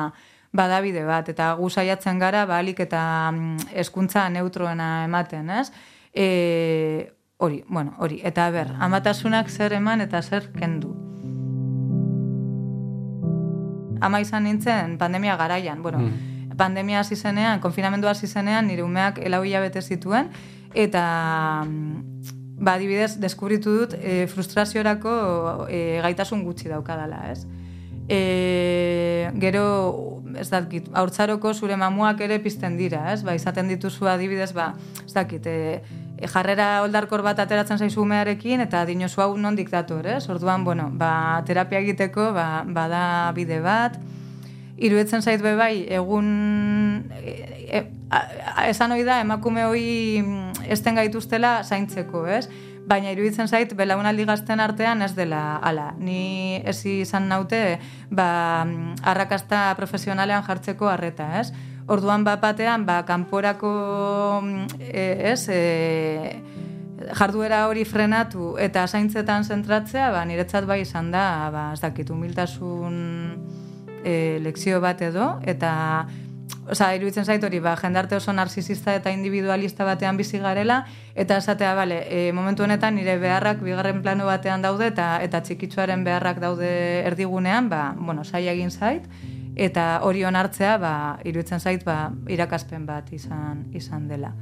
badabide 0.57 1.05
bat, 1.05 1.29
eta 1.29 1.53
gu 1.59 1.69
saiatzen 1.71 2.19
gara, 2.19 2.47
balik 2.49 2.81
eta 2.87 3.03
mm, 3.33 3.71
eskuntza 3.85 4.29
neutroena 4.33 5.05
ematen, 5.05 5.51
ez? 5.51 5.71
E, 6.13 7.13
hori, 7.37 7.63
bueno, 7.69 7.95
hori, 7.99 8.21
eta 8.25 8.49
ber, 8.51 8.73
amatasunak 8.81 9.51
zer 9.51 9.77
eman 9.77 10.01
eta 10.01 10.23
zer 10.23 10.51
kendu. 10.57 10.95
Ama 14.01 14.21
izan 14.21 14.45
nintzen 14.45 14.97
pandemia 15.01 15.37
garaian, 15.37 15.83
bueno, 15.83 16.01
mm. 16.01 16.57
pandemia 16.57 17.01
hasi 17.01 17.17
zenean, 17.17 17.61
konfinamendu 17.61 18.09
hasi 18.09 18.27
zenean, 18.27 18.67
nire 18.67 18.83
umeak 18.83 19.19
elau 19.19 19.43
bete 19.43 19.83
zituen, 19.83 20.31
eta 20.75 21.65
mm, 21.67 22.37
ba, 22.59 22.75
adibidez, 22.75 23.19
deskubritu 23.21 23.77
dut 23.79 23.95
e, 24.01 24.27
frustraziorako 24.27 25.67
e, 25.69 26.01
gaitasun 26.03 26.45
gutxi 26.45 26.69
daukadala, 26.69 27.31
ez? 27.33 27.47
E, 28.09 29.31
gero, 29.43 30.16
ez 30.41 30.49
dakit, 30.51 30.89
haurtzaroko 30.95 31.53
zure 31.55 31.77
mamuak 31.77 32.21
ere 32.25 32.39
pizten 32.43 32.77
dira, 32.77 33.03
ez? 33.13 33.23
Ba, 33.27 33.35
izaten 33.37 33.69
dituzu 33.69 34.09
adibidez, 34.11 34.53
ba, 34.57 34.73
ez 35.05 35.13
dakit, 35.15 35.47
e, 35.47 35.81
e, 36.17 36.31
jarrera 36.33 36.83
oldarkor 36.85 37.25
bat 37.27 37.41
ateratzen 37.43 37.79
zaizu 37.79 38.03
umearekin, 38.03 38.63
eta 38.67 38.85
dinosu 38.89 39.23
hau 39.25 39.33
non 39.41 39.57
diktator, 39.57 40.07
ez? 40.17 40.25
Orduan, 40.33 40.65
bueno, 40.65 40.91
ba, 40.93 41.43
terapia 41.47 41.83
egiteko, 41.85 42.31
ba, 42.37 42.65
bada 42.67 43.33
bide 43.37 43.61
bat, 43.65 43.99
iruetzen 44.77 45.23
zait 45.23 45.43
be 45.43 45.57
bai, 45.57 45.87
egun, 45.99 46.31
e, 47.17 47.37
e, 47.81 47.85
esan 48.69 48.93
hori 48.93 49.07
da, 49.09 49.21
emakume 49.25 49.65
hori 49.67 50.23
mm, 50.23 50.71
esten 50.77 51.01
gaituztela 51.01 51.59
zaintzeko, 51.65 52.27
ez? 52.29 52.47
Baina 52.87 53.11
iruditzen 53.13 53.49
zait 53.51 53.73
belaunaldi 53.77 54.25
gazten 54.29 54.63
artean 54.63 55.03
ez 55.03 55.13
dela 55.17 55.59
hala. 55.63 55.93
Ni 55.99 56.63
ez 56.65 56.79
izan 56.87 57.29
naute 57.29 57.79
ba, 58.11 58.67
arrakasta 59.03 59.75
profesionalean 59.79 60.45
jartzeko 60.47 60.91
harreta, 60.91 61.33
ez? 61.41 61.51
Orduan 61.87 62.25
bat 62.27 62.41
batean, 62.43 62.87
ba, 62.87 63.03
kanporako 63.07 63.73
e, 64.81 65.05
ez, 65.33 65.49
e, 65.51 66.41
jarduera 67.15 67.67
hori 67.71 67.85
frenatu 67.87 68.55
eta 68.59 68.87
zaintzetan 68.87 69.45
zentratzea, 69.45 70.11
ba, 70.15 70.25
niretzat 70.27 70.67
bai 70.67 70.81
izan 70.83 71.13
da, 71.15 71.27
ba, 71.55 71.69
ez 71.75 71.83
dakit, 71.83 72.11
humiltasun 72.11 72.97
e, 74.03 74.39
lekzio 74.43 74.81
bat 74.83 75.03
edo, 75.07 75.37
eta 75.47 75.73
Osa, 76.69 76.89
iruditzen 76.97 77.25
zait 77.25 77.45
hori, 77.47 77.61
ba, 77.63 77.77
jendarte 77.79 78.17
oso 78.17 78.33
narsizista 78.35 78.95
eta 78.99 79.13
individualista 79.15 79.87
batean 79.87 80.17
bizi 80.19 80.41
garela, 80.43 80.81
eta 81.15 81.39
esatea, 81.39 81.75
bale, 81.79 82.01
e, 82.11 82.33
momentu 82.35 82.67
honetan 82.67 82.99
nire 82.99 83.17
beharrak 83.23 83.63
bigarren 83.63 84.03
plano 84.03 84.27
batean 84.27 84.67
daude, 84.67 84.91
eta 84.91 85.21
eta 85.23 85.43
txikitsuaren 85.47 86.03
beharrak 86.05 86.43
daude 86.43 86.73
erdigunean, 87.07 87.71
ba, 87.71 87.95
bueno, 87.99 88.25
saia 88.25 88.57
egin 88.57 88.75
zait, 88.75 89.07
eta 89.55 89.87
hori 90.03 90.27
onartzea, 90.27 90.77
ba, 90.83 90.93
iruditzen 91.25 91.63
zait, 91.63 91.87
ba, 91.87 92.11
irakaspen 92.29 92.87
bat 92.87 93.13
izan, 93.15 93.67
izan 93.73 94.09
dela. 94.11 94.35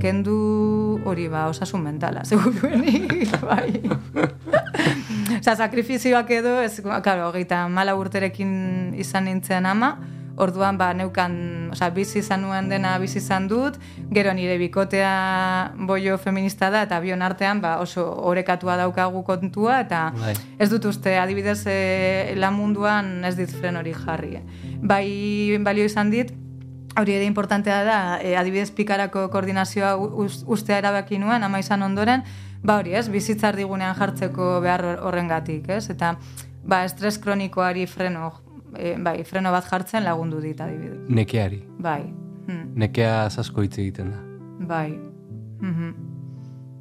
Kendu 0.00 1.00
hori, 1.08 1.28
ba, 1.32 1.46
osasun 1.48 1.82
mentala, 1.86 2.24
seguruenik, 2.28 3.32
bai. 3.42 3.80
Osa, 5.40 5.54
sakrifizioak 5.56 6.30
edo, 6.40 6.58
ez, 6.62 6.80
claro, 6.82 7.30
geita 7.34 7.64
mala 7.70 7.94
urterekin 7.98 8.94
izan 8.98 9.28
nintzen 9.30 9.66
ama, 9.68 9.94
orduan, 10.36 10.76
ba, 10.76 10.90
neukan, 10.94 11.36
osa, 11.72 11.88
bizi 11.94 12.20
izan 12.20 12.42
nuen 12.44 12.68
dena 12.68 12.96
bizi 13.00 13.18
izan 13.22 13.48
dut, 13.48 13.78
gero 14.12 14.34
nire 14.36 14.58
bikotea 14.60 15.12
boio 15.88 16.18
feminista 16.20 16.68
da, 16.70 16.82
eta 16.86 17.00
bion 17.00 17.24
artean, 17.24 17.62
ba, 17.64 17.76
oso 17.80 18.04
orekatua 18.28 18.76
daukagu 18.82 19.24
kontua, 19.24 19.80
eta 19.86 20.02
bai. 20.16 20.34
ez 20.58 20.68
dut 20.72 20.90
uste, 20.92 21.16
adibidez, 21.18 21.62
e, 21.70 22.34
lan 22.36 22.56
munduan 22.58 23.24
ez 23.24 23.36
dit 23.38 23.52
fren 23.60 23.80
hori 23.80 23.94
jarri. 23.96 24.42
Bai, 24.82 25.06
balio 25.64 25.88
izan 25.88 26.12
dit, 26.12 26.34
Hori 26.96 27.12
ere 27.12 27.26
importantea 27.28 27.82
da, 27.84 27.98
e, 28.22 28.36
adibidez 28.36 28.70
pikarako 28.72 29.26
koordinazioa 29.32 29.94
ustea 29.96 30.78
erabaki 30.78 31.18
nuen, 31.20 31.44
ama 31.44 31.60
izan 31.60 31.82
ondoren, 31.84 32.24
ba 32.64 32.78
hori 32.80 32.96
ez, 32.96 33.08
bizitzar 33.12 33.56
digunean 33.56 33.94
jartzeko 33.98 34.60
behar 34.64 34.84
horrengatik, 35.04 35.68
ez? 35.68 35.90
Eta 35.92 36.14
ba, 36.64 36.84
estres 36.88 37.18
kronikoari 37.22 37.86
freno, 37.86 38.32
e, 38.74 38.96
bai, 38.98 39.18
freno 39.24 39.52
bat 39.52 39.68
jartzen 39.68 40.04
lagundu 40.04 40.40
dit 40.40 40.60
adibidez. 40.60 41.04
Nekeari. 41.08 41.62
Bai. 41.78 42.02
Hmm. 42.46 42.72
Nekea 42.78 43.28
zasko 43.30 43.62
hitz 43.66 43.76
egiten 43.78 44.12
da. 44.14 44.22
Bai. 44.66 44.90
Mm 45.60 45.94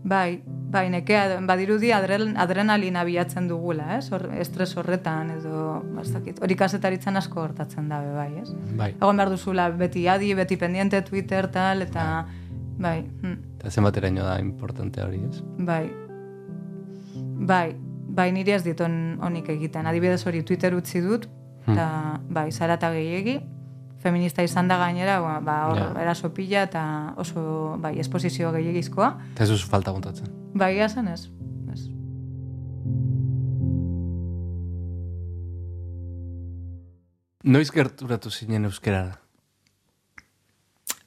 Bai, 0.06 0.44
bai, 0.76 0.86
nekea, 0.92 1.40
badirudi 1.48 1.92
adren, 1.96 2.36
adrenalina 2.42 3.06
bilatzen 3.08 3.48
dugula, 3.50 3.96
ez? 3.98 4.10
Or, 4.16 4.28
estres 4.42 4.74
horretan, 4.80 5.32
edo, 5.38 5.80
bastakit, 5.96 6.42
hori 6.44 6.58
kasetaritzen 6.60 7.20
asko 7.22 7.42
hortatzen 7.46 7.88
dabe, 7.92 8.12
bai, 8.18 8.30
ez? 8.42 8.50
Bai. 8.76 8.92
Egon 8.98 9.22
behar 9.22 9.32
duzula, 9.34 9.70
beti 9.80 10.06
adi, 10.12 10.34
beti 10.38 10.60
pendiente 10.62 11.02
Twitter, 11.08 11.48
tal, 11.54 11.86
eta, 11.88 12.06
bai. 12.78 13.00
bai. 13.24 13.34
Eta 13.60 13.72
zenbatera 13.72 14.12
da 14.20 14.38
importante 14.44 15.04
hori, 15.04 15.24
ez? 15.30 15.42
Bai. 15.72 15.84
Bai, 17.48 17.76
bai 18.20 18.30
niri 18.36 18.56
ez 18.56 18.64
diton 18.64 19.18
honik 19.24 19.50
egiten. 19.56 19.88
Adibidez 19.88 20.22
hori 20.28 20.44
Twitter 20.44 20.76
utzi 20.76 21.02
dut, 21.04 21.28
hmm. 21.66 21.74
eta 21.74 21.90
hmm. 21.90 22.32
bai, 22.36 22.50
zarata 22.52 22.92
gehiegi, 22.94 23.40
feminista 24.06 24.44
izan 24.46 24.68
da 24.70 24.78
gainera, 24.78 25.20
ba, 25.24 25.40
ba 25.42 25.60
hor, 25.72 25.82
ja. 25.82 25.92
eraso 26.04 26.34
pila 26.36 26.68
eta 26.68 26.88
oso, 27.22 27.76
bai, 27.82 27.98
esposizio 28.04 28.52
gehiagizkoa. 28.54 29.14
Eta 29.34 29.48
ez 29.48 29.64
falta 29.66 29.96
kontatzen. 29.96 30.45
Bai, 30.56 30.90
zen 30.90 31.08
ez. 31.08 31.30
ez. 31.72 31.82
Noiz 37.44 37.70
gerturatu 37.72 38.30
zinen 38.32 38.64
euskerara? 38.64 39.25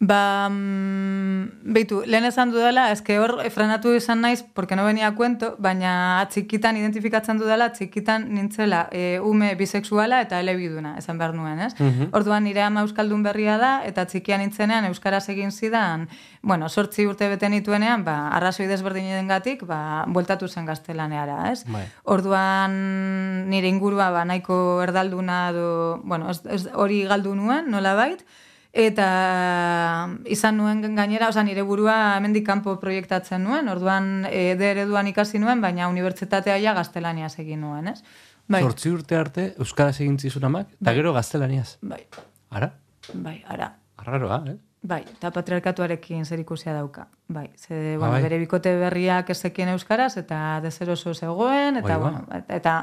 Ba, 0.00 0.46
mm, 0.48 1.72
beitu, 1.74 2.04
lehen 2.06 2.22
esan 2.28 2.52
dudala, 2.54 2.84
ezke 2.94 3.16
hor 3.18 3.32
frenatu 3.50 3.90
izan 3.98 4.20
naiz, 4.22 4.44
porque 4.54 4.76
no 4.78 4.84
venia 4.86 5.10
cuento, 5.18 5.56
baina 5.58 6.22
txikitan 6.30 6.78
identifikatzen 6.78 7.40
dudala, 7.40 7.72
txikitan 7.74 8.28
nintzela 8.30 8.84
e, 8.94 9.18
ume 9.18 9.50
bisexuala 9.58 10.20
eta 10.22 10.38
elebiduna, 10.38 10.94
esan 11.02 11.18
behar 11.18 11.34
nuen, 11.34 11.58
ez? 11.66 11.72
Mhm. 11.80 12.12
Orduan 12.14 12.46
nire 12.46 12.62
ama 12.62 12.86
euskaldun 12.86 13.26
berria 13.26 13.58
da, 13.58 13.72
eta 13.90 14.06
txikian 14.06 14.38
nintzenean 14.44 14.86
euskaraz 14.86 15.24
egin 15.34 15.50
zidan, 15.50 16.06
bueno, 16.42 16.68
sortzi 16.68 17.06
urte 17.10 17.26
beten 17.28 17.56
nituenean, 17.58 18.06
ba, 18.06 18.28
arrazoi 18.38 18.70
desberdinen 18.70 19.26
gatik, 19.26 19.66
ba, 19.66 20.04
bueltatu 20.06 20.46
zen 20.46 20.64
gaztelaneara, 20.64 21.50
ez? 21.50 21.64
Bai. 21.66 21.88
Orduan 22.04 23.50
nire 23.50 23.66
ingurua, 23.66 24.12
ba, 24.14 24.24
nahiko 24.24 24.78
erdalduna, 24.86 25.48
do, 25.50 25.70
bueno, 26.04 26.30
hori 26.74 27.02
galdu 27.02 27.34
nuen, 27.34 27.66
nola 27.66 27.98
bait, 27.98 28.22
eta 28.72 29.08
izan 30.28 30.58
nuen 30.60 30.82
gainera, 30.94 31.30
oza, 31.32 31.42
nire 31.42 31.64
burua 31.66 32.16
hemendik 32.18 32.46
kanpo 32.46 32.76
proiektatzen 32.80 33.42
nuen, 33.44 33.68
orduan 33.68 34.26
e, 34.28 34.52
ereduan 34.52 35.08
ikasi 35.08 35.40
nuen, 35.42 35.62
baina 35.64 35.88
unibertsitatea 35.88 36.58
ja 36.62 36.74
gaztelaniaz 36.76 37.38
egin 37.40 37.64
nuen, 37.64 37.88
ez? 37.94 38.02
Bai. 38.48 38.62
Zortzi 38.64 38.92
urte 38.92 39.16
arte, 39.16 39.50
Euskaraz 39.60 39.98
egin 40.00 40.18
zizun 40.18 40.44
amak, 40.48 40.70
eta 40.78 40.90
bai. 40.90 40.96
gero 41.00 41.12
gaztelaniaz. 41.16 41.76
Bai. 41.82 42.04
Ara? 42.50 42.72
Bai, 43.12 43.42
ara. 43.48 43.74
Arraroa, 43.98 44.42
eh? 44.48 44.56
Bai, 44.78 45.00
eta 45.02 45.32
patriarkatuarekin 45.34 46.22
zer 46.24 46.38
ikusia 46.38 46.70
dauka. 46.72 47.08
Bai, 47.26 47.50
ze, 47.56 47.74
ah, 47.74 47.98
bueno, 47.98 48.12
bai. 48.12 48.22
bere 48.22 48.38
bikote 48.38 48.76
berriak 48.78 49.30
ezekien 49.34 49.68
euskaraz, 49.72 50.16
eta 50.16 50.60
dezeroso 50.62 51.14
zegoen, 51.14 51.80
eta, 51.80 51.96
bai, 51.96 51.98
bueno, 51.98 52.20
eta, 52.30 52.54
eta, 52.54 52.74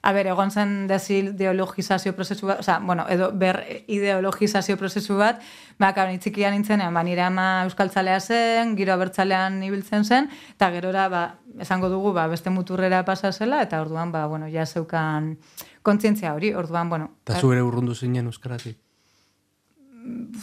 a 0.00 0.12
ber, 0.14 0.28
egon 0.30 0.52
zen 0.54 0.86
desideologizazio 0.86 2.14
prozesu 2.14 2.46
bat, 2.46 2.60
oza, 2.62 2.78
bueno, 2.78 3.04
edo 3.10 3.32
ber 3.34 3.58
ideologizazio 3.88 4.76
prozesu 4.78 5.16
bat, 5.18 5.42
ba, 5.78 5.90
kabin 5.92 6.20
itxikian 6.20 6.54
nintzenean, 6.54 6.94
ba, 6.94 7.02
nire 7.02 7.24
ama 7.26 7.64
euskaltzalea 7.64 8.20
zen, 8.20 8.76
giro 8.78 8.94
abertzalean 8.94 9.58
ibiltzen 9.66 10.06
zen, 10.06 10.30
eta 10.54 10.70
gerora, 10.70 11.08
ba, 11.10 11.24
esango 11.58 11.90
dugu, 11.90 12.12
ba, 12.14 12.28
beste 12.30 12.54
muturrera 12.54 13.02
pasa 13.04 13.32
zela, 13.32 13.58
eta 13.66 13.82
orduan, 13.82 14.14
ba, 14.14 14.28
bueno, 14.30 14.46
ja 14.46 14.66
zeukan 14.66 15.34
kontzientzia 15.82 16.32
hori, 16.32 16.54
orduan, 16.54 16.88
bueno. 16.88 17.10
Eta 17.26 17.40
zu 17.40 17.50
ere 17.52 17.66
urrundu 17.66 17.98
zinen 17.98 18.30
euskaratik? 18.30 18.78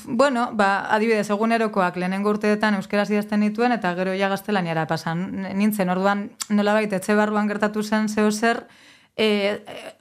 Bueno, 0.05 0.51
ba, 0.53 0.87
adibidez, 0.93 1.29
egunerokoak 1.33 1.97
lehenengo 1.97 2.29
urteetan 2.29 2.77
euskeraz 2.77 3.09
idazten 3.11 3.41
dituen, 3.45 3.73
eta 3.75 3.93
gero 3.97 4.13
ja 4.17 4.29
gaztelaniara 4.29 4.85
pasan. 4.87 5.23
Nintzen, 5.57 5.89
orduan, 5.89 6.27
nola 6.49 6.75
baita, 6.77 6.99
etxe 7.01 7.15
barruan 7.17 7.49
gertatu 7.49 7.83
zen 7.83 8.09
zeo 8.09 8.31
zer, 8.31 8.63
e, 9.17 9.27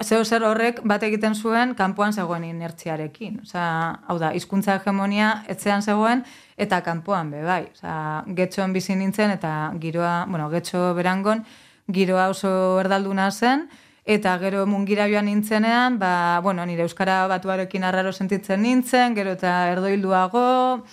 zeo 0.05 0.25
zer 0.25 0.45
horrek 0.45 0.83
bat 0.85 1.03
egiten 1.03 1.35
zuen 1.35 1.75
kanpoan 1.75 2.13
zegoen 2.13 2.45
inertziarekin. 2.45 3.41
Osa, 3.47 3.65
hau 4.07 4.19
da, 4.21 4.33
hizkuntza 4.37 4.77
hegemonia 4.77 5.43
etzean 5.49 5.83
zegoen, 5.83 6.25
eta 6.57 6.83
kanpoan 6.85 7.33
be, 7.33 7.43
bai. 7.47 7.63
Osa, 7.73 7.97
getxoan 8.37 8.77
bizi 8.77 8.95
nintzen, 8.95 9.33
eta 9.39 9.73
giroa, 9.81 10.27
bueno, 10.29 10.51
getxo 10.53 10.93
berangon, 10.99 11.45
giroa 11.93 12.29
oso 12.35 12.53
erdalduna 12.83 13.31
zen, 13.31 13.69
Eta 14.07 14.37
gero 14.39 14.69
mungira 14.71 15.09
joan 15.11 15.27
nintzenean, 15.27 15.99
ba, 15.99 16.39
bueno, 16.41 16.65
nire 16.65 16.85
Euskara 16.87 17.27
batuarekin 17.27 17.83
arraro 17.83 18.13
sentitzen 18.13 18.63
nintzen, 18.63 19.17
gero 19.19 19.33
eta 19.35 19.73
erdoilduago, 19.73 20.85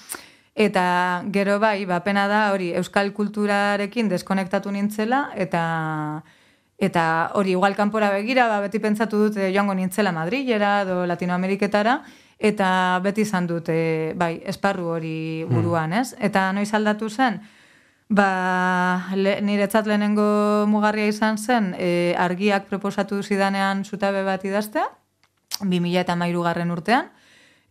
eta 0.58 0.86
gero 1.36 1.60
bai, 1.62 1.86
ba, 1.86 2.00
pena 2.02 2.26
da 2.28 2.48
hori 2.56 2.72
Euskal 2.74 3.14
kulturarekin 3.14 4.10
deskonektatu 4.10 4.74
nintzela, 4.74 5.28
eta 5.38 6.24
eta 6.84 7.06
hori 7.38 7.54
igual 7.54 7.78
kanpora 7.78 8.10
begira, 8.10 8.48
ba, 8.50 8.60
beti 8.66 8.82
pentsatu 8.82 9.28
dute 9.28 9.54
joango 9.54 9.78
nintzela 9.78 10.12
Madrilera 10.12 10.82
edo 10.82 11.06
Latinoameriketara, 11.06 12.00
eta 12.40 13.00
beti 13.06 13.22
izan 13.30 13.46
dute, 13.46 13.78
bai, 14.18 14.40
esparru 14.50 14.90
hori 14.98 15.46
buruan, 15.48 15.94
mm. 15.94 16.02
ez? 16.02 16.16
Eta 16.18 16.50
noiz 16.52 16.74
aldatu 16.74 17.14
zen, 17.14 17.44
Ba, 18.14 19.10
le, 19.18 19.40
niretzat 19.42 19.88
lehenengo 19.90 20.68
mugarria 20.70 21.10
izan 21.10 21.40
zen, 21.42 21.72
e, 21.82 22.14
argiak 22.20 22.68
proposatu 22.70 23.24
zidanean 23.24 23.82
zutabe 23.86 24.22
bat 24.28 24.44
idaztea, 24.46 24.86
2000 25.64 26.04
eta 26.04 26.14
mairu 26.20 26.44
garren 26.46 26.70
urtean, 26.76 27.10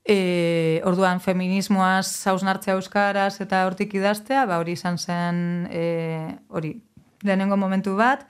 e, 0.02 0.80
orduan 0.88 1.22
feminismoaz 1.22 2.26
hausnartzea 2.26 2.74
euskaraz 2.74 3.36
eta 3.44 3.62
hortik 3.68 3.94
idaztea, 3.94 4.42
ba, 4.50 4.58
hori 4.58 4.74
izan 4.74 4.98
zen, 4.98 5.38
e, 5.70 5.84
hori, 6.48 6.74
lehenengo 7.22 7.56
momentu 7.56 7.94
bat, 7.94 8.26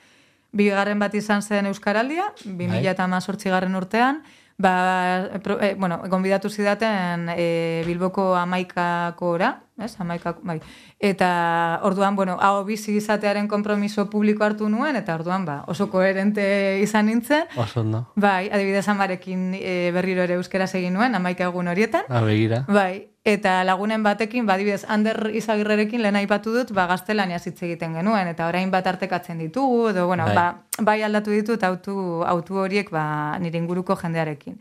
bigarren 0.53 1.01
bat 1.01 1.17
izan 1.17 1.41
zen 1.41 1.71
euskaraldia, 1.73 2.29
2000 2.45 2.93
eta 2.93 3.09
mazortzi 3.09 3.49
garren 3.49 3.79
urtean, 3.79 4.21
ba, 4.61 5.41
pro, 5.41 5.57
e, 5.65 5.73
bueno, 5.81 6.03
gonbidatu 6.13 6.53
zidaten 6.53 7.31
e, 7.39 7.83
Bilboko 7.89 8.35
amaikako 8.37 9.33
ora, 9.39 9.55
ez, 9.79 9.95
amaikako, 10.01 10.41
bai. 10.45 10.61
Eta 11.01 11.81
orduan, 11.83 12.17
bueno, 12.17 12.37
hau 12.41 12.65
bizi 12.65 12.97
izatearen 12.97 13.49
kompromiso 13.49 14.09
publiko 14.11 14.45
hartu 14.45 14.69
nuen, 14.69 14.97
eta 14.97 15.15
orduan, 15.15 15.47
ba, 15.49 15.63
oso 15.67 15.89
koherente 15.91 16.45
izan 16.83 17.07
nintzen. 17.07 17.49
Oso, 17.57 17.85
no? 17.85 18.07
Bai, 18.17 18.51
adibidez 18.53 18.87
amarekin 18.89 19.53
e, 19.59 19.91
berriro 19.95 20.23
ere 20.23 20.37
euskera 20.41 20.69
egin 20.73 20.95
nuen, 20.95 21.15
amaika 21.15 21.49
egun 21.49 21.69
horietan. 21.73 22.05
Ah, 22.09 22.23
begira. 22.27 22.65
Bai, 22.69 23.09
eta 23.25 23.63
lagunen 23.65 24.03
batekin, 24.03 24.47
badibidez, 24.47 24.85
Ander 24.89 25.31
Izagirrerekin 25.33 26.03
lehen 26.03 26.21
aipatu 26.21 26.53
dut, 26.55 26.75
ba, 26.77 26.87
gaztelania 26.91 27.41
hitz 27.41 27.63
egiten 27.63 27.97
genuen, 27.99 28.29
eta 28.29 28.47
orain 28.51 28.71
bat 28.71 28.87
artekatzen 28.87 29.39
ditugu, 29.39 29.89
edo, 29.95 30.07
bueno, 30.07 30.29
bai. 30.29 30.37
ba, 30.37 30.47
bai 30.81 31.01
aldatu 31.03 31.33
ditut 31.33 31.65
autu, 31.65 31.97
autu 32.27 32.63
horiek, 32.67 32.91
ba, 32.93 33.39
nire 33.41 33.59
inguruko 33.59 33.97
jendearekin. 33.97 34.61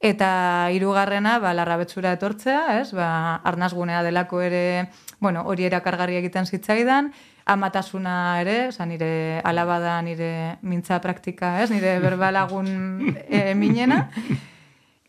Eta 0.00 0.70
hirugarrena 0.72 1.34
ba, 1.42 1.52
larrabetzura 1.52 2.14
etortzea, 2.16 2.80
ez, 2.80 2.88
ba, 2.96 3.36
arnazgunea 3.44 4.00
delako 4.02 4.40
ere, 4.40 4.88
bueno, 5.20 5.42
hori 5.44 5.66
erakargarri 5.68 6.16
egiten 6.16 6.48
zitzaidan, 6.48 7.10
amatasuna 7.44 8.14
ere, 8.40 8.56
oza, 8.70 8.86
nire 8.88 9.42
alabada, 9.44 9.98
nire 10.00 10.56
mintza 10.62 11.02
praktika, 11.04 11.58
ez, 11.60 11.68
nire 11.70 11.98
berbalagun 12.00 12.70
e, 13.28 13.52
minena, 13.54 14.06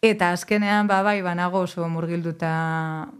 Eta 0.01 0.31
azkenean 0.33 0.87
ba 0.89 1.03
bai 1.05 1.19
banago 1.21 1.59
oso 1.61 1.85
murgilduta 1.85 2.51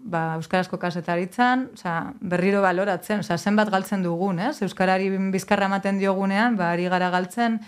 ba 0.02 0.22
euskarazko 0.40 0.80
kasetaritzan, 0.82 1.68
osea 1.78 1.98
berriro 2.34 2.64
baloratzen, 2.64 3.22
osea 3.22 3.38
zenbat 3.38 3.70
galtzen 3.70 4.02
dugun, 4.02 4.40
ez? 4.42 4.64
Euskarari 4.66 5.12
bizkarra 5.30 5.68
ematen 5.70 6.00
diogunean, 6.02 6.58
ba 6.58 6.72
ari 6.74 6.90
gara 6.90 7.12
galtzen 7.14 7.60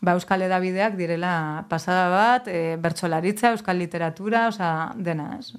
ba 0.00 0.14
euskal 0.14 0.42
edabideak 0.46 0.96
direla 0.98 1.66
pasada 1.70 2.08
bat, 2.12 2.48
e, 2.48 2.76
bertsolaritza, 2.80 3.52
euskal 3.56 3.78
literatura, 3.80 4.46
osea 4.52 4.92
dena, 4.94 5.38
ez? 5.38 5.52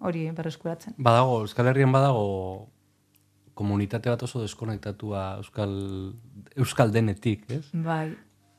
Hori 0.00 0.28
berreskuratzen. 0.36 0.96
Badago 0.98 1.40
Euskal 1.46 1.70
Herrian 1.72 1.92
badago 1.94 2.68
komunitate 3.56 4.12
bat 4.12 4.22
oso 4.22 4.42
deskonektatua 4.42 5.38
euskal 5.40 5.72
euskal 6.56 6.92
denetik, 6.92 7.46
ez? 7.48 7.64
Bai. 7.72 8.10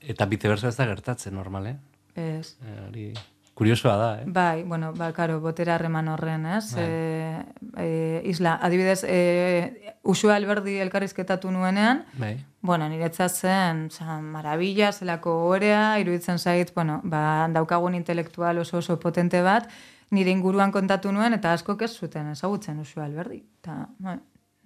Eta 0.02 0.26
viceversa 0.26 0.72
ez 0.72 0.78
da 0.78 0.88
gertatzen 0.90 1.36
normale. 1.38 1.78
Ez. 2.18 2.56
Eh, 2.66 2.80
hori 2.88 3.12
Kuriosoa 3.58 3.96
da, 3.98 4.10
eh? 4.22 4.26
Bai, 4.28 4.62
bueno, 4.64 4.92
ba, 4.94 5.08
karo, 5.18 5.40
botera 5.42 5.74
harreman 5.76 6.12
horren, 6.14 6.44
ez? 6.46 6.76
Bai. 6.76 6.84
E, 6.86 7.46
e, 7.82 7.88
isla, 8.30 8.52
adibidez, 8.62 9.00
e, 9.02 9.96
usua 10.06 10.36
alberdi 10.38 10.76
elkarrizketatu 10.84 11.50
nuenean, 11.50 12.04
bai. 12.22 12.36
bueno, 12.62 12.86
niretza 12.88 13.26
zen, 13.30 13.88
zan, 13.90 14.28
marabila, 14.30 14.92
zelako 14.94 15.34
orea, 15.50 15.98
iruditzen 15.98 16.38
zait, 16.38 16.70
bueno, 16.76 17.00
ba, 17.04 17.48
daukagun 17.50 17.98
intelektual 17.98 18.62
oso 18.62 18.78
oso 18.78 19.00
potente 19.02 19.42
bat, 19.42 19.66
nire 20.14 20.30
inguruan 20.30 20.72
kontatu 20.72 21.10
nuen, 21.12 21.34
eta 21.34 21.56
asko 21.58 21.80
ez 21.82 21.96
zuten 21.98 22.30
ezagutzen 22.36 22.78
usua 22.86 23.06
alberdi. 23.10 23.42
Ta, 23.66 23.88
bai. 23.98 24.20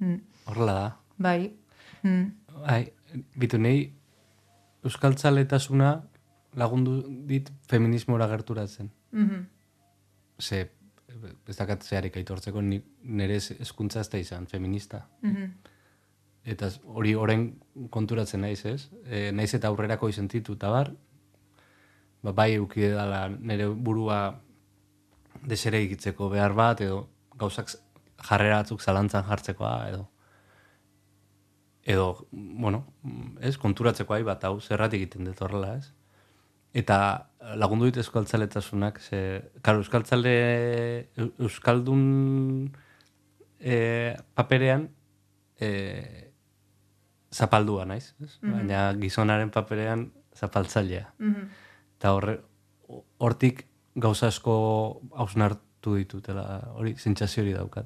Mm. 0.03 0.19
Horrela 0.51 0.73
da. 0.73 0.95
Bai. 1.15 1.53
Mm. 2.03 2.27
Bai, 2.67 2.83
bitu 3.39 3.55
nahi, 3.57 3.87
euskaltzaletasuna, 4.83 6.01
lagundu 6.57 7.01
dit 7.27 7.51
feminismora 7.67 8.27
gerturatzen. 8.27 8.91
Mm 9.11 9.29
-hmm. 9.29 9.45
Ze, 10.39 10.69
ez 11.47 11.57
dakat 11.57 11.83
zeharik 11.83 12.15
aitortzeko, 12.17 12.61
nire 12.61 13.35
eskuntza 13.35 13.99
ez 13.99 14.09
da 14.09 14.17
izan, 14.17 14.47
feminista. 14.47 15.07
Mm 15.21 15.53
Eta 16.43 16.71
hori 16.83 17.11
oren 17.15 17.59
konturatzen 17.89 18.41
naiz, 18.41 18.65
ez? 18.65 18.89
E, 19.05 19.31
naiz 19.31 19.53
eta 19.53 19.67
aurrerako 19.67 20.07
izentitu, 20.09 20.53
eta 20.53 20.69
bar, 20.69 20.95
ba, 22.23 22.31
bai 22.31 22.55
eukide 22.55 22.89
dala 22.95 23.27
nire 23.29 23.67
burua 23.67 24.41
desere 25.45 25.83
egitzeko 25.83 26.29
behar 26.29 26.53
bat, 26.53 26.81
edo 26.81 27.09
gauzak 27.37 27.69
jarrera 28.29 28.57
batzuk 28.57 28.81
zalantzan 28.81 29.23
jartzekoa, 29.23 29.89
edo 29.89 30.07
edo, 31.83 32.27
bueno, 32.31 32.85
ez, 33.39 33.57
konturatzeko 33.57 34.13
ahi 34.13 34.23
bat, 34.23 34.43
hau, 34.43 34.59
zerrat 34.61 34.93
egiten 34.93 35.25
dut 35.25 35.41
horrela, 35.41 35.75
ez? 35.77 35.91
Eta 36.73 36.97
lagundu 37.59 37.89
dit 37.89 37.97
euskaltzaletasunak, 37.99 38.99
ze, 39.01 39.41
karo, 39.61 39.81
euskaltzale, 39.83 40.35
euskaldun 41.41 42.03
e, 43.59 44.15
paperean 44.37 44.87
e, 45.59 45.69
zapaldua 47.31 47.85
naiz, 47.85 48.13
ez? 48.23 48.39
Mm 48.41 48.49
-hmm. 48.49 48.53
baina 48.55 48.93
gizonaren 49.01 49.49
paperean 49.49 50.11
zapaltzailea. 50.35 51.13
Mm 51.19 51.49
Eta 52.01 52.13
horre, 52.17 52.39
hortik 53.21 53.67
gauza 53.95 54.27
asko 54.27 55.01
hausnartu 55.13 55.95
ditutela, 55.99 56.73
hori, 56.73 56.95
zentsazio 56.97 57.43
hori 57.43 57.53
daukat. 57.53 57.85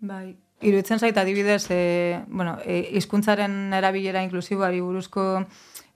Bai, 0.00 0.36
iruditzen 0.60 0.98
zait 0.98 1.16
adibidez, 1.16 1.70
e, 1.70 2.20
bueno, 2.28 2.58
e, 2.64 3.00
erabilera 3.78 4.22
inklusiboari 4.22 4.80
buruzko 4.80 5.46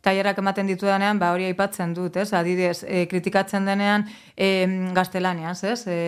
tailerak 0.05 0.39
ematen 0.39 0.69
ditu 0.71 0.87
denean, 0.87 1.19
ba 1.19 1.33
hori 1.35 1.49
aipatzen 1.49 1.93
dut, 1.95 2.17
ez? 2.17 2.31
Adibidez, 2.37 2.85
e, 2.87 3.07
kritikatzen 3.11 3.67
denean 3.67 4.07
e, 4.37 4.67
gaztelaniaz, 4.95 5.63
ez? 5.65 5.83
E, 5.91 5.99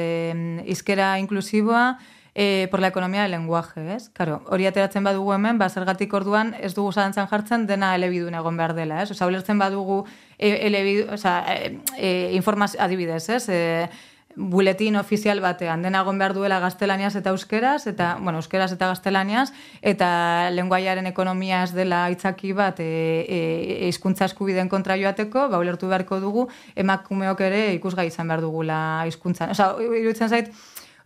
izkera 0.71 1.17
inklusiboa, 1.19 1.99
e, 2.35 2.69
por 2.71 2.81
la 2.81 2.89
economía 2.89 3.23
del 3.23 3.33
lenguaje, 3.33 3.95
ez? 3.95 4.09
Claro, 4.11 4.43
hori 4.47 4.67
ateratzen 4.67 5.05
badugu 5.05 5.33
hemen, 5.35 5.59
ba, 5.59 5.69
zergatik 5.69 6.13
orduan 6.15 6.55
ez 6.61 6.75
dugu 6.75 6.93
zalantzan 6.93 7.29
jartzen 7.29 7.67
dena 7.67 7.95
elebidun 7.99 8.35
egon 8.39 8.57
behar 8.57 8.75
dela, 8.75 9.03
ez? 9.03 9.11
Osa, 9.11 9.27
ulertzen 9.27 9.59
badugu 9.59 10.05
e, 10.39 10.55
elebidun, 10.69 11.15
osa, 11.19 11.41
e, 11.53 11.81
e, 11.99 12.13
informazio, 12.39 12.81
adibidez, 12.81 13.29
ez? 13.29 13.49
E, 13.49 13.89
buletin 14.37 14.97
ofizial 14.97 15.41
batean, 15.43 15.83
dena 15.83 16.03
egon 16.05 16.19
behar 16.21 16.35
duela 16.35 16.61
gaztelaniaz 16.63 17.15
eta 17.19 17.33
euskeraz, 17.35 17.87
eta, 17.91 18.13
bueno, 18.21 18.39
euskeraz 18.39 18.71
eta 18.73 18.89
gaztelaniaz, 18.93 19.51
eta 19.83 20.51
lenguaiaren 20.55 21.07
ekonomia 21.11 21.65
ez 21.67 21.73
dela 21.75 22.05
itzaki 22.13 22.53
bat 22.57 22.81
e, 22.81 22.91
e, 23.27 23.89
izkuntza 23.89 24.29
eskubideen 24.31 24.71
kontra 24.71 24.97
joateko, 25.01 25.49
ba, 25.51 25.59
ulertu 25.59 25.91
beharko 25.91 26.21
dugu, 26.23 26.49
emakumeok 26.77 27.41
ere 27.49 27.65
ikusgai 27.79 28.07
izan 28.11 28.31
behar 28.31 28.45
dugula 28.45 28.81
izkuntza. 29.11 29.51
Osa, 29.57 29.73
iruditzen 29.81 30.31
zait, 30.31 30.55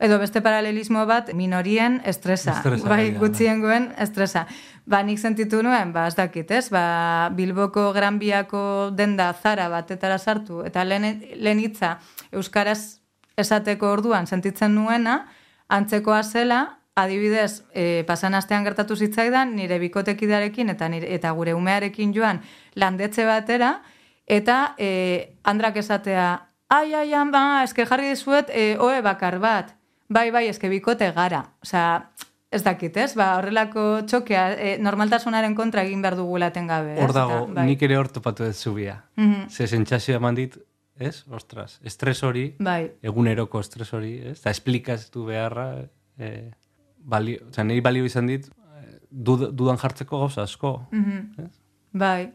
Edo 0.04 0.18
beste 0.18 0.40
paralelismo 0.42 1.04
bat, 1.06 1.28
minorien 1.38 2.00
estresa. 2.04 2.56
estresa 2.58 2.88
bai, 2.90 3.12
gutxien 3.14 3.60
guen 3.62 3.92
estresa. 4.02 4.42
Ba, 4.90 5.04
nik 5.06 5.20
sentitu 5.22 5.62
nuen, 5.62 5.92
ba, 5.94 6.08
ez 6.10 6.16
dakit, 6.18 6.50
ez? 6.50 6.66
Ba, 6.74 7.30
Bilboko 7.32 7.86
Granbiako 7.94 8.90
denda 8.90 9.30
zara 9.32 9.68
batetara 9.70 10.18
sartu, 10.18 10.64
eta 10.66 10.84
lehen, 10.84 11.22
lehen 11.38 11.62
itza 11.62 12.00
Euskaraz 12.32 13.03
esateko 13.36 13.90
orduan 13.92 14.26
sentitzen 14.26 14.74
nuena, 14.74 15.26
antzekoa 15.68 16.22
zela, 16.22 16.78
adibidez, 16.94 17.64
e, 17.74 18.04
pasan 18.06 18.34
astean 18.34 18.64
gertatu 18.64 18.96
zitzaidan, 18.96 19.56
nire 19.56 19.78
bikotekidarekin 19.82 20.70
eta, 20.70 20.88
nire, 20.88 21.10
eta 21.14 21.32
gure 21.34 21.54
umearekin 21.54 22.12
joan 22.14 22.40
landetxe 22.74 23.24
batera, 23.26 23.80
eta 24.26 24.74
e, 24.78 25.36
andrak 25.42 25.76
esatea, 25.82 26.28
ai, 26.68 26.94
ai, 26.94 27.10
ba, 27.30 27.64
eske 27.64 27.86
jarri 27.86 28.14
dizuet, 28.14 28.50
e, 28.50 28.76
oe 28.78 29.02
bakar 29.02 29.40
bat, 29.42 29.74
Bai, 30.08 30.28
bai, 30.30 30.46
eske 30.50 30.68
bikote 30.68 31.08
gara. 31.16 31.40
Osea, 31.64 31.86
ez 32.54 32.62
dakit, 32.62 32.96
ez? 33.00 33.12
Ba, 33.18 33.32
horrelako 33.38 34.04
txokea, 34.08 34.44
e, 34.52 34.74
normaltasunaren 34.82 35.56
kontra 35.56 35.84
egin 35.86 36.04
behar 36.04 36.16
dugula 36.18 36.50
tengabe. 36.54 36.94
Hor 37.02 37.14
dago, 37.16 37.40
bai. 37.48 37.66
nik 37.70 37.82
ere 37.82 37.96
hor 37.98 38.10
topatu 38.12 38.44
ez 38.44 38.56
zubia. 38.56 39.00
Mm 39.16 39.32
-hmm. 39.32 39.50
Ze 39.50 39.66
sentsazioa 39.66 40.20
mandit, 40.20 40.58
ez? 40.98 41.24
Ostras, 41.30 41.80
estres 41.82 42.22
hori, 42.22 42.54
bai. 42.58 42.92
eguneroko 43.02 43.60
estres 43.60 43.92
hori, 43.94 44.18
ez? 44.32 44.38
Eta 44.38 44.52
esplikaztu 44.54 45.24
beharra, 45.26 45.68
e, 46.18 46.30
balio, 46.98 47.48
oza, 47.48 47.64
nahi 47.64 47.80
balio 47.84 48.04
izan 48.04 48.30
dit, 48.30 48.46
e, 48.48 48.98
dudan 49.10 49.80
jartzeko 49.80 50.18
gauza 50.24 50.42
asko. 50.42 50.86
Mm 50.92 51.04
-hmm. 51.04 51.50
Bai, 51.92 52.32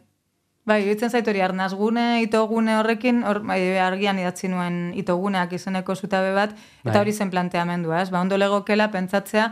Bai, 0.70 0.84
iruditzen 0.84 1.10
zait 1.10 1.28
hori 1.28 1.42
arnazgune, 1.42 2.22
itogune 2.22 2.76
horrekin, 2.78 3.24
hor, 3.26 3.40
bai, 3.48 3.60
argian 3.82 4.20
idatzi 4.22 4.52
nuen 4.52 4.92
itoguneak 5.02 5.54
izeneko 5.58 5.96
zutabe 5.96 6.34
bat, 6.36 6.54
eta 6.84 6.92
bai. 6.92 7.00
hori 7.02 7.14
zen 7.14 7.32
planteamendua, 7.34 8.04
ez? 8.04 8.10
Ba, 8.14 8.22
ondo 8.22 8.38
legokela 8.38 8.90
pentsatzea, 8.94 9.48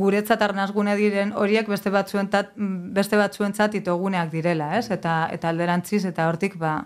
guretzat 0.00 0.42
arnazgune 0.42 0.96
diren 0.98 1.34
horiek 1.38 1.68
beste 1.70 1.92
batzuentzat, 1.94 2.54
beste 2.98 3.20
batzuentzat 3.20 3.76
itoguneak 3.78 4.32
direla, 4.32 4.72
ez? 4.80 4.88
Eta, 4.90 5.28
eta 5.32 5.52
alderantziz, 5.54 6.04
eta 6.12 6.30
hortik, 6.30 6.58
ba... 6.58 6.80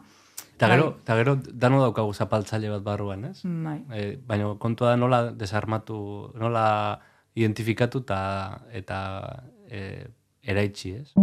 Eta 0.61 0.69
gero, 0.69 0.89
bai. 1.09 1.17
gero, 1.17 1.37
dano 1.57 1.81
daukagu 1.81 2.13
zapaltzaile 2.13 2.69
bat 2.69 2.83
barruan, 2.85 3.25
ez? 3.31 3.41
Bai. 3.49 3.79
E, 3.97 4.19
baina 4.29 4.53
kontua 4.61 4.93
da 4.93 5.01
nola 5.01 5.23
desarmatu, 5.33 5.97
nola 6.37 7.01
identifikatu 7.33 8.05
ta, 8.05 8.21
eta 8.69 9.01
e, 9.73 10.05
eraitsi, 10.45 10.93
ez? 11.01 11.15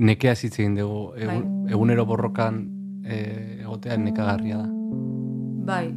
nekea 0.00 0.34
zitzen 0.34 0.74
dugu, 0.78 1.12
egun, 1.20 1.44
bai. 1.66 1.72
egunero 1.76 2.06
borrokan 2.08 2.62
e, 3.04 3.16
egotean 3.66 4.06
nekagarria 4.08 4.62
da. 4.62 4.68
Bai. 5.70 5.92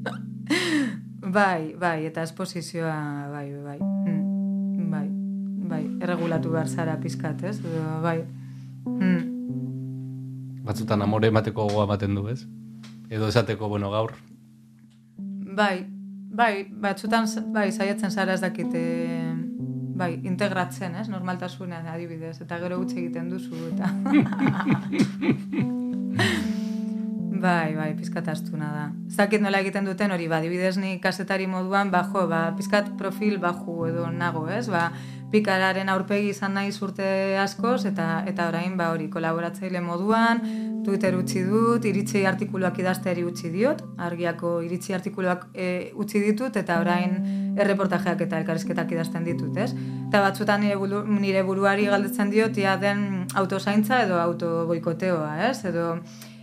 bai, 1.38 1.74
bai, 1.76 1.98
eta 2.08 2.24
esposizioa, 2.24 2.96
bai, 3.34 3.46
bai, 3.60 3.78
mm. 3.84 4.19
Bai, 5.70 5.84
erregulatu 6.02 6.50
behar 6.54 6.68
zara 6.68 6.96
pizkat, 7.00 7.44
ez? 7.46 7.58
Bai. 8.02 8.18
Mm. 8.86 9.20
Batzutan 10.66 11.02
amore 11.02 11.30
emateko 11.30 11.68
gogoa 11.68 11.86
ematen 11.88 12.14
du, 12.18 12.26
ez? 12.32 12.42
Edo 13.10 13.28
esateko, 13.30 13.68
bueno, 13.68 13.90
gaur. 13.90 14.14
Bai, 15.56 15.86
bai, 16.30 16.66
batzutan, 16.82 17.26
bai, 17.54 17.70
saiatzen 17.72 18.10
zara 18.10 18.36
ez 18.36 18.42
dakite, 18.44 18.82
bai, 20.00 20.12
integratzen, 20.24 20.94
ez, 21.00 21.08
normaltasunean 21.12 21.86
adibidez, 21.90 22.36
eta 22.44 22.58
gero 22.62 22.78
utzi 22.82 23.00
egiten 23.04 23.30
duzu, 23.32 23.56
eta... 23.72 23.90
bai, 27.40 27.74
bai, 27.74 27.90
pizkat 27.96 28.28
astuna 28.28 28.68
da. 28.74 28.84
Zakit 29.10 29.42
nola 29.42 29.60
egiten 29.64 29.86
duten 29.88 30.12
hori, 30.12 30.28
ba, 30.30 30.38
adibidez 30.38 30.76
ni 30.78 30.98
kasetari 31.02 31.46
moduan, 31.50 31.90
ba, 31.92 32.04
jo, 32.12 32.26
ba, 32.30 32.40
pizkat 32.56 32.92
profil 33.00 33.40
baju 33.42 33.86
edo 33.88 34.06
nago, 34.12 34.46
ez, 34.52 34.68
ba, 34.72 34.90
pikararen 35.30 35.88
aurpegi 35.88 36.32
izan 36.34 36.54
nahi 36.58 36.72
zurte 36.72 37.38
askoz, 37.38 37.84
eta 37.86 38.24
eta 38.26 38.48
orain 38.50 38.76
ba 38.76 38.90
hori 38.94 39.08
kolaboratzaile 39.10 39.80
moduan, 39.80 40.42
Twitter 40.84 41.14
utzi 41.14 41.42
dut, 41.44 41.84
iritsi 41.84 42.24
artikuluak 42.26 42.78
idazteari 42.80 43.24
utzi 43.24 43.50
diot, 43.52 43.82
argiako 43.98 44.56
iritsi 44.64 44.94
artikuluak 44.96 45.46
e, 45.54 45.92
utzi 45.94 46.22
ditut, 46.24 46.56
eta 46.56 46.80
orain 46.80 47.14
erreportajeak 47.60 48.24
eta 48.26 48.40
elkarrizketak 48.40 48.96
idazten 48.96 49.26
ditut, 49.28 49.56
ez? 49.60 49.70
Eta 50.08 50.24
batzutan 50.24 50.64
nire, 50.64 50.78
nire 51.20 51.44
buruari 51.46 51.86
galdetzen 51.90 52.32
diot, 52.32 52.56
ia 52.58 52.76
den 52.80 53.26
autozaintza 53.34 54.02
edo 54.06 54.18
autoboikoteoa, 54.22 55.36
ez? 55.50 55.64
Edo, 55.68 55.92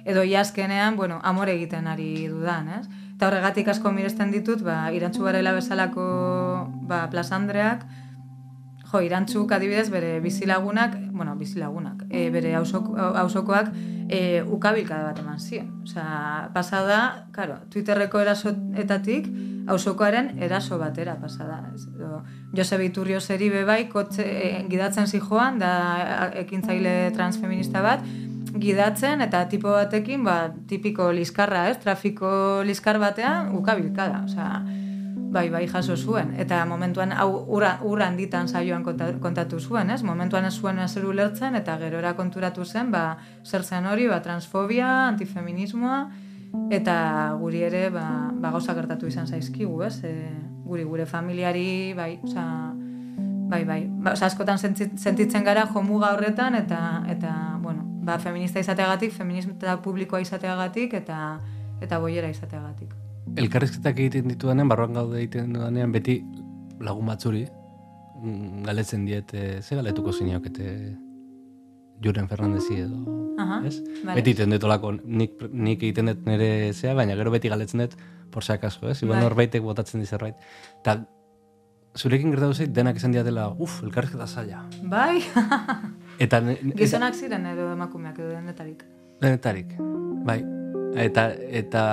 edo 0.08 0.24
iazkenean, 0.24 0.96
bueno, 0.96 1.20
amore 1.24 1.58
egiten 1.58 1.88
ari 1.92 2.28
dudan, 2.32 2.70
ez? 2.80 2.86
Eta 3.18 3.32
horregatik 3.32 3.68
asko 3.74 3.92
miresten 3.92 4.32
ditut, 4.32 4.62
ba, 4.64 4.84
irantzu 4.94 5.26
garela 5.26 5.56
bezalako 5.56 6.04
ba, 6.88 7.08
plasandreak, 7.10 7.88
Jo, 8.88 9.02
irantzuk 9.04 9.52
adibidez 9.52 9.90
bere 9.92 10.20
bizilagunak, 10.24 10.96
bueno, 11.12 11.36
bizilagunak, 11.36 12.06
e, 12.10 12.30
bere 12.32 12.54
ausokoak 12.56 13.74
e, 14.08 14.42
ukabilka 14.44 15.02
bat 15.04 15.20
eman 15.20 15.40
ziren. 15.40 15.74
Osea, 15.84 16.50
pasada, 16.54 17.28
claro, 17.36 17.58
Twitterreko 17.74 18.22
erasoetatik 18.24 19.28
ausokoaren 19.68 20.38
eraso 20.40 20.80
batera 20.80 21.18
pasada. 21.20 21.74
Josebe 22.56 22.88
Iturrio 22.88 23.20
zeri 23.20 23.50
bebai, 23.52 23.90
kotxe, 23.92 24.24
e, 24.24 24.64
gidatzen 24.72 25.12
zijoan, 25.12 25.60
da 25.60 26.32
ekintzaile 26.46 27.12
transfeminista 27.18 27.84
bat, 27.84 28.08
gidatzen 28.58 29.20
eta 29.22 29.44
tipo 29.52 29.76
batekin, 29.76 30.24
ba, 30.24 30.54
tipiko 30.72 31.12
liskarra, 31.12 31.68
ez, 31.70 31.78
trafiko 31.84 32.64
liskar 32.64 33.04
batean, 33.04 33.52
ukabilka 33.60 34.08
da. 34.08 34.24
Osea, 34.32 34.86
bai, 35.32 35.50
bai 35.50 35.68
jaso 35.68 35.96
zuen. 35.98 36.34
Eta 36.40 36.66
momentuan, 36.66 37.12
hau 37.12 37.30
ura, 37.54 37.78
ura 37.84 38.08
handitan 38.08 38.48
saioan 38.48 38.84
kontatu 38.84 39.60
zuen, 39.60 39.90
ez? 39.92 40.02
Momentuan 40.04 40.46
ez 40.46 40.54
zuen 40.56 40.80
ezer 40.80 41.06
ulertzen, 41.06 41.56
eta 41.56 41.78
gerora 41.82 42.16
konturatu 42.16 42.66
zen, 42.66 42.92
ba, 42.92 43.18
zer 43.44 43.64
zen 43.64 43.86
hori, 43.86 44.08
ba, 44.08 44.22
transfobia, 44.24 45.08
antifeminismoa, 45.08 46.00
eta 46.72 46.98
guri 47.40 47.64
ere, 47.68 47.88
ba, 47.94 48.32
ba 48.34 48.52
gauza 48.56 48.76
gertatu 48.78 49.08
izan 49.08 49.28
zaizkigu, 49.28 49.82
ez? 49.84 50.00
E, 50.04 50.14
guri, 50.68 50.84
gure 50.84 51.06
familiari, 51.06 51.94
bai, 51.98 52.18
oza, 52.24 52.46
bai, 53.52 53.64
bai, 53.66 53.82
ba, 53.88 54.14
oza, 54.16 54.32
askotan 54.32 54.60
sentitzen 54.60 55.44
gara 55.44 55.68
jomuga 55.74 56.14
horretan, 56.16 56.56
eta, 56.56 57.04
eta, 57.12 57.34
bueno, 57.64 57.84
ba, 58.08 58.20
feminista 58.20 58.64
izateagatik, 58.64 59.12
feminista 59.14 59.82
publikoa 59.84 60.24
izateagatik, 60.24 60.96
eta, 61.04 61.20
eta 61.82 62.00
boiera 62.00 62.32
izateagatik 62.32 63.07
elkarrizketak 63.38 64.00
egiten 64.00 64.32
ditudanean, 64.34 64.70
barruan 64.72 64.96
gaude 64.98 65.20
egiten 65.22 65.54
dudanean, 65.56 65.92
beti 65.94 66.20
lagun 66.84 67.10
batzuri, 67.10 67.46
mm, 68.22 68.64
galetzen 68.68 69.06
diet, 69.06 69.34
ze 69.34 69.76
galetuko 69.76 70.14
ziniokete 70.14 70.98
Juren 72.04 72.28
Fernandezi 72.30 72.82
edo, 72.84 73.16
Aha, 73.42 73.62
ez? 73.66 73.80
Beti 74.06 74.34
egiten 74.34 74.54
dut 74.54 74.66
olako, 74.68 74.94
nik, 75.04 75.38
nik 75.52 75.82
egiten 75.82 76.12
dut 76.12 76.26
nire 76.30 76.74
zea, 76.74 76.94
baina 76.98 77.16
gero 77.18 77.34
beti 77.34 77.50
galetzen 77.50 77.86
dut, 77.86 77.96
por 78.32 78.46
si 78.46 78.54
acaso, 78.54 78.90
ez? 78.90 79.00
Bai. 79.02 79.22
norbaitek 79.22 79.64
botatzen 79.66 80.04
dizerbait. 80.04 80.38
Eta 80.82 81.00
zurekin 81.98 82.34
gertatu 82.34 82.54
zeit, 82.54 82.74
denak 82.74 83.00
esan 83.02 83.16
diatela, 83.16 83.48
uf, 83.58 83.82
elkarrizketa 83.84 84.28
zaila. 84.28 84.64
Bai. 84.84 85.24
eta, 86.24 86.42
Gizonak 86.78 87.18
ziren 87.18 87.46
edo 87.54 87.72
emakumeak 87.74 88.20
edo 88.22 88.30
denetarik. 88.36 88.86
Denetarik, 89.22 89.74
bai. 90.28 90.44
Eta, 90.98 91.32
eta 91.62 91.84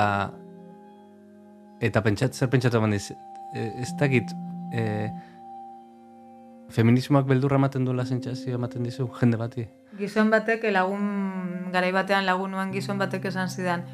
eta 1.84 2.02
pentsat, 2.04 2.34
zer 2.34 2.50
pentsatu 2.52 2.80
eman 2.80 2.94
diz, 2.96 3.10
e, 3.54 3.70
ez 3.82 3.90
dakit, 4.00 4.32
e, 4.72 4.84
feminismoak 6.74 7.26
beldurra 7.28 7.58
ematen 7.60 7.84
duela 7.84 8.06
zentzazio 8.06 8.56
ematen 8.58 8.86
dizu, 8.86 9.08
jende 9.20 9.38
bati? 9.40 9.66
Gizon 9.98 10.32
batek, 10.32 10.64
lagun, 10.74 11.04
garai 11.74 11.92
batean 11.94 12.26
lagun 12.26 12.54
nuen 12.56 12.72
gizon 12.74 12.98
batek 12.98 13.28
esan 13.30 13.52
zidan, 13.52 13.84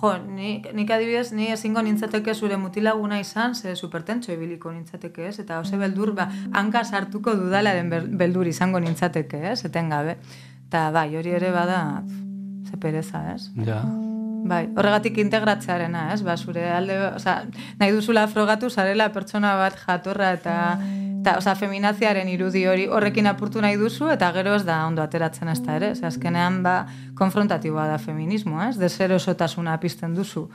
jo, 0.00 0.12
nik, 0.24 0.70
nik 0.76 0.90
adibidez, 0.94 1.32
ni 1.36 1.50
ezingo 1.52 1.82
nintzateke 1.84 2.34
zure 2.34 2.56
mutilaguna 2.56 3.20
izan, 3.20 3.54
ze 3.54 3.74
supertentxo 3.76 4.32
ibiliko 4.32 4.72
nintzateke, 4.72 5.26
ez? 5.28 5.38
Eta 5.42 5.60
ose 5.60 5.76
beldur, 5.80 6.14
ba, 6.16 6.30
hanka 6.56 6.84
sartuko 6.84 7.34
dudalaren 7.36 7.90
beldur 8.18 8.48
izango 8.48 8.80
nintzateke, 8.80 9.42
ez? 9.52 9.64
Eten 9.68 9.90
gabe. 9.92 10.16
Eta 10.68 10.88
bai, 10.94 11.10
hori 11.18 11.34
ere 11.36 11.50
bada, 11.52 11.80
ze 12.70 12.78
pereza, 12.80 13.26
ez? 13.34 13.50
Ja. 13.66 13.82
Bai, 14.40 14.64
horregatik 14.76 15.18
integratzearena, 15.20 16.06
ez? 16.14 16.22
Ba, 16.24 16.36
zure 16.36 16.64
alde, 16.72 16.96
oza, 17.14 17.42
nahi 17.80 17.92
duzula 17.92 18.26
frogatu 18.30 18.70
zarela 18.70 19.10
pertsona 19.12 19.54
bat 19.58 19.76
jatorra 19.84 20.32
eta 20.38 20.56
eta, 21.20 21.36
oza, 21.36 21.54
feminaziaren 21.58 22.28
irudi 22.32 22.64
hori 22.66 22.86
horrekin 22.88 23.28
apurtu 23.28 23.60
nahi 23.60 23.76
duzu 23.76 24.08
eta 24.08 24.30
gero 24.32 24.54
ez 24.56 24.64
da 24.64 24.78
ondo 24.86 25.02
ateratzen 25.04 25.50
ez 25.52 25.58
da 25.60 25.76
ere, 25.76 25.90
ez 25.92 26.02
azkenean 26.06 26.62
ba, 26.64 26.86
konfrontatiboa 27.18 27.86
da 27.90 27.98
feminismo, 28.00 28.62
ez? 28.64 28.78
De 28.80 28.88
zer 28.88 29.12
osotasuna 29.12 29.76
pizten 29.82 30.14
duzu. 30.16 30.46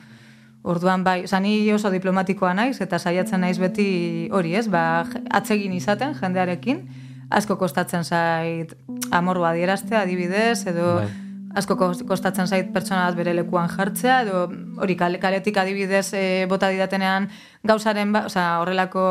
Orduan 0.65 1.03
bai, 1.05 1.19
oza, 1.27 1.39
ni 1.39 1.59
oso 1.73 1.91
diplomatikoa 1.93 2.55
naiz 2.57 2.79
eta 2.81 2.97
saiatzen 2.97 3.45
naiz 3.45 3.59
beti 3.61 4.29
hori, 4.33 4.55
ez? 4.57 4.65
Ba, 4.67 5.05
atsegin 5.29 5.75
izaten 5.77 6.17
jendearekin, 6.17 6.81
asko 7.29 7.59
kostatzen 7.61 8.03
zait 8.03 8.73
amorua 9.13 9.53
dieraztea 9.53 10.01
adibidez, 10.01 10.65
edo 10.73 10.95
bai 11.03 11.24
asko 11.55 11.75
kostatzen 12.07 12.47
zait 12.47 12.71
pertsona 12.73 13.05
bat 13.07 13.17
bere 13.19 13.33
lekuan 13.37 13.69
jartzea, 13.71 14.21
edo 14.25 14.45
hori 14.83 14.97
kaletik 14.97 15.57
adibidez 15.57 16.07
e, 16.13 16.23
bota 16.51 16.69
didatenean 16.73 17.29
gauzaren, 17.63 18.11
ba, 18.15 18.25
oza, 18.29 18.45
horrelako 18.63 19.05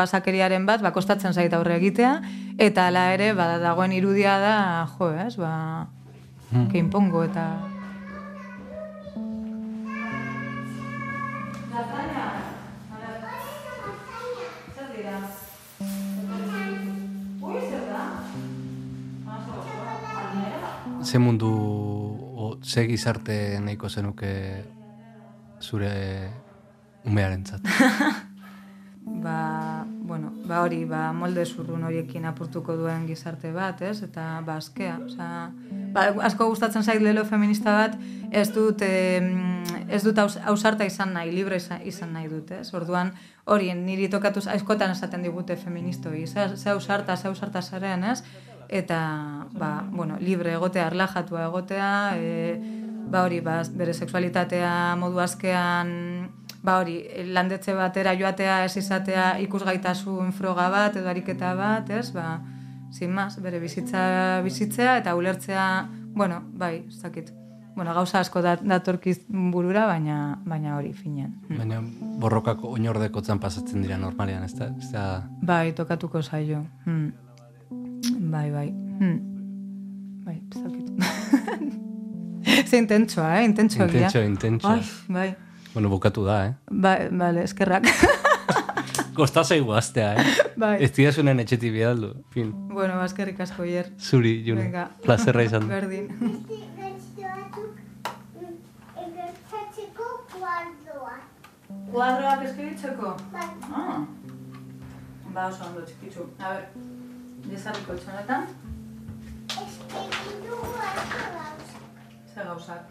basakeriaren 0.00 0.66
bat, 0.68 0.82
ba, 0.84 0.94
kostatzen 0.96 1.36
zait 1.36 1.52
aurre 1.56 1.76
egitea, 1.80 2.14
eta 2.58 2.88
ala 2.88 3.10
ere, 3.16 3.32
ba, 3.36 3.52
dagoen 3.62 3.92
irudia 3.96 4.38
da, 4.42 4.56
jo, 4.96 5.12
ez, 5.26 5.36
ba, 5.40 5.52
hmm. 6.50 6.72
keinpongo, 6.72 7.28
eta... 7.28 7.71
ze 21.04 21.18
mundu 21.18 21.50
o 22.36 22.58
ze 22.62 22.86
gizarte 22.86 23.60
nahiko 23.60 23.88
zenuke 23.88 24.64
zure 25.60 26.30
umearen 27.04 27.46
zat? 27.46 27.60
ba, 29.04 29.84
bueno, 29.86 30.32
ba 30.46 30.62
hori, 30.62 30.84
ba, 30.84 31.12
molde 31.12 31.44
zurrun 31.46 31.82
horiekin 31.84 32.24
apurtuko 32.26 32.76
duen 32.78 33.06
gizarte 33.06 33.50
bat, 33.52 33.82
ez? 33.82 34.02
Eta 34.06 34.42
ba, 34.46 34.58
askea, 34.62 34.98
oza, 35.06 35.28
ba, 35.94 36.06
asko 36.28 36.46
gustatzen 36.50 36.84
zait 36.84 37.02
lelo 37.02 37.24
feminista 37.24 37.74
bat, 37.74 37.98
ez 38.30 38.48
dut, 38.54 38.82
ez 38.82 40.02
dut 40.04 40.18
ausarta 40.22 40.86
izan 40.86 41.14
nahi, 41.16 41.32
libre 41.34 41.58
izan, 41.58 42.12
nahi 42.14 42.30
dut, 42.30 42.54
ez? 42.60 42.68
Orduan, 42.74 43.12
hori, 43.44 43.72
niri 43.74 44.08
tokatuz, 44.10 44.46
aizkotan 44.46 44.94
esaten 44.94 45.22
digute 45.26 45.56
feministoi, 45.56 46.26
ze, 46.26 46.48
ze 46.56 46.70
ausarta, 46.70 47.16
ze 47.16 47.28
ausarta 47.28 47.62
zaren, 47.62 48.04
ez? 48.04 48.22
Eta 48.72 49.46
ba, 49.52 49.84
bueno, 49.90 50.16
libre 50.20 50.54
egotea, 50.56 50.86
erlajatua 50.88 51.44
egotea, 51.50 51.90
e, 52.16 52.56
ba 53.12 53.26
hori, 53.26 53.42
ba, 53.44 53.60
bere 53.76 53.92
sexualitatea 53.92 54.96
modu 54.96 55.20
askean, 55.20 55.90
ba 56.64 56.78
hori, 56.80 56.96
landetze 57.34 57.74
batera 57.76 58.14
joatea 58.16 58.62
ez 58.64 58.76
izatea 58.80 59.26
ikusgaitasun 59.44 60.32
froga 60.32 60.70
bat 60.72 60.96
edo 60.96 61.10
ariketa 61.12 61.52
bat, 61.58 61.90
ez? 61.90 62.08
Ba, 62.16 62.40
sin 62.92 63.12
más, 63.12 63.36
bere 63.42 63.60
bizitza 63.60 64.40
bizitzea 64.44 64.96
eta 65.02 65.14
ulertzea, 65.16 65.66
bueno, 66.14 66.42
bai, 66.52 66.86
ez 66.88 67.00
dakit. 67.02 67.32
Bueno, 67.74 67.94
gauza 67.96 68.20
asko 68.20 68.42
dat, 68.44 68.60
datorkiz 68.68 69.22
burura, 69.28 69.86
baina 69.88 70.38
baina 70.44 70.76
hori 70.76 70.92
finean. 70.92 71.32
Hmm. 71.48 71.60
Baina 71.62 71.80
borrokako 72.20 72.74
oinordekotzan 72.76 73.40
pasatzen 73.40 73.80
dira 73.84 73.96
normalean, 73.96 74.44
ez 74.44 74.90
da? 74.92 75.06
Bai, 75.40 75.72
tokatuko 75.72 76.20
zaio. 76.22 76.66
Hmm. 76.84 77.12
Bai, 78.10 78.50
bai. 78.50 78.68
Hmm. 78.98 79.18
Bai, 80.24 80.42
zakit. 80.54 80.90
Ze 82.70 82.76
intentsoa, 82.78 83.36
eh? 83.36 83.44
Intentsoa. 83.44 83.86
Intentsoa, 83.86 84.22
intentsoa. 84.22 84.72
Ai, 84.72 84.82
bai. 85.08 85.34
Bueno, 85.74 85.88
bukatu 85.88 86.24
da, 86.24 86.46
eh? 86.46 86.54
Bai, 86.70 87.08
bale, 87.10 87.42
eskerrak. 87.44 87.86
Kosta 89.16 89.44
zaigu 89.44 89.72
aztea, 89.76 90.14
eh? 90.14 90.26
Bai. 90.56 90.76
Ez 90.84 90.90
tira 90.96 91.12
zunen 91.12 91.40
etxeti 91.40 91.70
bidaldu. 91.70 92.14
Fin. 92.34 92.52
Bueno, 92.72 92.96
ba, 92.96 93.04
eskerrik 93.04 93.40
asko 93.44 93.62
hier. 93.68 93.92
Zuri, 94.00 94.42
June. 94.46 94.64
Venga. 94.64 94.88
Plazerra 95.04 95.44
izan. 95.44 95.68
Berdin. 95.74 96.08
Kuadroak 101.92 102.42
eskeritzeko? 102.48 103.16
Bai. 103.32 103.48
Ah. 103.68 104.00
Ba, 105.34 105.46
oso 105.48 105.66
ondo 105.68 105.84
txikitzu. 105.84 106.24
A 106.40 106.54
txonetan. 107.56 108.46
Espegitu 109.52 110.56
asko 110.80 111.18
gauzak. 111.36 111.60
Zer 112.34 112.44
gauzak. 112.46 112.82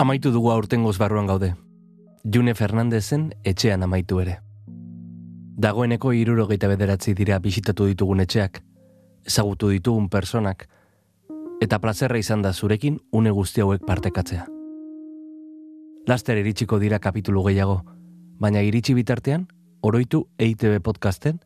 Amaitu 0.00 0.32
dugu 0.32 0.50
aurtengoz 0.50 0.98
barruan 0.98 1.26
gaude. 1.26 1.54
June 2.24 2.54
Fernandezen 2.54 3.30
etxean 3.44 3.82
amaitu 3.82 4.20
ere. 4.20 4.40
Dagoeneko 5.60 6.12
irurogeita 6.16 6.68
bederatzi 6.68 7.14
dira 7.14 7.38
bisitatu 7.38 7.86
ditugun 7.86 8.20
etxeak, 8.24 8.62
ezagutu 9.26 9.68
ditugun 9.68 10.08
personak, 10.08 10.68
eta 11.60 11.78
plazerra 11.78 12.18
izan 12.18 12.42
da 12.42 12.52
zurekin 12.52 13.00
une 13.12 13.30
guzti 13.30 13.60
hauek 13.60 13.84
partekatzea. 13.86 14.46
Laster 16.08 16.38
iritsiko 16.40 16.78
dira 16.80 16.98
kapitulu 16.98 17.44
gehiago, 17.44 17.82
baina 18.40 18.62
iritsi 18.64 18.94
bitartean, 18.94 19.46
oroitu 19.82 20.26
EITB 20.38 20.80
podcasten, 20.82 21.40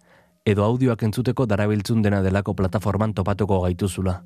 edo 0.47 0.65
audioak 0.65 1.03
entzuteko 1.03 1.47
darabiltzun 1.47 2.03
dena 2.03 2.23
delako 2.23 2.55
plataforman 2.55 3.15
topatuko 3.15 3.61
gaituzula. 3.65 4.21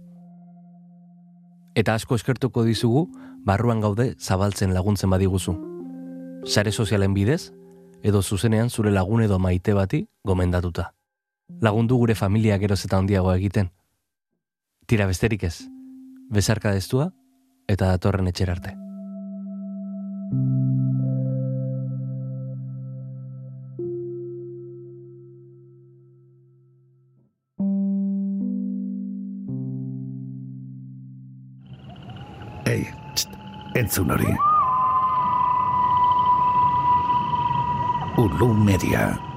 Eta 1.75 1.95
asko 1.95 2.19
eskertuko 2.19 2.65
dizugu, 2.67 3.07
barruan 3.47 3.81
gaude 3.81 4.15
zabaltzen 4.19 4.75
laguntzen 4.75 5.11
badiguzu. 5.11 5.57
Sare 6.45 6.73
sozialen 6.73 7.15
bidez, 7.15 7.53
edo 8.03 8.23
zuzenean 8.23 8.71
zure 8.71 8.91
lagun 8.91 9.23
edo 9.23 9.39
maite 9.39 9.75
bati 9.75 10.07
gomendatuta 10.25 10.93
lagundu 11.61 11.97
gure 11.99 12.15
familia 12.15 12.59
geroz 12.59 12.85
eta 12.85 12.99
handiagoa 12.99 13.37
egiten. 13.37 13.71
Tira 14.87 15.07
besterik 15.07 15.45
ez, 15.45 15.57
bezarka 16.33 16.73
deztua 16.73 17.11
eta 17.69 17.93
datorren 17.93 18.29
etxer 18.29 18.51
arte. 18.51 18.75
Ei, 32.69 32.85
txt, 33.15 33.39
entzun 33.81 34.13
hori. 34.13 34.35
Ulu 38.19 38.53
Media. 38.67 39.28